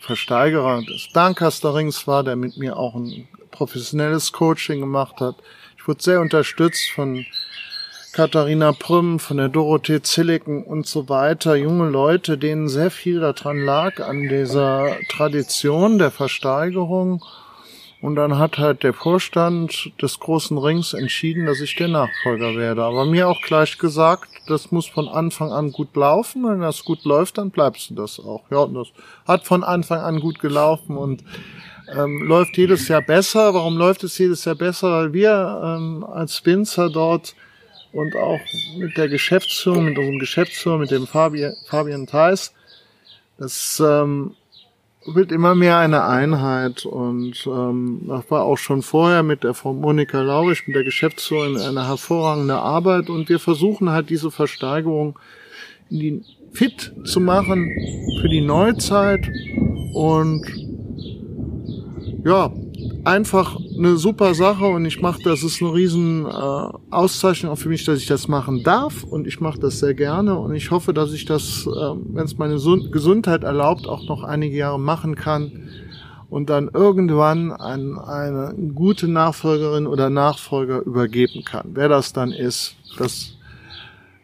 Versteigerer 0.00 0.82
des 0.82 1.08
Dancaster-Rings 1.12 2.06
war, 2.06 2.22
der 2.22 2.36
mit 2.36 2.56
mir 2.56 2.76
auch 2.76 2.94
ein 2.94 3.26
professionelles 3.50 4.30
Coaching 4.30 4.78
gemacht 4.78 5.16
hat. 5.20 5.34
Ich 5.76 5.88
wurde 5.88 6.02
sehr 6.02 6.20
unterstützt 6.20 6.90
von 6.92 7.26
Katharina 8.12 8.72
Prüm, 8.72 9.18
von 9.18 9.36
der 9.36 9.48
Dorothee 9.48 10.02
Zilliken 10.02 10.64
und 10.64 10.86
so 10.86 11.08
weiter. 11.08 11.54
Junge 11.54 11.88
Leute, 11.88 12.38
denen 12.38 12.68
sehr 12.68 12.90
viel 12.90 13.20
daran 13.20 13.64
lag, 13.64 14.00
an 14.00 14.28
dieser 14.28 14.96
Tradition 15.08 15.98
der 15.98 16.10
Versteigerung 16.10 17.22
und 18.02 18.16
dann 18.16 18.38
hat 18.38 18.58
halt 18.58 18.82
der 18.82 18.94
Vorstand 18.94 19.92
des 20.00 20.18
großen 20.18 20.56
Rings 20.56 20.94
entschieden, 20.94 21.44
dass 21.44 21.60
ich 21.60 21.76
der 21.76 21.88
Nachfolger 21.88 22.56
werde. 22.56 22.82
Aber 22.82 23.04
mir 23.04 23.28
auch 23.28 23.42
gleich 23.42 23.76
gesagt, 23.76 24.28
das 24.46 24.72
muss 24.72 24.86
von 24.86 25.06
Anfang 25.06 25.52
an 25.52 25.70
gut 25.70 25.94
laufen. 25.94 26.44
Wenn 26.44 26.62
das 26.62 26.84
gut 26.84 27.04
läuft, 27.04 27.36
dann 27.36 27.50
bleibst 27.50 27.90
du 27.90 27.94
das 27.94 28.18
auch. 28.18 28.42
Ja, 28.50 28.58
und 28.58 28.74
das 28.74 28.88
hat 29.26 29.44
von 29.44 29.62
Anfang 29.62 30.00
an 30.00 30.20
gut 30.20 30.40
gelaufen 30.40 30.96
und 30.96 31.22
ähm, 31.94 32.22
läuft 32.22 32.56
jedes 32.56 32.88
Jahr 32.88 33.02
besser. 33.02 33.52
Warum 33.52 33.76
läuft 33.76 34.02
es 34.02 34.16
jedes 34.16 34.46
Jahr 34.46 34.54
besser? 34.54 34.90
Weil 34.90 35.12
wir 35.12 35.60
ähm, 35.62 36.02
als 36.02 36.44
Winzer 36.46 36.88
dort 36.88 37.34
und 37.92 38.16
auch 38.16 38.40
mit 38.76 38.96
der 38.96 39.08
Geschäftsführung, 39.08 39.84
mit 39.84 39.98
unserem 39.98 40.18
Geschäftsführer, 40.18 40.78
mit 40.78 40.90
dem 40.90 41.06
Fabian, 41.06 41.54
Fabian 41.66 42.06
Theis, 42.06 42.52
das 43.38 43.82
ähm, 43.84 44.34
wird 45.06 45.32
immer 45.32 45.54
mehr 45.54 45.78
eine 45.78 46.04
Einheit. 46.04 46.84
Und 46.84 47.46
ähm, 47.46 48.02
das 48.06 48.30
war 48.30 48.44
auch 48.44 48.58
schon 48.58 48.82
vorher 48.82 49.22
mit 49.22 49.44
der 49.44 49.54
Frau 49.54 49.72
Monika 49.72 50.20
Laurisch, 50.20 50.66
mit 50.66 50.76
der 50.76 50.84
Geschäftsführerin 50.84 51.56
eine 51.56 51.88
hervorragende 51.88 52.56
Arbeit. 52.56 53.08
Und 53.08 53.28
wir 53.28 53.38
versuchen 53.38 53.90
halt 53.90 54.10
diese 54.10 54.30
Versteigerung 54.30 55.18
in 55.88 55.98
die 55.98 56.24
fit 56.52 56.92
zu 57.04 57.20
machen 57.20 57.70
für 58.20 58.28
die 58.28 58.42
Neuzeit. 58.42 59.26
Und 59.94 60.44
ja, 62.24 62.52
einfach 63.04 63.56
eine 63.76 63.96
super 63.96 64.34
Sache 64.34 64.66
und 64.66 64.84
ich 64.84 65.00
mache, 65.00 65.22
das 65.22 65.42
ist 65.42 65.62
eine 65.62 65.72
riesen 65.72 66.26
äh, 66.26 66.30
Auszeichnung 66.90 67.52
auch 67.52 67.58
für 67.58 67.68
mich, 67.68 67.84
dass 67.84 67.98
ich 67.98 68.06
das 68.06 68.28
machen 68.28 68.62
darf 68.62 69.04
und 69.04 69.26
ich 69.26 69.40
mache 69.40 69.58
das 69.58 69.80
sehr 69.80 69.94
gerne 69.94 70.38
und 70.38 70.54
ich 70.54 70.70
hoffe, 70.70 70.92
dass 70.92 71.12
ich 71.12 71.24
das, 71.24 71.66
äh, 71.66 71.70
wenn 71.70 72.24
es 72.24 72.38
meine 72.38 72.54
Gesundheit 72.54 73.44
erlaubt, 73.44 73.86
auch 73.86 74.06
noch 74.08 74.24
einige 74.24 74.56
Jahre 74.56 74.78
machen 74.78 75.14
kann 75.14 75.68
und 76.28 76.50
dann 76.50 76.70
irgendwann 76.72 77.52
an 77.52 77.98
eine 77.98 78.54
gute 78.74 79.08
Nachfolgerin 79.08 79.86
oder 79.86 80.10
Nachfolger 80.10 80.80
übergeben 80.80 81.44
kann. 81.44 81.70
Wer 81.74 81.88
das 81.88 82.12
dann 82.12 82.32
ist, 82.32 82.76
das 82.98 83.36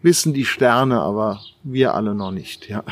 wissen 0.02 0.34
die 0.34 0.44
Sterne, 0.44 1.00
aber 1.00 1.40
wir 1.64 1.94
alle 1.94 2.14
noch 2.14 2.30
nicht, 2.30 2.68
ja. 2.68 2.84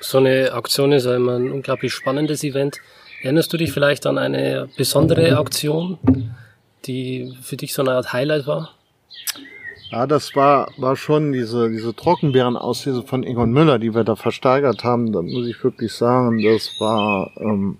So 0.00 0.18
eine 0.18 0.52
Aktion 0.52 0.92
ist 0.92 1.06
ja 1.06 1.16
immer 1.16 1.36
ein 1.36 1.50
unglaublich 1.50 1.92
spannendes 1.92 2.44
Event. 2.44 2.80
Erinnerst 3.22 3.52
du 3.52 3.56
dich 3.56 3.72
vielleicht 3.72 4.06
an 4.06 4.18
eine 4.18 4.68
besondere 4.76 5.38
Aktion, 5.38 5.98
die 6.86 7.34
für 7.42 7.56
dich 7.56 7.72
so 7.72 7.82
eine 7.82 7.92
Art 7.92 8.12
Highlight 8.12 8.46
war? 8.46 8.70
Ja, 9.90 10.06
das 10.06 10.34
war, 10.34 10.68
war 10.78 10.96
schon 10.96 11.32
diese, 11.32 11.70
diese 11.70 11.94
Trockenbeerenauslese 11.94 13.02
von 13.04 13.22
Egon 13.22 13.52
Müller, 13.52 13.78
die 13.78 13.94
wir 13.94 14.02
da 14.02 14.16
versteigert 14.16 14.82
haben. 14.82 15.12
Da 15.12 15.22
muss 15.22 15.46
ich 15.46 15.62
wirklich 15.62 15.92
sagen, 15.92 16.42
das 16.42 16.80
war, 16.80 17.30
ähm, 17.36 17.78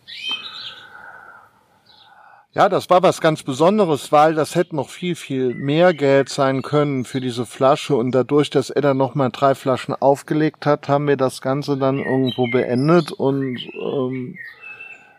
ja, 2.53 2.68
das 2.68 2.89
war 2.89 3.03
was 3.03 3.20
ganz 3.20 3.43
Besonderes, 3.43 4.12
weil 4.12 4.34
das 4.34 4.55
hätte 4.55 4.76
noch 4.76 4.89
viel, 4.89 5.16
viel 5.16 5.53
mehr 5.55 5.93
Geld 5.95 6.28
sein 6.28 6.62
können 6.62 7.05
für 7.05 7.20
diese 7.20 7.45
Flasche 7.45 7.97
und 7.97 8.12
dadurch, 8.12 8.51
dass 8.51 8.70
er 8.70 8.82
dann 8.82 8.97
nochmal 8.97 9.30
drei 9.32 9.57
Flaschen 9.57 9.95
aufgelegt 9.95 10.64
hat, 10.64 10.89
haben 10.89 11.09
wir 11.09 11.16
das 11.16 11.41
Ganze 11.43 11.76
dann 11.76 11.99
irgendwo 11.99 12.47
beendet 12.51 13.11
und 13.11 13.59
ähm, 13.74 14.39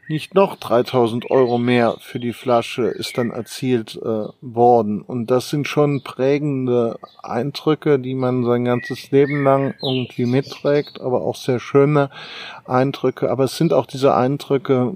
nicht 0.09 0.35
noch 0.35 0.55
3000 0.55 1.29
Euro 1.29 1.57
mehr 1.57 1.97
für 1.99 2.19
die 2.19 2.33
Flasche 2.33 2.83
ist 2.83 3.17
dann 3.17 3.31
erzielt 3.31 3.99
äh, 4.01 4.25
worden. 4.41 5.01
Und 5.01 5.29
das 5.29 5.49
sind 5.49 5.67
schon 5.67 6.01
prägende 6.01 6.97
Eindrücke, 7.21 7.99
die 7.99 8.15
man 8.15 8.43
sein 8.43 8.65
ganzes 8.65 9.11
Leben 9.11 9.43
lang 9.43 9.73
irgendwie 9.81 10.25
mitträgt, 10.25 11.01
aber 11.01 11.21
auch 11.21 11.35
sehr 11.35 11.59
schöne 11.59 12.09
Eindrücke. 12.65 13.29
Aber 13.29 13.45
es 13.45 13.57
sind 13.57 13.73
auch 13.73 13.85
diese 13.85 14.15
Eindrücke 14.15 14.93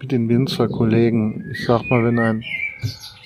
mit 0.00 0.12
den 0.12 0.28
Winzerkollegen. 0.28 1.50
Ich 1.52 1.64
sag 1.66 1.88
mal, 1.90 2.04
wenn 2.04 2.18
ein 2.18 2.44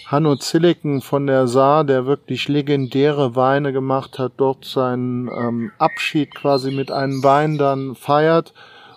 Hanno 0.07 0.37
Zilliken 0.37 1.01
von 1.01 1.27
der 1.27 1.49
Saar, 1.49 1.85
der 1.85 2.07
wirklich 2.07 2.49
legendäre 2.49 3.35
Weine 3.35 3.73
gemacht 3.73 4.19
hat, 4.19 4.33
dort 4.37 4.65
seinen 4.65 5.29
ähm, 5.29 5.73
Abschied 5.79 6.35
quasi 6.35 6.71
mit 6.71 6.91
einem 6.93 7.25
Wein 7.25 7.59
dann 7.59 7.95
feiert, 7.95 8.53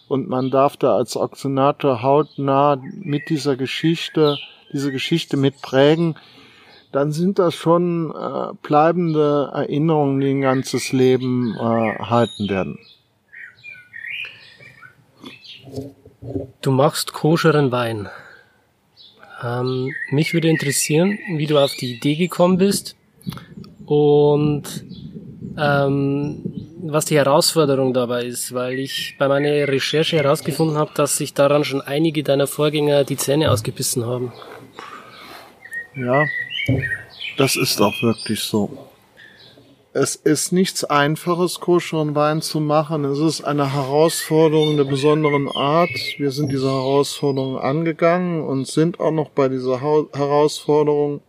und 0.07 0.27
man 0.27 0.49
darf 0.49 0.77
da 0.77 0.95
als 0.95 1.17
Auktionator 1.17 2.01
hautnah 2.01 2.81
mit 2.81 3.29
dieser 3.29 3.55
Geschichte, 3.55 4.37
diese 4.71 4.91
Geschichte 4.91 5.37
mitprägen, 5.37 6.15
dann 6.91 7.11
sind 7.11 7.39
das 7.39 7.53
schon 7.53 8.11
äh, 8.11 8.53
bleibende 8.61 9.51
Erinnerungen, 9.53 10.19
die 10.19 10.29
ein 10.29 10.41
ganzes 10.41 10.91
Leben 10.91 11.55
äh, 11.55 11.59
halten 11.59 12.49
werden. 12.49 12.79
Du 16.61 16.71
machst 16.71 17.13
koscheren 17.13 17.71
Wein. 17.71 18.09
Ähm, 19.43 19.93
mich 20.09 20.33
würde 20.33 20.49
interessieren, 20.49 21.19
wie 21.35 21.45
du 21.45 21.59
auf 21.59 21.73
die 21.75 21.95
Idee 21.95 22.15
gekommen 22.15 22.57
bist 22.57 22.95
und 23.85 24.63
ähm, 25.57 26.66
was 26.81 27.05
die 27.05 27.17
Herausforderung 27.17 27.93
dabei 27.93 28.25
ist, 28.25 28.53
weil 28.53 28.79
ich 28.79 29.15
bei 29.17 29.27
meiner 29.27 29.67
Recherche 29.67 30.17
herausgefunden 30.17 30.77
habe, 30.77 30.91
dass 30.95 31.17
sich 31.17 31.33
daran 31.33 31.63
schon 31.63 31.81
einige 31.81 32.23
deiner 32.23 32.47
Vorgänger 32.47 33.03
die 33.03 33.17
Zähne 33.17 33.51
ausgebissen 33.51 34.05
haben. 34.05 34.31
Ja, 35.95 36.25
das 37.37 37.55
ist 37.55 37.81
auch 37.81 38.01
wirklich 38.01 38.41
so. 38.41 38.69
Es 39.93 40.15
ist 40.15 40.51
nichts 40.51 40.83
Einfaches, 40.83 41.59
koscheren 41.59 42.13
Wein 42.13 42.43
zu 42.43 42.59
machen. 42.59 43.03
Es 43.05 43.17
ist 43.17 43.41
eine 43.43 43.73
Herausforderung 43.73 44.77
der 44.77 44.83
besonderen 44.83 45.49
Art. 45.49 45.89
Wir 46.17 46.29
sind 46.29 46.51
diese 46.51 46.69
Herausforderung 46.69 47.57
angegangen 47.57 48.43
und 48.43 48.67
sind 48.67 48.99
auch 48.99 49.11
noch 49.11 49.29
bei 49.29 49.49
dieser 49.49 49.81
Herausforderung. 49.81 51.21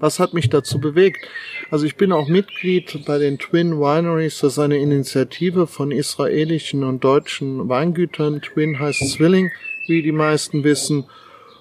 Was 0.00 0.20
hat 0.20 0.34
mich 0.34 0.48
dazu 0.48 0.78
bewegt? 0.80 1.26
Also 1.70 1.86
ich 1.86 1.96
bin 1.96 2.12
auch 2.12 2.28
Mitglied 2.28 3.04
bei 3.04 3.18
den 3.18 3.38
Twin 3.38 3.78
Wineries. 3.78 4.40
Das 4.40 4.52
ist 4.52 4.58
eine 4.58 4.78
Initiative 4.78 5.66
von 5.66 5.90
israelischen 5.90 6.84
und 6.84 7.02
deutschen 7.02 7.68
Weingütern. 7.68 8.40
Twin 8.40 8.78
heißt 8.78 9.10
Zwilling, 9.12 9.50
wie 9.86 10.02
die 10.02 10.12
meisten 10.12 10.64
wissen. 10.64 11.04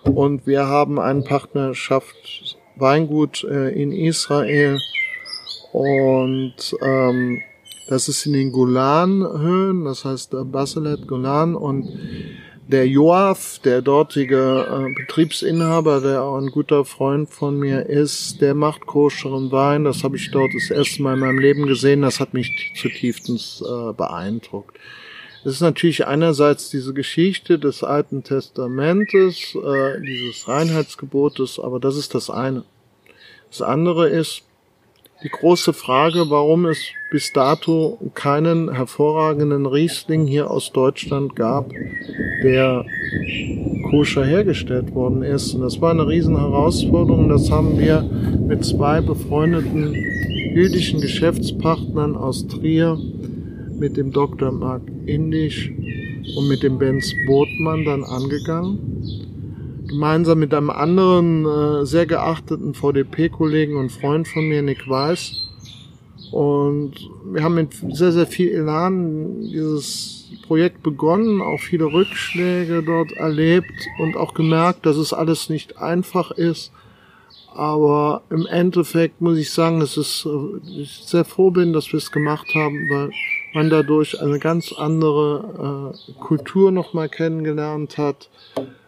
Und 0.03 0.45
wir 0.47 0.67
haben 0.67 0.99
eine 0.99 1.21
Partnerschaft 1.21 2.57
Weingut 2.79 3.43
äh, 3.43 3.69
in 3.69 3.91
Israel 3.91 4.79
und 5.71 6.55
ähm, 6.81 7.41
das 7.87 8.09
ist 8.09 8.25
in 8.25 8.33
den 8.33 8.51
Golanhöhen, 8.51 9.85
das 9.85 10.05
heißt 10.05 10.33
äh, 10.33 10.43
Baselet 10.43 11.07
Golan 11.07 11.55
und 11.55 11.87
der 12.67 12.87
Joaf, 12.87 13.59
der 13.59 13.81
dortige 13.81 14.67
äh, 14.69 14.93
Betriebsinhaber, 14.93 16.01
der 16.01 16.23
auch 16.23 16.37
ein 16.37 16.51
guter 16.51 16.83
Freund 16.83 17.29
von 17.29 17.57
mir 17.57 17.85
ist, 17.85 18.41
der 18.41 18.55
macht 18.55 18.85
koscheren 18.85 19.51
Wein. 19.51 19.85
Das 19.85 20.03
habe 20.03 20.17
ich 20.17 20.29
dort 20.31 20.51
das 20.53 20.69
erste 20.69 21.01
Mal 21.01 21.13
in 21.13 21.21
meinem 21.21 21.39
Leben 21.39 21.65
gesehen. 21.65 22.01
Das 22.01 22.19
hat 22.19 22.33
mich 22.33 22.73
zutiefst 22.75 23.29
äh, 23.29 23.93
beeindruckt. 23.93 24.77
Es 25.45 25.53
ist 25.53 25.61
natürlich 25.61 26.05
einerseits 26.07 26.69
diese 26.69 26.93
Geschichte 26.93 27.57
des 27.57 27.83
Alten 27.83 28.23
Testamentes, 28.23 29.55
äh, 29.55 30.01
dieses 30.01 30.47
Reinheitsgebotes, 30.49 31.59
aber 31.59 31.79
das 31.79 31.95
ist 31.95 32.15
das 32.15 32.29
eine. 32.29 32.63
Das 33.49 33.61
andere 33.61 34.09
ist, 34.09 34.43
die 35.23 35.29
große 35.29 35.71
Frage, 35.71 36.29
warum 36.29 36.65
es 36.65 36.89
bis 37.09 37.31
dato 37.31 37.97
keinen 38.13 38.73
hervorragenden 38.73 39.65
Riesling 39.65 40.27
hier 40.27 40.51
aus 40.51 40.71
Deutschland 40.71 41.35
gab, 41.35 41.71
der 42.43 42.85
koscher 43.89 44.25
hergestellt 44.25 44.93
worden 44.93 45.23
ist. 45.23 45.53
Und 45.53 45.61
das 45.61 45.79
war 45.79 45.91
eine 45.91 46.07
riesen 46.07 46.37
Herausforderung. 46.37 47.29
Das 47.29 47.49
haben 47.49 47.79
wir 47.79 48.01
mit 48.47 48.65
zwei 48.65 49.01
befreundeten 49.01 49.93
jüdischen 50.53 50.99
Geschäftspartnern 50.99 52.15
aus 52.15 52.47
Trier, 52.47 52.97
mit 53.79 53.95
dem 53.95 54.11
Dr. 54.11 54.51
Mark 54.51 54.81
Indisch 55.05 55.71
und 56.35 56.47
mit 56.49 56.63
dem 56.63 56.77
Benz 56.77 57.13
Botmann 57.27 57.85
dann 57.85 58.03
angegangen 58.03 58.97
gemeinsam 59.87 60.39
mit 60.39 60.53
einem 60.53 60.69
anderen 60.69 61.45
äh, 61.45 61.85
sehr 61.85 62.05
geachteten 62.05 62.73
VDP-Kollegen 62.73 63.77
und 63.77 63.91
Freund 63.91 64.27
von 64.27 64.47
mir, 64.47 64.61
Nick 64.61 64.87
Weiß. 64.87 65.46
Und 66.31 66.93
wir 67.25 67.43
haben 67.43 67.55
mit 67.55 67.73
sehr, 67.91 68.11
sehr 68.11 68.27
viel 68.27 68.49
Elan 68.49 69.41
dieses 69.41 70.29
Projekt 70.45 70.83
begonnen, 70.83 71.41
auch 71.41 71.59
viele 71.59 71.85
Rückschläge 71.85 72.83
dort 72.83 73.11
erlebt 73.13 73.71
und 73.99 74.15
auch 74.17 74.33
gemerkt, 74.33 74.85
dass 74.85 74.97
es 74.97 75.13
alles 75.13 75.49
nicht 75.49 75.77
einfach 75.77 76.31
ist. 76.31 76.71
Aber 77.53 78.21
im 78.29 78.45
Endeffekt 78.45 79.19
muss 79.19 79.37
ich 79.39 79.51
sagen, 79.51 79.79
dass 79.79 79.97
äh, 79.97 80.79
ich 80.79 81.01
sehr 81.05 81.25
froh 81.25 81.49
bin, 81.49 81.73
dass 81.73 81.91
wir 81.91 81.97
es 81.97 82.11
gemacht 82.11 82.47
haben, 82.53 82.87
weil 82.89 83.09
man 83.53 83.69
dadurch 83.71 84.21
eine 84.21 84.37
ganz 84.37 84.71
andere 84.73 85.95
äh, 86.07 86.13
Kultur 86.19 86.71
nochmal 86.71 87.09
kennengelernt 87.09 87.97
hat, 87.97 88.29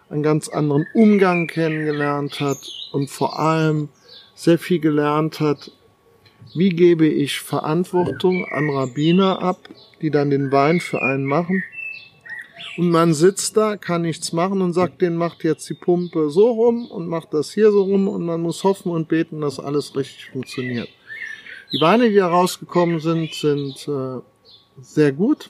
einen 0.09 0.21
ganz 0.21 0.49
anderen 0.49 0.85
Umgang 0.93 1.47
kennengelernt 1.47 2.39
hat 2.39 2.59
und 2.91 3.09
vor 3.09 3.39
allem 3.39 3.89
sehr 4.35 4.59
viel 4.59 4.79
gelernt 4.79 5.39
hat, 5.39 5.71
wie 6.55 6.69
gebe 6.69 7.07
ich 7.07 7.39
Verantwortung 7.39 8.45
an 8.45 8.69
Rabbiner 8.69 9.41
ab, 9.41 9.69
die 10.01 10.09
dann 10.09 10.29
den 10.29 10.51
Wein 10.51 10.79
für 10.79 11.01
einen 11.01 11.25
machen. 11.25 11.63
Und 12.77 12.89
man 12.89 13.13
sitzt 13.13 13.57
da, 13.57 13.77
kann 13.77 14.03
nichts 14.03 14.31
machen 14.31 14.61
und 14.61 14.73
sagt, 14.73 15.01
den 15.01 15.15
macht 15.15 15.43
jetzt 15.43 15.69
die 15.69 15.73
Pumpe 15.73 16.29
so 16.29 16.51
rum 16.51 16.89
und 16.89 17.07
macht 17.07 17.33
das 17.33 17.51
hier 17.51 17.71
so 17.71 17.83
rum 17.83 18.07
und 18.07 18.25
man 18.25 18.41
muss 18.41 18.63
hoffen 18.63 18.91
und 18.91 19.09
beten, 19.09 19.41
dass 19.41 19.59
alles 19.59 19.95
richtig 19.95 20.29
funktioniert. 20.31 20.87
Die 21.73 21.81
Weine, 21.81 22.09
die 22.09 22.15
da 22.15 22.27
rausgekommen 22.27 22.99
sind, 22.99 23.33
sind 23.33 23.87
äh, 23.87 24.21
sehr 24.81 25.11
gut 25.11 25.49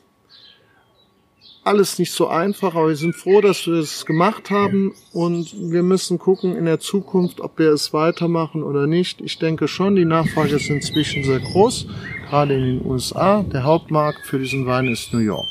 alles 1.70 1.99
nicht 1.99 2.11
so 2.11 2.28
einfach, 2.28 2.74
aber 2.74 2.88
wir 2.88 2.95
sind 2.95 3.15
froh, 3.15 3.41
dass 3.41 3.67
wir 3.67 3.76
es 3.76 4.07
gemacht 4.07 4.49
haben 4.49 4.95
und 5.13 5.53
wir 5.72 5.84
müssen 5.84 6.17
gucken 6.17 6.55
in 6.55 6.65
der 6.65 6.80
Zukunft, 6.80 7.39
ob 7.41 7.59
wir 7.59 7.70
es 7.70 7.93
weitermachen 7.93 8.63
oder 8.63 8.88
nicht. 8.88 9.22
Ich 9.22 9.38
denke 9.38 9.67
schon, 9.67 9.95
die 9.95 10.03
Nachfrage 10.03 10.55
ist 10.55 10.67
inzwischen 10.67 11.24
sehr 11.24 11.39
groß, 11.39 11.86
gerade 12.28 12.55
in 12.55 12.80
den 12.80 12.86
USA. 12.88 13.43
Der 13.43 13.65
Hauptmarkt 13.65 14.26
für 14.26 14.39
diesen 14.39 14.65
Wein 14.65 14.88
ist 14.88 15.13
New 15.13 15.20
York. 15.20 15.45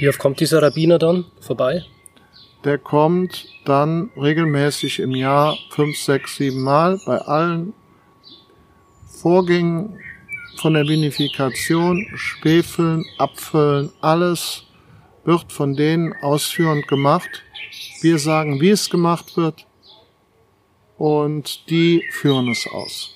Wie 0.00 0.08
oft 0.08 0.18
kommt 0.18 0.40
dieser 0.40 0.60
Rabbiner 0.60 0.98
dann 0.98 1.24
vorbei? 1.40 1.84
Der 2.64 2.78
kommt 2.78 3.46
dann 3.64 4.10
regelmäßig 4.16 4.98
im 4.98 5.12
Jahr 5.12 5.56
fünf, 5.70 5.96
sechs, 5.98 6.34
sieben 6.36 6.62
Mal 6.62 6.98
bei 7.06 7.18
allen 7.18 7.74
Vorgängen 9.06 10.00
von 10.60 10.74
der 10.74 10.86
Vinifikation, 10.86 12.06
Späfeln, 12.14 13.04
Abfüllen, 13.18 13.90
alles 14.00 14.64
wird 15.24 15.52
von 15.52 15.76
denen 15.76 16.12
ausführend 16.22 16.86
gemacht. 16.88 17.42
Wir 18.00 18.18
sagen, 18.18 18.60
wie 18.60 18.70
es 18.70 18.90
gemacht 18.90 19.36
wird 19.36 19.66
und 20.98 21.68
die 21.70 22.02
führen 22.10 22.48
es 22.48 22.66
aus. 22.66 23.14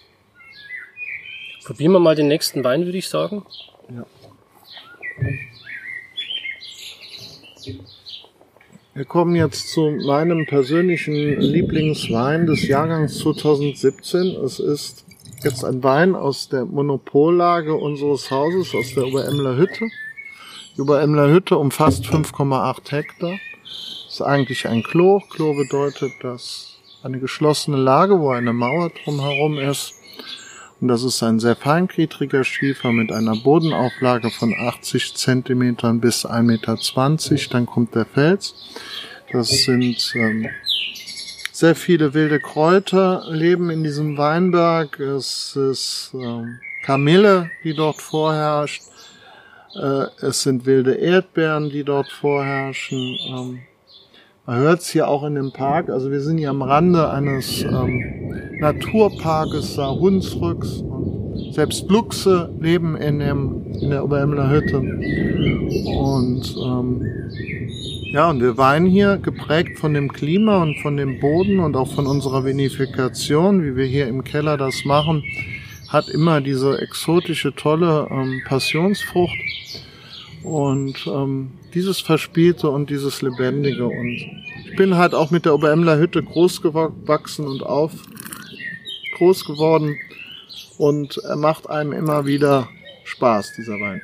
Probieren 1.65 1.93
wir 1.93 2.01
mal 2.01 2.15
den 2.15 2.29
nächsten 2.29 2.65
Wein, 2.65 2.85
würde 2.87 2.99
ich 2.99 3.09
sagen. 3.09 3.45
Ja. 3.91 4.07
Wir 8.95 9.05
kommen 9.05 9.37
jetzt 9.37 9.69
zu 9.69 9.91
meinem 9.91 10.47
persönlichen 10.47 11.41
Lieblingswein 11.41 12.47
des 12.47 12.67
Jahrgangs 12.67 13.19
2017. 13.19 14.27
Es 14.45 14.59
ist 14.59 15.05
jetzt 15.45 15.65
ein 15.65 15.83
Wein 15.83 16.15
aus 16.15 16.49
der 16.49 16.65
Monopollage 16.65 17.75
unseres 17.75 18.31
Hauses, 18.31 18.75
aus 18.75 18.95
der 18.95 19.07
Oberemler 19.07 19.57
Hütte. 19.57 19.89
Die 20.77 20.81
Oberemler 20.81 21.29
Hütte 21.29 21.59
umfasst 21.59 22.05
5,8 22.05 22.91
Hektar. 22.91 23.39
Ist 24.09 24.23
eigentlich 24.23 24.67
ein 24.67 24.83
Klo. 24.83 25.21
Klo 25.31 25.55
bedeutet, 25.55 26.13
dass 26.23 26.79
eine 27.03 27.19
geschlossene 27.19 27.77
Lage, 27.77 28.21
wo 28.21 28.31
eine 28.31 28.53
Mauer 28.53 28.91
drumherum 29.05 29.59
ist. 29.59 29.95
Und 30.81 30.89
das 30.89 31.03
ist 31.03 31.23
ein 31.23 31.41
sehr 31.41 31.57
feingliedriger 31.57 32.45
Schiefer 32.45 32.93
mit 32.93 33.11
einer 33.11 33.35
Bodenauflage 33.35 34.31
von 34.31 34.55
80 34.55 35.15
Zentimetern 35.15 36.01
bis 36.01 36.25
1,20 36.25 36.43
Meter. 36.43 37.51
Dann 37.51 37.67
kommt 37.67 37.95
der 37.95 38.07
Fels. 38.07 38.55
Das 39.33 39.49
sind 39.49 40.13
ähm, 40.15 40.49
sehr 41.59 41.75
viele 41.75 42.15
wilde 42.15 42.39
Kräuter 42.39 43.25
leben 43.31 43.69
in 43.69 43.83
diesem 43.83 44.17
Weinberg. 44.17 45.01
Es 45.01 45.57
ist 45.57 46.13
ähm, 46.15 46.61
Kamille, 46.85 47.51
die 47.65 47.75
dort 47.75 48.01
vorherrscht. 48.01 48.85
Äh, 49.75 50.05
es 50.21 50.45
sind 50.45 50.67
wilde 50.67 50.95
Erdbeeren, 50.95 51.69
die 51.69 51.83
dort 51.83 52.07
vorherrschen. 52.13 53.19
Ähm, 53.29 53.59
man 54.47 54.59
hört 54.59 54.83
es 54.83 54.91
hier 54.91 55.09
auch 55.09 55.25
in 55.25 55.35
dem 55.35 55.53
Park. 55.53 55.91
Also 55.91 56.13
wir 56.13 56.21
sind 56.21 56.39
hier 56.39 56.51
am 56.51 56.63
Rande 56.63 57.11
eines 57.11 57.65
ähm, 57.65 58.05
Naturparkes 58.61 59.75
da 59.75 59.91
Hunsrücks. 59.91 60.77
Und 60.77 61.55
selbst 61.55 61.91
Luchse 61.91 62.55
leben 62.61 62.97
in, 62.97 63.19
dem, 63.19 63.67
in 63.81 63.91
der 63.91 64.05
Oberämler 64.05 64.49
Hütte. 64.49 64.79
Und 64.79 66.55
ähm, 66.57 67.03
ja, 68.13 68.31
und 68.31 68.41
wir 68.41 68.57
weinen 68.57 68.87
hier 68.87 69.19
geprägt 69.19 69.79
von 69.79 69.95
dem 69.95 70.13
Klima 70.13 70.63
und 70.63 70.79
von 70.81 70.97
dem 70.97 71.21
Boden 71.21 71.61
und 71.61 71.77
auch 71.77 71.93
von 71.93 72.07
unserer 72.07 72.45
Vinifikation, 72.45 73.63
wie 73.63 73.77
wir 73.77 73.85
hier 73.85 74.09
im 74.09 74.25
Keller 74.25 74.57
das 74.57 74.85
machen, 74.85 75.23
hat 75.89 76.09
immer 76.09 76.41
diese 76.41 76.81
exotische, 76.81 77.55
tolle 77.55 78.09
ähm, 78.11 78.43
Passionsfrucht 78.47 79.39
und 80.43 81.07
ähm, 81.07 81.53
dieses 81.75 82.01
Verspielte 82.01 82.71
und 82.71 82.91
dieses 82.91 83.21
Lebendige. 83.21 83.87
Und 83.87 84.09
ich 84.09 84.77
bin 84.77 84.97
halt 84.97 85.15
auch 85.15 85.31
mit 85.31 85.45
der 85.45 85.55
Oberämler 85.55 85.99
Hütte 85.99 86.23
groß 86.23 86.63
gewachsen 86.63 87.47
und 87.47 87.63
auf 87.63 87.93
groß 89.17 89.45
geworden 89.45 89.97
und 90.79 91.19
er 91.19 91.37
macht 91.37 91.69
einem 91.69 91.93
immer 91.93 92.25
wieder 92.25 92.69
Spaß, 93.05 93.53
dieser 93.57 93.75
Wein. 93.81 94.01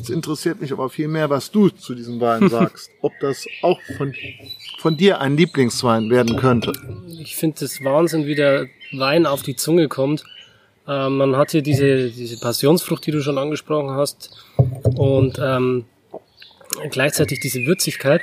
Jetzt 0.00 0.08
interessiert 0.08 0.62
mich 0.62 0.72
aber 0.72 0.88
viel 0.88 1.08
mehr, 1.08 1.28
was 1.28 1.50
du 1.50 1.68
zu 1.68 1.94
diesem 1.94 2.22
Wein 2.22 2.48
sagst. 2.48 2.90
Ob 3.02 3.12
das 3.20 3.46
auch 3.60 3.78
von, 3.98 4.14
von 4.78 4.96
dir 4.96 5.20
ein 5.20 5.36
Lieblingswein 5.36 6.08
werden 6.08 6.36
könnte. 6.36 6.72
Ich 7.20 7.36
finde 7.36 7.62
es 7.66 7.84
Wahnsinn, 7.84 8.24
wie 8.24 8.34
der 8.34 8.66
Wein 8.92 9.26
auf 9.26 9.42
die 9.42 9.56
Zunge 9.56 9.88
kommt. 9.88 10.24
Äh, 10.88 11.10
man 11.10 11.36
hat 11.36 11.50
hier 11.50 11.60
diese, 11.60 12.08
diese 12.08 12.40
Passionsfrucht, 12.40 13.04
die 13.04 13.10
du 13.10 13.20
schon 13.20 13.36
angesprochen 13.36 13.90
hast. 13.90 14.30
Und 14.96 15.38
ähm, 15.38 15.84
gleichzeitig 16.90 17.40
diese 17.40 17.58
Würzigkeit. 17.66 18.22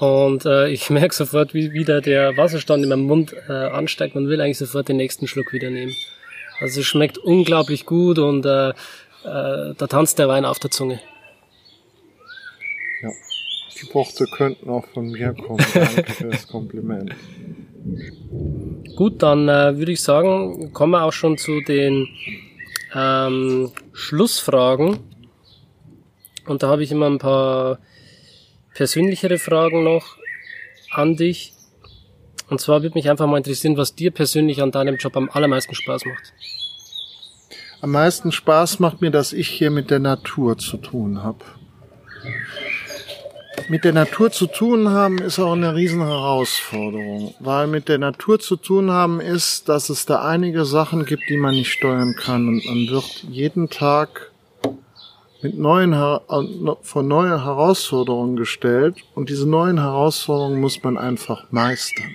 Und 0.00 0.44
äh, 0.44 0.70
ich 0.70 0.90
merke 0.90 1.14
sofort, 1.14 1.54
wie 1.54 1.70
wieder 1.70 2.00
der 2.00 2.36
Wasserstand 2.36 2.82
in 2.82 2.88
meinem 2.88 3.06
Mund 3.06 3.32
äh, 3.48 3.52
ansteigt. 3.52 4.16
Man 4.16 4.26
will 4.26 4.40
eigentlich 4.40 4.58
sofort 4.58 4.88
den 4.88 4.96
nächsten 4.96 5.28
Schluck 5.28 5.52
wieder 5.52 5.70
nehmen. 5.70 5.94
Also 6.60 6.80
es 6.80 6.86
schmeckt 6.86 7.16
unglaublich 7.16 7.86
gut 7.86 8.18
und 8.18 8.44
äh, 8.44 8.72
äh, 9.24 9.74
da 9.76 9.86
tanzt 9.88 10.18
der 10.18 10.28
Wein 10.28 10.44
auf 10.44 10.58
der 10.58 10.70
Zunge. 10.70 11.00
Ja, 13.02 13.10
die 13.80 13.94
Worte 13.94 14.24
könnten 14.36 14.68
auch 14.70 14.86
von 14.86 15.10
mir 15.10 15.34
kommen. 15.34 15.64
Danke 15.74 16.12
für 16.12 16.28
das 16.28 16.46
Kompliment. 16.48 17.14
Gut, 18.96 19.22
dann 19.22 19.48
äh, 19.48 19.76
würde 19.78 19.92
ich 19.92 20.02
sagen, 20.02 20.72
kommen 20.72 20.92
wir 20.92 21.04
auch 21.04 21.12
schon 21.12 21.38
zu 21.38 21.60
den 21.60 22.08
ähm, 22.94 23.70
Schlussfragen. 23.92 24.98
Und 26.46 26.62
da 26.62 26.68
habe 26.68 26.82
ich 26.82 26.92
immer 26.92 27.06
ein 27.06 27.18
paar 27.18 27.78
persönlichere 28.74 29.38
Fragen 29.38 29.84
noch 29.84 30.16
an 30.90 31.16
dich. 31.16 31.52
Und 32.48 32.60
zwar 32.60 32.82
würde 32.82 32.94
mich 32.94 33.08
einfach 33.08 33.26
mal 33.26 33.36
interessieren, 33.38 33.76
was 33.76 33.94
dir 33.94 34.10
persönlich 34.10 34.60
an 34.60 34.72
deinem 34.72 34.96
Job 34.96 35.16
am 35.16 35.30
allermeisten 35.30 35.74
Spaß 35.74 36.04
macht. 36.06 36.32
Am 37.82 37.92
meisten 37.92 38.30
Spaß 38.30 38.78
macht 38.78 39.00
mir, 39.00 39.10
dass 39.10 39.32
ich 39.32 39.48
hier 39.48 39.70
mit 39.70 39.90
der 39.90 40.00
Natur 40.00 40.58
zu 40.58 40.76
tun 40.76 41.22
habe. 41.22 41.44
Mit 43.68 43.84
der 43.84 43.92
Natur 43.92 44.30
zu 44.30 44.46
tun 44.46 44.90
haben 44.90 45.18
ist 45.18 45.38
auch 45.38 45.52
eine 45.52 45.74
riesen 45.74 46.02
Herausforderung, 46.02 47.34
weil 47.40 47.68
mit 47.68 47.88
der 47.88 47.98
Natur 47.98 48.38
zu 48.38 48.56
tun 48.56 48.90
haben 48.90 49.20
ist, 49.20 49.68
dass 49.68 49.88
es 49.88 50.04
da 50.04 50.22
einige 50.26 50.64
Sachen 50.64 51.06
gibt, 51.06 51.22
die 51.28 51.36
man 51.36 51.54
nicht 51.54 51.72
steuern 51.72 52.14
kann 52.16 52.48
und 52.48 52.64
man 52.66 52.88
wird 52.88 53.24
jeden 53.30 53.70
Tag 53.70 54.30
mit 55.40 55.56
neuen, 55.56 55.94
vor 56.82 57.02
neue 57.02 57.44
Herausforderungen 57.44 58.36
gestellt 58.36 58.96
und 59.14 59.30
diese 59.30 59.48
neuen 59.48 59.78
Herausforderungen 59.78 60.60
muss 60.60 60.82
man 60.82 60.98
einfach 60.98 61.50
meistern. 61.50 62.10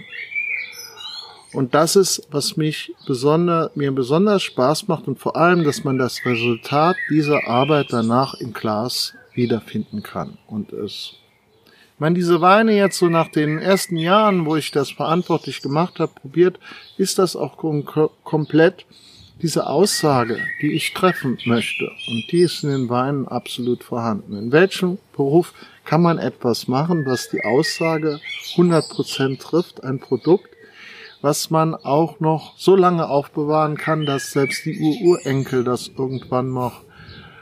Und 1.56 1.74
das 1.74 1.96
ist, 1.96 2.28
was 2.32 2.58
mich 2.58 2.94
besonder, 3.08 3.72
mir 3.76 3.92
besonders 3.92 4.44
Spaß 4.44 4.88
macht 4.88 5.08
und 5.08 5.20
vor 5.20 5.36
allem, 5.36 5.64
dass 5.64 5.84
man 5.84 5.98
das 5.98 6.26
Resultat 6.26 6.98
dieser 7.10 7.48
Arbeit 7.48 7.88
danach 7.90 8.34
im 8.36 8.54
Glas 8.54 9.14
wiederfinden 9.34 10.04
kann 10.04 10.38
und 10.48 10.72
es 10.74 11.16
ich 11.96 12.02
meine, 12.02 12.16
diese 12.16 12.42
Weine 12.42 12.76
jetzt 12.76 12.98
so 12.98 13.08
nach 13.08 13.30
den 13.30 13.58
ersten 13.58 13.96
Jahren, 13.96 14.46
wo 14.46 14.58
ich 14.58 14.70
das 14.70 14.92
verantwortlich 14.92 15.62
gemacht 15.62 16.02
habe, 16.02 16.12
probiert, 16.14 16.60
ist 16.98 17.20
das 17.20 17.38
auch 17.38 17.56
kom 17.56 17.86
komplett 18.26 18.86
diese 19.42 19.68
Aussage, 19.68 20.40
die 20.62 20.74
ich 20.74 20.94
treffen 20.94 21.38
möchte. 21.46 21.86
Und 21.86 22.26
die 22.34 22.42
ist 22.42 22.66
in 22.66 22.72
den 22.72 22.90
Weinen 22.90 23.30
absolut 23.30 23.82
vorhanden. 23.82 24.38
In 24.38 24.52
welchem 24.52 24.98
Beruf 25.16 25.54
kann 25.86 26.02
man 26.02 26.18
etwas 26.18 26.68
machen, 26.68 27.06
was 27.06 27.30
die 27.30 27.46
Aussage 27.46 28.20
100% 28.56 29.40
trifft, 29.40 29.82
ein 29.86 30.00
Produkt, 30.00 30.50
was 31.26 31.50
man 31.50 31.74
auch 31.74 32.20
noch 32.20 32.56
so 32.56 32.76
lange 32.76 33.10
aufbewahren 33.10 33.78
kann, 33.78 34.06
dass 34.06 34.32
selbst 34.32 34.64
die 34.64 34.78
Ururenkel 34.80 35.64
das 35.64 35.88
irgendwann 35.88 36.54
noch 36.54 36.84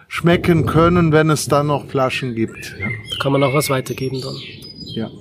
schmecken 0.08 0.66
können, 0.66 1.12
wenn 1.12 1.30
es 1.30 1.50
dann 1.50 1.68
noch 1.68 1.86
Flaschen 1.88 2.34
gibt. 2.34 2.78
Ja. 2.80 2.88
Da 2.88 3.16
kann 3.22 3.34
man 3.34 3.44
auch 3.44 3.54
was 3.54 3.70
weitergeben 3.70 4.22
dann. 4.22 4.38
Ja. 4.96 5.12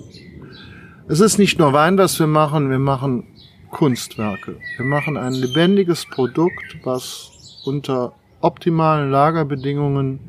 Es 1.08 1.18
ist 1.18 1.38
nicht 1.38 1.58
nur 1.58 1.72
Wein, 1.72 1.98
was 1.98 2.20
wir 2.20 2.28
machen, 2.28 2.70
wir 2.70 2.78
machen 2.78 3.26
Kunstwerke. 3.72 4.58
Wir 4.76 4.86
machen 4.86 5.16
ein 5.16 5.32
lebendiges 5.32 6.06
Produkt, 6.06 6.76
was 6.84 7.62
unter 7.64 8.12
optimalen 8.42 9.10
Lagerbedingungen 9.10 10.20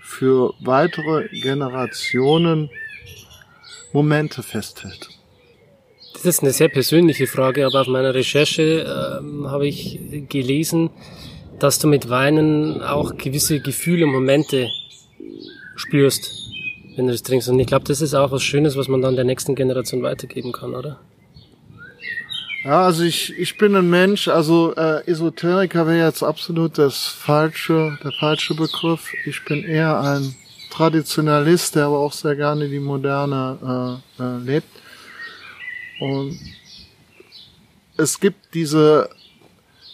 für 0.00 0.54
weitere 0.60 1.28
Generationen 1.42 2.70
Momente 3.92 4.42
festhält. 4.42 5.15
Das 6.26 6.38
ist 6.38 6.42
eine 6.42 6.52
sehr 6.52 6.68
persönliche 6.68 7.28
Frage, 7.28 7.64
aber 7.64 7.82
auf 7.82 7.86
meiner 7.86 8.12
Recherche 8.12 8.80
äh, 8.82 9.46
habe 9.46 9.68
ich 9.68 10.00
gelesen, 10.28 10.90
dass 11.60 11.78
du 11.78 11.86
mit 11.86 12.08
Weinen 12.08 12.82
auch 12.82 13.16
gewisse 13.16 13.60
Gefühle 13.60 14.06
Momente 14.06 14.68
spürst, 15.76 16.32
wenn 16.96 17.06
du 17.06 17.12
das 17.12 17.22
trinkst. 17.22 17.48
Und 17.48 17.60
ich 17.60 17.68
glaube, 17.68 17.84
das 17.84 18.00
ist 18.00 18.12
auch 18.14 18.32
was 18.32 18.42
Schönes, 18.42 18.76
was 18.76 18.88
man 18.88 19.02
dann 19.02 19.14
der 19.14 19.24
nächsten 19.24 19.54
Generation 19.54 20.02
weitergeben 20.02 20.50
kann, 20.50 20.74
oder? 20.74 20.98
Ja, 22.64 22.86
also 22.86 23.04
ich, 23.04 23.32
ich 23.38 23.56
bin 23.56 23.76
ein 23.76 23.88
Mensch, 23.88 24.26
also 24.26 24.74
äh, 24.74 25.08
Esoteriker 25.08 25.86
wäre 25.86 26.06
jetzt 26.06 26.24
absolut 26.24 26.76
das 26.76 27.06
falsche, 27.06 27.96
der 28.02 28.10
falsche 28.10 28.56
Begriff. 28.56 29.12
Ich 29.26 29.44
bin 29.44 29.62
eher 29.62 30.00
ein 30.00 30.34
Traditionalist, 30.72 31.76
der 31.76 31.84
aber 31.84 32.00
auch 32.00 32.12
sehr 32.12 32.34
gerne 32.34 32.68
die 32.68 32.80
Moderne 32.80 34.00
äh, 34.18 34.24
äh, 34.24 34.38
lebt. 34.38 34.75
Und 36.00 36.38
es 37.96 38.20
gibt 38.20 38.54
diese 38.54 39.08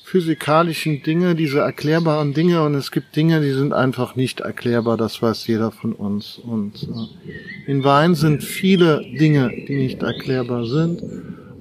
physikalischen 0.04 1.02
Dinge, 1.02 1.34
diese 1.34 1.60
erklärbaren 1.60 2.34
Dinge 2.34 2.62
und 2.62 2.74
es 2.74 2.90
gibt 2.90 3.16
Dinge, 3.16 3.40
die 3.40 3.52
sind 3.52 3.72
einfach 3.72 4.14
nicht 4.14 4.40
erklärbar, 4.40 4.98
das 4.98 5.22
weiß 5.22 5.46
jeder 5.46 5.70
von 5.70 5.94
uns. 5.94 6.38
Und 6.38 6.82
äh, 6.82 7.70
in 7.70 7.82
Wein 7.82 8.14
sind 8.14 8.44
viele 8.44 9.00
Dinge, 9.18 9.50
die 9.66 9.76
nicht 9.76 10.02
erklärbar 10.02 10.66
sind 10.66 11.02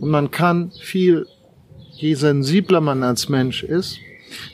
und 0.02 0.10
man 0.10 0.32
kann 0.32 0.72
viel, 0.82 1.28
je 1.94 2.14
sensibler 2.16 2.82
man 2.82 3.04
als 3.04 3.30
Mensch 3.30 3.64
ist, 3.64 4.00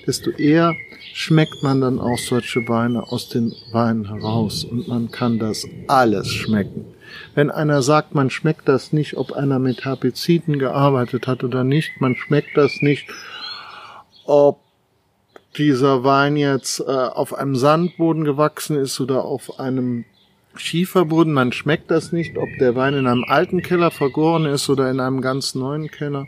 desto 0.05 0.29
eher 0.29 0.75
schmeckt 1.13 1.63
man 1.63 1.81
dann 1.81 1.99
auch 1.99 2.19
solche 2.19 2.67
Weine 2.67 3.01
aus 3.01 3.29
den 3.29 3.51
Weinen 3.71 4.07
heraus 4.07 4.63
und 4.63 4.88
man 4.88 5.09
kann 5.09 5.39
das 5.39 5.65
alles 5.88 6.31
schmecken. 6.31 6.85
Wenn 7.36 7.51
einer 7.51 7.82
sagt, 7.82 8.16
man 8.16 8.30
schmeckt 8.30 8.68
das 8.68 8.93
nicht, 8.93 9.18
ob 9.18 9.32
einer 9.34 9.60
mit 9.60 9.86
Herbiziden 9.86 10.60
gearbeitet 10.60 11.28
hat 11.28 11.43
oder 11.43 11.64
nicht, 11.64 11.99
man 11.99 12.16
schmeckt 12.16 12.55
das 12.55 12.82
nicht, 12.82 13.08
ob 14.26 14.60
dieser 15.58 16.03
Wein 16.03 16.38
jetzt 16.38 16.80
äh, 16.80 16.84
auf 16.84 17.34
einem 17.34 17.55
Sandboden 17.55 18.24
gewachsen 18.24 18.78
ist 18.78 18.99
oder 18.99 19.26
auf 19.26 19.60
einem 19.60 20.05
Schieferboden. 20.55 21.34
Man 21.34 21.51
schmeckt 21.51 21.91
das 21.91 22.12
nicht, 22.12 22.38
ob 22.38 22.49
der 22.60 22.76
Wein 22.76 22.93
in 22.93 23.08
einem 23.08 23.24
alten 23.24 23.62
Keller 23.62 23.91
vergoren 23.91 24.45
ist 24.45 24.70
oder 24.70 24.89
in 24.89 24.99
einem 24.99 25.22
ganz 25.22 25.55
neuen 25.55 25.89
Keller. 25.89 26.28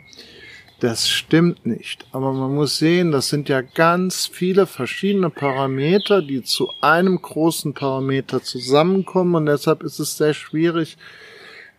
Das 0.80 1.10
stimmt 1.10 1.66
nicht. 1.66 2.06
Aber 2.10 2.32
man 2.32 2.54
muss 2.54 2.78
sehen, 2.78 3.12
das 3.12 3.28
sind 3.28 3.50
ja 3.50 3.60
ganz 3.60 4.26
viele 4.26 4.66
verschiedene 4.66 5.28
Parameter, 5.28 6.22
die 6.22 6.42
zu 6.42 6.70
einem 6.80 7.20
großen 7.20 7.74
Parameter 7.74 8.42
zusammenkommen 8.42 9.34
und 9.34 9.46
deshalb 9.46 9.82
ist 9.82 9.98
es 9.98 10.16
sehr 10.16 10.32
schwierig, 10.32 10.96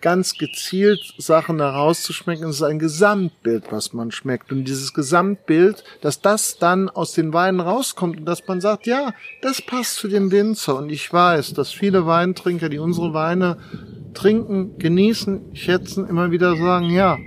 ganz 0.01 0.37
gezielt 0.37 0.99
Sachen 1.17 1.59
herauszuschmecken. 1.59 2.49
Es 2.49 2.57
ist 2.57 2.63
ein 2.63 2.77
Gesamtbild, 2.77 3.71
was 3.71 3.93
man 3.93 4.11
schmeckt. 4.11 4.51
Und 4.51 4.65
dieses 4.65 4.93
Gesamtbild, 4.93 5.83
dass 6.01 6.21
das 6.21 6.59
dann 6.59 6.89
aus 6.89 7.13
den 7.13 7.33
Weinen 7.33 7.59
rauskommt 7.59 8.19
und 8.19 8.25
dass 8.25 8.47
man 8.47 8.61
sagt, 8.61 8.85
ja, 8.85 9.13
das 9.41 9.63
passt 9.63 9.95
zu 9.95 10.07
dem 10.07 10.31
Winzer. 10.31 10.77
Und 10.77 10.91
ich 10.91 11.11
weiß, 11.11 11.53
dass 11.53 11.71
viele 11.71 12.05
Weintrinker, 12.05 12.69
die 12.69 12.79
unsere 12.79 13.13
Weine 13.15 13.57
trinken, 14.13 14.77
genießen, 14.77 15.55
schätzen, 15.55 16.07
immer 16.07 16.31
wieder 16.31 16.55
sagen, 16.55 16.89
ja, 16.89 17.17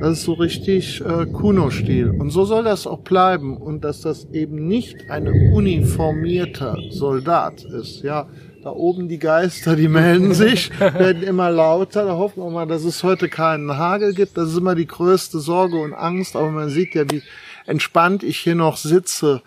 das 0.00 0.18
ist 0.18 0.24
so 0.24 0.34
richtig 0.34 1.00
äh, 1.00 1.26
Kuno-Stil. 1.26 2.10
Und 2.10 2.30
so 2.30 2.44
soll 2.44 2.64
das 2.64 2.86
auch 2.86 3.00
bleiben. 3.00 3.56
Und 3.56 3.84
dass 3.84 4.00
das 4.00 4.26
eben 4.32 4.66
nicht 4.68 5.10
ein 5.10 5.28
uniformierter 5.28 6.76
Soldat 6.90 7.64
ist, 7.64 8.02
ja, 8.02 8.28
da 8.62 8.70
oben 8.70 9.08
die 9.08 9.18
Geister, 9.18 9.76
die 9.76 9.88
melden 9.88 10.34
sich, 10.34 10.70
werden 10.80 11.22
immer 11.22 11.50
lauter. 11.50 12.04
Da 12.04 12.16
hoffen 12.16 12.42
wir 12.42 12.50
mal, 12.50 12.66
dass 12.66 12.84
es 12.84 13.02
heute 13.02 13.28
keinen 13.28 13.76
Hagel 13.76 14.14
gibt. 14.14 14.36
Das 14.36 14.50
ist 14.50 14.58
immer 14.58 14.74
die 14.74 14.86
größte 14.86 15.38
Sorge 15.38 15.78
und 15.78 15.94
Angst. 15.94 16.36
Aber 16.36 16.50
man 16.50 16.68
sieht 16.68 16.94
ja, 16.94 17.10
wie 17.10 17.22
entspannt 17.66 18.22
ich 18.22 18.38
hier 18.38 18.54
noch 18.54 18.76
sitze. 18.76 19.42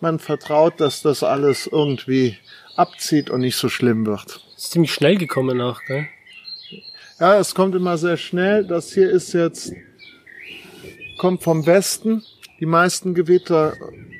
Man 0.00 0.18
vertraut, 0.18 0.80
dass 0.80 1.02
das 1.02 1.22
alles 1.22 1.68
irgendwie 1.70 2.36
abzieht 2.76 3.30
und 3.30 3.40
nicht 3.40 3.56
so 3.56 3.68
schlimm 3.68 4.04
wird. 4.04 4.40
ist 4.56 4.72
ziemlich 4.72 4.92
schnell 4.92 5.16
gekommen 5.16 5.60
auch, 5.60 5.80
gell? 5.86 6.06
Ja, 7.18 7.38
es 7.38 7.54
kommt 7.54 7.74
immer 7.74 7.96
sehr 7.96 8.18
schnell. 8.18 8.66
Das 8.66 8.92
hier 8.92 9.10
ist 9.10 9.32
jetzt, 9.32 9.72
kommt 11.18 11.42
vom 11.42 11.66
Westen. 11.66 12.22
Die 12.60 12.66
meisten 12.66 13.14
Gewitter 13.14 13.74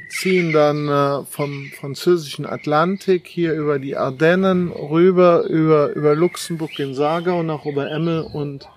ziehen 0.08 0.52
dann 0.52 0.88
äh, 0.88 1.24
vom 1.24 1.70
französischen 1.78 2.46
Atlantik 2.46 3.26
hier 3.26 3.54
über 3.54 3.78
die 3.78 3.96
Ardennen 3.96 4.70
rüber, 4.70 5.44
über, 5.44 5.90
über 5.94 6.14
Luxemburg 6.14 6.78
in 6.78 6.94
Sargau 6.94 7.42
nach 7.42 7.64
Oberemmel 7.64 8.22
und 8.22 8.68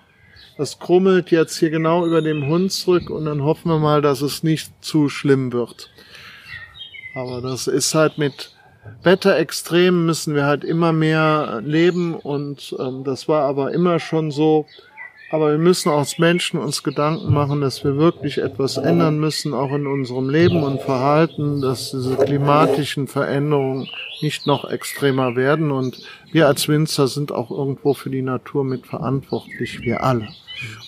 das 0.58 0.78
krummelt 0.78 1.30
jetzt 1.30 1.56
hier 1.56 1.70
genau 1.70 2.06
über 2.06 2.20
dem 2.20 2.46
Hunsrück 2.46 3.08
und 3.08 3.24
dann 3.24 3.42
hoffen 3.42 3.70
wir 3.70 3.78
mal, 3.78 4.02
dass 4.02 4.20
es 4.20 4.42
nicht 4.42 4.72
zu 4.84 5.08
schlimm 5.08 5.52
wird. 5.52 5.90
Aber 7.14 7.40
das 7.40 7.66
ist 7.66 7.94
halt 7.94 8.18
mit 8.18 8.52
Wetterextremen 9.02 10.04
müssen 10.04 10.34
wir 10.34 10.44
halt 10.44 10.64
immer 10.64 10.92
mehr 10.92 11.60
leben 11.64 12.14
und 12.14 12.74
ähm, 12.78 13.04
das 13.04 13.28
war 13.28 13.44
aber 13.44 13.72
immer 13.72 13.98
schon 14.00 14.30
so 14.30 14.66
Aber 15.32 15.52
wir 15.52 15.58
müssen 15.58 15.90
als 15.90 16.18
Menschen 16.18 16.58
uns 16.58 16.82
Gedanken 16.82 17.32
machen, 17.32 17.60
dass 17.60 17.84
wir 17.84 17.96
wirklich 17.96 18.38
etwas 18.38 18.76
ändern 18.76 19.20
müssen, 19.20 19.54
auch 19.54 19.72
in 19.72 19.86
unserem 19.86 20.28
Leben 20.28 20.64
und 20.64 20.82
Verhalten, 20.82 21.60
dass 21.60 21.92
diese 21.92 22.16
klimatischen 22.16 23.06
Veränderungen 23.06 23.88
nicht 24.22 24.48
noch 24.48 24.68
extremer 24.68 25.36
werden. 25.36 25.70
Und 25.70 26.02
wir 26.32 26.48
als 26.48 26.66
Winzer 26.66 27.06
sind 27.06 27.30
auch 27.30 27.52
irgendwo 27.52 27.94
für 27.94 28.10
die 28.10 28.22
Natur 28.22 28.64
mit 28.64 28.88
verantwortlich, 28.88 29.82
wir 29.82 30.02
alle. 30.02 30.28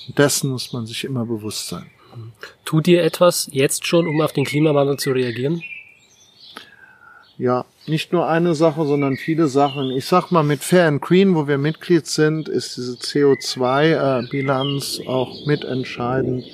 Und 0.08 0.18
dessen 0.18 0.50
muss 0.50 0.72
man 0.72 0.86
sich 0.86 1.04
immer 1.04 1.24
bewusst 1.24 1.68
sein. 1.68 1.86
Tut 2.64 2.88
ihr 2.88 3.04
etwas 3.04 3.48
jetzt 3.52 3.86
schon, 3.86 4.08
um 4.08 4.20
auf 4.20 4.32
den 4.32 4.44
Klimawandel 4.44 4.98
zu 4.98 5.12
reagieren? 5.12 5.62
Ja, 7.38 7.64
nicht 7.86 8.12
nur 8.12 8.28
eine 8.28 8.54
Sache, 8.54 8.86
sondern 8.86 9.16
viele 9.16 9.48
Sachen. 9.48 9.90
Ich 9.90 10.06
sag 10.06 10.30
mal, 10.30 10.42
mit 10.42 10.62
Fair 10.62 10.86
and 10.86 11.02
Green, 11.02 11.34
wo 11.34 11.48
wir 11.48 11.58
Mitglied 11.58 12.06
sind, 12.06 12.48
ist 12.48 12.76
diese 12.76 12.94
CO2-Bilanz 12.94 15.00
auch 15.06 15.46
mitentscheidend. 15.46 16.44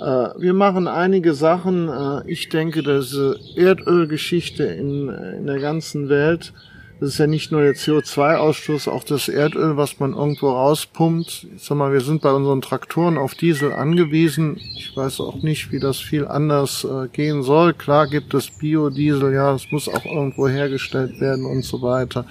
Äh, 0.00 0.28
wir 0.38 0.54
machen 0.54 0.88
einige 0.88 1.34
Sachen. 1.34 1.88
Äh, 1.88 2.30
ich 2.30 2.48
denke, 2.48 2.82
diese 2.82 3.38
Erdölgeschichte 3.56 4.64
in, 4.64 5.08
in 5.08 5.46
der 5.46 5.58
ganzen 5.58 6.08
Welt 6.08 6.52
das 7.00 7.10
ist 7.10 7.18
ja 7.18 7.26
nicht 7.26 7.50
nur 7.50 7.62
der 7.62 7.74
CO2-Ausstoß, 7.74 8.90
auch 8.90 9.04
das 9.04 9.28
Erdöl, 9.28 9.78
was 9.78 9.98
man 10.00 10.12
irgendwo 10.12 10.50
rauspumpt. 10.50 11.46
Ich 11.56 11.64
sag 11.64 11.78
mal, 11.78 11.94
wir 11.94 12.02
sind 12.02 12.20
bei 12.20 12.30
unseren 12.30 12.60
Traktoren 12.60 13.16
auf 13.16 13.34
Diesel 13.34 13.72
angewiesen. 13.72 14.58
Ich 14.58 14.94
weiß 14.94 15.20
auch 15.20 15.36
nicht, 15.36 15.72
wie 15.72 15.80
das 15.80 15.96
viel 15.96 16.28
anders 16.28 16.84
äh, 16.84 17.08
gehen 17.08 17.42
soll. 17.42 17.72
Klar 17.72 18.06
gibt 18.06 18.34
es 18.34 18.50
Biodiesel, 18.50 19.32
ja, 19.32 19.54
es 19.54 19.72
muss 19.72 19.88
auch 19.88 20.04
irgendwo 20.04 20.46
hergestellt 20.46 21.18
werden 21.20 21.46
und 21.46 21.64
so 21.64 21.80
weiter. 21.80 22.26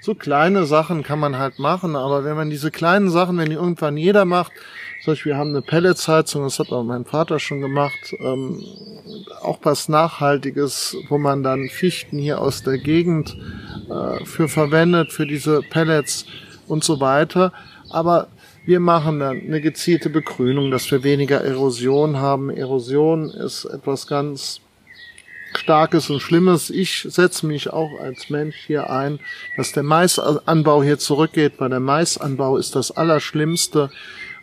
So 0.00 0.14
kleine 0.14 0.64
Sachen 0.64 1.02
kann 1.02 1.18
man 1.18 1.36
halt 1.36 1.58
machen, 1.58 1.94
aber 1.94 2.24
wenn 2.24 2.36
man 2.36 2.48
diese 2.48 2.70
kleinen 2.70 3.10
Sachen, 3.10 3.36
wenn 3.36 3.50
die 3.50 3.56
irgendwann 3.56 3.98
jeder 3.98 4.24
macht, 4.24 4.52
Beispiel, 5.12 5.32
wir 5.32 5.38
haben 5.38 5.50
eine 5.50 5.62
Pelletsheizung, 5.62 6.44
das 6.44 6.58
hat 6.58 6.70
auch 6.72 6.84
mein 6.84 7.04
Vater 7.04 7.38
schon 7.38 7.60
gemacht, 7.60 8.14
ähm, 8.20 8.62
auch 9.42 9.58
was 9.62 9.88
Nachhaltiges, 9.88 10.96
wo 11.08 11.18
man 11.18 11.42
dann 11.42 11.68
Fichten 11.68 12.18
hier 12.18 12.40
aus 12.40 12.62
der 12.62 12.78
Gegend 12.78 13.36
äh, 13.90 14.24
für 14.24 14.48
verwendet, 14.48 15.12
für 15.12 15.26
diese 15.26 15.62
Pellets 15.62 16.26
und 16.68 16.84
so 16.84 17.00
weiter. 17.00 17.52
Aber 17.90 18.28
wir 18.64 18.80
machen 18.80 19.20
dann 19.20 19.40
eine 19.40 19.60
gezielte 19.60 20.10
Begrünung, 20.10 20.70
dass 20.70 20.90
wir 20.90 21.04
weniger 21.04 21.40
Erosion 21.40 22.16
haben. 22.16 22.50
Erosion 22.50 23.30
ist 23.30 23.64
etwas 23.64 24.06
ganz 24.06 24.60
Starkes 25.54 26.10
und 26.10 26.20
Schlimmes. 26.20 26.70
Ich 26.70 27.06
setze 27.08 27.46
mich 27.46 27.70
auch 27.70 27.98
als 28.00 28.28
Mensch 28.30 28.56
hier 28.66 28.90
ein, 28.90 29.20
dass 29.56 29.72
der 29.72 29.82
Maisanbau 29.82 30.82
hier 30.82 30.98
zurückgeht, 30.98 31.54
weil 31.58 31.70
der 31.70 31.80
Maisanbau 31.80 32.56
ist 32.56 32.74
das 32.74 32.90
Allerschlimmste 32.90 33.90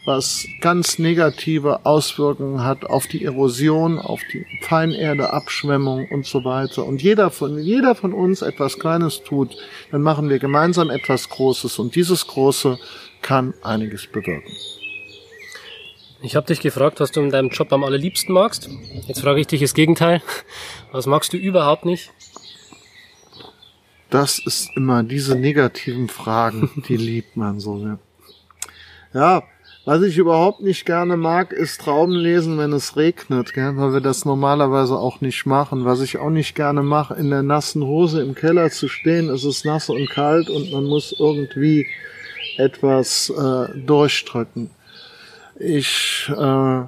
was 0.06 0.48
ganz 0.60 1.00
negative 1.00 1.86
Auswirkungen 1.86 2.64
hat 2.64 2.86
auf 2.86 3.08
die 3.08 3.24
Erosion, 3.24 4.00
auf 4.00 4.22
die 4.32 4.46
Feinerde, 4.62 5.32
Abschwemmung 5.32 6.08
und 6.10 6.26
so 6.26 6.44
weiter. 6.44 6.86
Und 6.86 7.02
jeder 7.02 7.32
von, 7.32 7.58
jeder 7.60 7.96
von 7.96 8.14
uns 8.14 8.42
etwas 8.42 8.80
Kleines 8.80 9.24
tut, 9.24 9.56
dann 9.92 10.02
machen 10.02 10.30
wir 10.30 10.40
gemeinsam 10.40 10.90
etwas 10.90 11.30
Großes 11.30 11.80
und 11.80 11.96
dieses 11.96 12.28
Große 12.28 12.78
kann 13.22 13.54
einiges 13.64 14.08
bewirken. 14.08 14.52
Ich 16.22 16.36
habe 16.36 16.48
dich 16.48 16.62
gefragt, 16.62 17.00
was 17.00 17.12
du 17.12 17.22
in 17.22 17.32
deinem 17.32 17.50
Job 17.50 17.72
am 17.74 17.84
allerliebsten 17.84 18.34
magst. 18.34 18.70
Jetzt 19.08 19.22
frage 19.22 19.42
ich 19.42 19.48
dich 19.48 19.62
das 19.62 19.74
Gegenteil. 19.74 20.22
Was 20.92 21.06
magst 21.06 21.34
du 21.34 21.38
überhaupt 21.38 21.86
nicht? 21.86 22.12
Das 24.10 24.40
ist 24.40 24.70
immer 24.76 25.04
diese 25.04 25.36
negativen 25.36 26.08
Fragen, 26.08 26.84
die 26.88 26.98
liebt 26.98 27.36
man 27.36 27.60
so. 27.60 27.78
Ja, 27.78 28.00
ja 29.14 29.44
was 29.86 30.02
ich 30.02 30.18
überhaupt 30.18 30.62
nicht 30.62 30.86
gerne 30.86 31.18
mag, 31.18 31.52
ist 31.52 31.82
Trauben 31.82 32.14
lesen, 32.14 32.58
wenn 32.58 32.72
es 32.72 32.96
regnet, 32.96 33.54
gell? 33.54 33.76
weil 33.76 33.92
wir 33.92 34.00
das 34.00 34.24
normalerweise 34.24 34.98
auch 34.98 35.20
nicht 35.20 35.46
machen. 35.46 35.84
Was 35.84 36.00
ich 36.00 36.20
auch 36.20 36.30
nicht 36.30 36.56
gerne 36.56 36.84
mache, 36.84 37.16
in 37.16 37.30
der 37.30 37.44
nassen 37.44 37.84
Hose 37.84 38.22
im 38.22 38.34
Keller 38.34 38.70
zu 38.70 38.88
stehen, 38.88 39.30
es 39.30 39.44
ist 39.44 39.66
nass 39.66 39.90
und 39.90 40.10
kalt 40.10 40.50
und 40.50 40.72
man 40.72 40.86
muss 40.86 41.14
irgendwie 41.18 41.88
etwas 42.58 43.30
äh, 43.30 43.78
durchdrücken. 43.78 44.70
Ich 45.60 46.32
äh, 46.34 46.82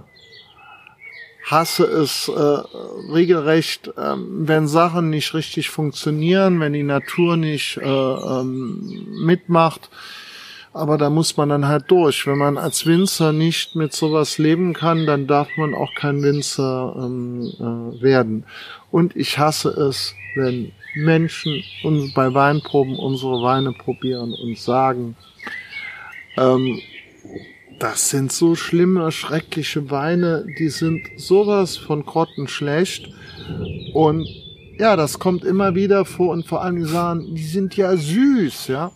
hasse 1.46 1.84
es 1.84 2.30
äh, 2.30 3.12
regelrecht, 3.12 3.90
äh, 3.90 4.16
wenn 4.18 4.68
Sachen 4.70 5.10
nicht 5.10 5.34
richtig 5.34 5.70
funktionieren, 5.70 6.62
wenn 6.62 6.72
die 6.72 6.84
Natur 6.84 7.36
nicht 7.36 7.78
äh, 7.78 7.84
ähm, 7.84 9.06
mitmacht 9.20 9.90
aber 10.76 10.98
da 10.98 11.10
muss 11.10 11.38
man 11.38 11.48
dann 11.48 11.70
halt 11.70 11.90
durch. 11.90 12.28
Wenn 12.28 12.38
man 12.38 12.58
als 12.58 12.86
Winzer 12.86 13.32
nicht 13.32 13.76
mit 13.76 13.94
sowas 13.94 14.38
leben 14.38 14.74
kann, 14.74 15.06
dann 15.06 15.26
darf 15.26 15.48
man 15.56 15.74
auch 15.74 15.96
kein 15.96 16.22
Winzer 16.22 16.94
ähm, 16.98 17.50
äh, 17.60 18.02
werden. 18.02 18.44
Und 18.92 19.16
ich 19.16 19.38
hasse 19.38 19.70
es, 19.70 20.14
wenn 20.36 20.74
Menschen 20.94 21.64
uns 21.86 22.14
bei 22.14 22.34
Weinproben 22.34 22.98
unsere 22.98 23.42
Weine 23.42 23.72
probieren 23.72 24.34
und 24.34 24.58
sagen, 24.58 25.16
ähm, 26.36 26.82
das 27.80 28.10
sind 28.10 28.34
so 28.34 28.56
schlimme, 28.56 29.14
schreckliche 29.14 29.90
Weine, 29.90 30.46
die 30.60 30.70
sind 30.70 31.08
sowas 31.16 31.78
von 31.78 32.06
grottenschlecht. 32.06 33.14
Und 33.94 34.28
ja, 34.78 34.98
das 34.98 35.20
kommt 35.20 35.46
immer 35.46 35.74
wieder 35.74 36.04
vor 36.04 36.34
und 36.34 36.46
vor 36.46 36.62
allem 36.62 36.76
die 36.76 36.84
sagen, 36.84 37.34
die 37.34 37.46
sind 37.46 37.78
ja 37.78 37.96
süß, 37.96 38.68
ja 38.68 38.92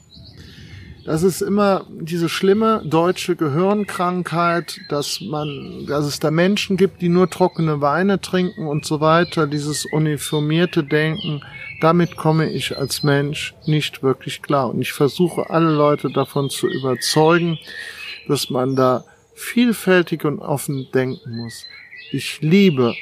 das 1.10 1.24
ist 1.24 1.42
immer 1.42 1.88
diese 1.90 2.30
schlimme 2.30 2.84
deutsche 2.86 3.36
Gehirnkrankheit, 3.36 4.80
dass 4.90 5.22
man, 5.22 5.88
dass 5.88 6.06
es 6.06 6.20
da 6.20 6.30
Menschen 6.30 6.78
gibt, 6.78 7.02
die 7.02 7.10
nur 7.10 7.32
trockene 7.32 7.82
Weine 7.82 8.22
trinken 8.22 8.68
und 8.68 8.86
so 8.86 9.02
weiter, 9.02 9.48
dieses 9.48 9.86
uniformierte 9.86 10.84
Denken, 10.84 11.42
damit 11.82 12.16
komme 12.16 12.52
ich 12.52 12.78
als 12.78 13.02
Mensch 13.02 13.56
nicht 13.66 14.04
wirklich 14.04 14.44
klar. 14.44 14.70
Und 14.70 14.82
ich 14.82 14.94
versuche 14.94 15.50
alle 15.50 15.72
Leute 15.72 16.12
davon 16.12 16.52
zu 16.52 16.68
überzeugen, 16.68 17.58
dass 18.28 18.52
man 18.52 18.76
da 18.76 19.04
vielfältig 19.34 20.26
und 20.26 20.38
offen 20.38 20.90
denken 20.94 21.38
muss. 21.38 21.66
Ich 22.12 22.40
liebe 22.42 22.94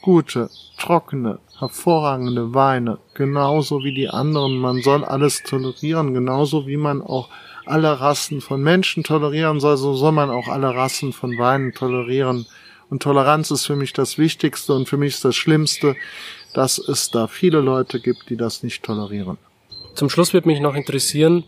gute, 0.00 0.48
trockene, 0.78 1.40
hervorragende 1.58 2.54
Weine, 2.54 3.00
genauso 3.12 3.84
wie 3.84 3.92
die 3.92 4.08
anderen. 4.08 4.56
Man 4.56 4.80
soll 4.80 5.04
alles 5.04 5.42
tolerieren, 5.42 6.14
genauso 6.14 6.66
wie 6.66 6.78
man 6.78 7.02
auch 7.02 7.28
alle 7.70 8.00
Rassen 8.00 8.40
von 8.40 8.62
Menschen 8.62 9.04
tolerieren 9.04 9.60
soll, 9.60 9.76
so 9.76 9.94
soll 9.94 10.12
man 10.12 10.30
auch 10.30 10.48
alle 10.48 10.74
Rassen 10.74 11.12
von 11.12 11.38
Weinen 11.38 11.72
tolerieren. 11.72 12.46
Und 12.90 13.02
Toleranz 13.02 13.50
ist 13.50 13.66
für 13.66 13.76
mich 13.76 13.92
das 13.92 14.18
Wichtigste 14.18 14.74
und 14.74 14.88
für 14.88 14.96
mich 14.96 15.14
ist 15.14 15.24
das 15.24 15.36
Schlimmste, 15.36 15.94
dass 16.52 16.78
es 16.78 17.10
da 17.10 17.28
viele 17.28 17.60
Leute 17.60 18.00
gibt, 18.00 18.28
die 18.28 18.36
das 18.36 18.62
nicht 18.62 18.82
tolerieren. 18.82 19.38
Zum 19.94 20.10
Schluss 20.10 20.32
wird 20.32 20.46
mich 20.46 20.60
noch 20.60 20.74
interessieren, 20.74 21.44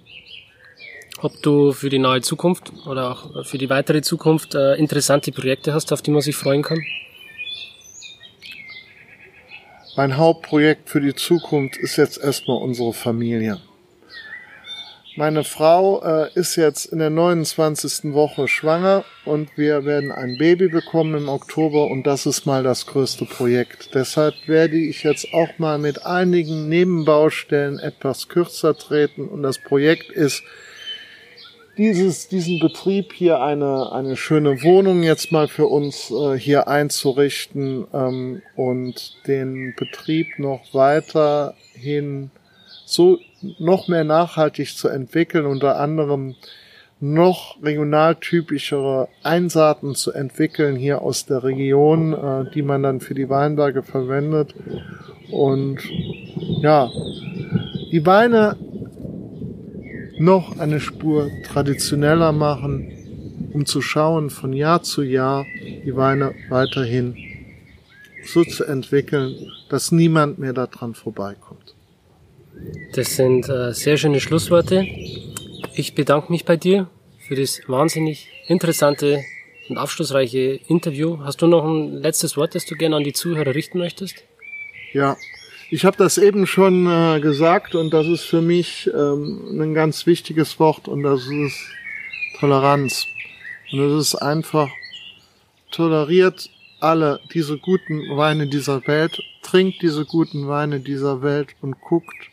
ob 1.20 1.32
du 1.42 1.72
für 1.72 1.90
die 1.90 1.98
nahe 1.98 2.20
Zukunft 2.20 2.72
oder 2.86 3.10
auch 3.10 3.44
für 3.44 3.58
die 3.58 3.70
weitere 3.70 4.02
Zukunft 4.02 4.54
äh, 4.54 4.74
interessante 4.74 5.32
Projekte 5.32 5.74
hast, 5.74 5.92
auf 5.92 6.02
die 6.02 6.10
man 6.10 6.20
sich 6.20 6.36
freuen 6.36 6.62
kann. 6.62 6.78
Mein 9.96 10.16
Hauptprojekt 10.16 10.88
für 10.88 11.00
die 11.00 11.14
Zukunft 11.14 11.76
ist 11.76 11.96
jetzt 11.96 12.18
erstmal 12.18 12.62
unsere 12.62 12.92
Familie. 12.92 13.60
Meine 15.14 15.44
Frau 15.44 16.02
äh, 16.02 16.30
ist 16.34 16.56
jetzt 16.56 16.86
in 16.86 16.98
der 16.98 17.10
29. 17.10 18.14
Woche 18.14 18.48
schwanger 18.48 19.04
und 19.26 19.50
wir 19.58 19.84
werden 19.84 20.10
ein 20.10 20.38
Baby 20.38 20.68
bekommen 20.68 21.14
im 21.14 21.28
Oktober 21.28 21.88
und 21.88 22.06
das 22.06 22.24
ist 22.24 22.46
mal 22.46 22.62
das 22.62 22.86
größte 22.86 23.26
Projekt. 23.26 23.94
Deshalb 23.94 24.34
werde 24.46 24.78
ich 24.78 25.02
jetzt 25.02 25.34
auch 25.34 25.58
mal 25.58 25.78
mit 25.78 26.06
einigen 26.06 26.70
Nebenbaustellen 26.70 27.78
etwas 27.78 28.28
kürzer 28.28 28.74
treten 28.74 29.28
und 29.28 29.42
das 29.42 29.58
Projekt 29.58 30.10
ist, 30.10 30.42
dieses, 31.76 32.28
diesen 32.28 32.58
Betrieb 32.58 33.12
hier 33.12 33.40
eine, 33.42 33.92
eine 33.92 34.16
schöne 34.16 34.62
Wohnung 34.62 35.02
jetzt 35.02 35.30
mal 35.30 35.48
für 35.48 35.66
uns 35.66 36.10
äh, 36.10 36.38
hier 36.38 36.68
einzurichten 36.68 37.86
ähm, 37.92 38.42
und 38.56 39.26
den 39.26 39.74
Betrieb 39.76 40.38
noch 40.38 40.72
weiterhin 40.72 42.30
so 42.84 43.18
noch 43.58 43.88
mehr 43.88 44.04
nachhaltig 44.04 44.76
zu 44.76 44.88
entwickeln, 44.88 45.46
unter 45.46 45.78
anderem 45.78 46.34
noch 47.00 47.60
regionaltypischere 47.62 49.08
Einsaaten 49.24 49.96
zu 49.96 50.12
entwickeln 50.12 50.76
hier 50.76 51.02
aus 51.02 51.26
der 51.26 51.42
Region, 51.42 52.12
äh, 52.12 52.50
die 52.54 52.62
man 52.62 52.84
dann 52.84 53.00
für 53.00 53.14
die 53.14 53.28
Weinberge 53.28 53.82
verwendet. 53.82 54.54
Und 55.30 55.78
ja, 56.60 56.88
die 57.90 58.06
Weine 58.06 58.56
noch 60.18 60.58
eine 60.60 60.78
Spur 60.78 61.28
traditioneller 61.44 62.30
machen, 62.30 62.92
um 63.52 63.66
zu 63.66 63.82
schauen, 63.82 64.30
von 64.30 64.52
Jahr 64.52 64.84
zu 64.84 65.02
Jahr 65.02 65.44
die 65.84 65.96
Weine 65.96 66.34
weiterhin 66.48 67.16
so 68.24 68.44
zu 68.44 68.64
entwickeln, 68.64 69.34
dass 69.68 69.90
niemand 69.90 70.38
mehr 70.38 70.52
daran 70.52 70.94
vorbeikommt. 70.94 71.51
Das 72.92 73.16
sind 73.16 73.48
äh, 73.48 73.72
sehr 73.72 73.96
schöne 73.96 74.20
Schlussworte. 74.20 74.86
Ich 75.74 75.94
bedanke 75.94 76.30
mich 76.30 76.44
bei 76.44 76.56
dir 76.56 76.88
für 77.18 77.34
das 77.34 77.60
wahnsinnig 77.66 78.28
interessante 78.46 79.22
und 79.68 79.78
aufschlussreiche 79.78 80.60
Interview. 80.68 81.18
Hast 81.24 81.40
du 81.40 81.46
noch 81.46 81.64
ein 81.64 82.02
letztes 82.02 82.36
Wort, 82.36 82.54
das 82.54 82.66
du 82.66 82.74
gerne 82.74 82.96
an 82.96 83.04
die 83.04 83.12
Zuhörer 83.12 83.54
richten 83.54 83.78
möchtest? 83.78 84.24
Ja, 84.92 85.16
ich 85.70 85.86
habe 85.86 85.96
das 85.96 86.18
eben 86.18 86.46
schon 86.46 86.86
äh, 86.86 87.20
gesagt 87.20 87.74
und 87.74 87.94
das 87.94 88.06
ist 88.06 88.24
für 88.24 88.42
mich 88.42 88.90
ähm, 88.94 89.58
ein 89.58 89.72
ganz 89.72 90.06
wichtiges 90.06 90.60
Wort 90.60 90.86
und 90.86 91.02
das 91.02 91.26
ist 91.26 91.58
Toleranz. 92.38 93.06
Und 93.72 93.80
es 93.80 94.08
ist 94.08 94.14
einfach, 94.16 94.68
toleriert 95.70 96.50
alle 96.80 97.20
diese 97.32 97.56
guten 97.56 98.00
Weine 98.16 98.48
dieser 98.48 98.86
Welt, 98.86 99.18
trinkt 99.40 99.80
diese 99.80 100.04
guten 100.04 100.48
Weine 100.48 100.80
dieser 100.80 101.22
Welt 101.22 101.54
und 101.62 101.80
guckt. 101.80 102.31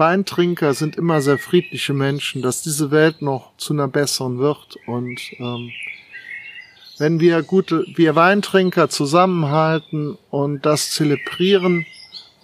Weintrinker 0.00 0.74
sind 0.74 0.96
immer 0.96 1.20
sehr 1.20 1.38
friedliche 1.38 1.94
Menschen, 1.94 2.42
dass 2.42 2.62
diese 2.62 2.90
Welt 2.90 3.22
noch 3.22 3.52
zu 3.56 3.72
einer 3.72 3.86
besseren 3.86 4.38
wird 4.38 4.76
und 4.86 5.20
ähm, 5.38 5.70
wenn 6.98 7.20
wir 7.20 7.42
gute, 7.42 7.86
wir 7.94 8.16
Weintrinker 8.16 8.88
zusammenhalten 8.90 10.18
und 10.30 10.66
das 10.66 10.90
zelebrieren, 10.90 11.86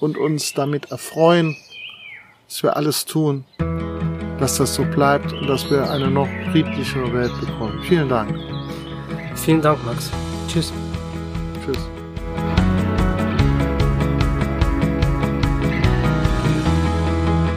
und 0.01 0.19
uns 0.19 0.55
damit 0.55 0.91
erfreuen, 0.91 1.57
dass 2.49 2.63
wir 2.63 2.77
alles 2.77 3.05
tun, 3.05 3.45
dass 4.39 4.59
das 4.59 4.75
so 4.75 4.85
bleibt 4.85 5.33
und 5.33 5.47
dass 5.49 5.69
wir 5.71 5.91
eine 5.91 6.11
noch 6.11 6.29
friedlichere 6.51 7.13
Welt 7.13 7.33
bekommen. 7.41 7.81
Vielen 7.83 8.09
Dank. 8.09 8.35
Vielen 9.35 9.63
Dank, 9.63 9.85
Max. 9.85 10.11
Tschüss. 10.49 10.73
Tschüss. 11.65 11.96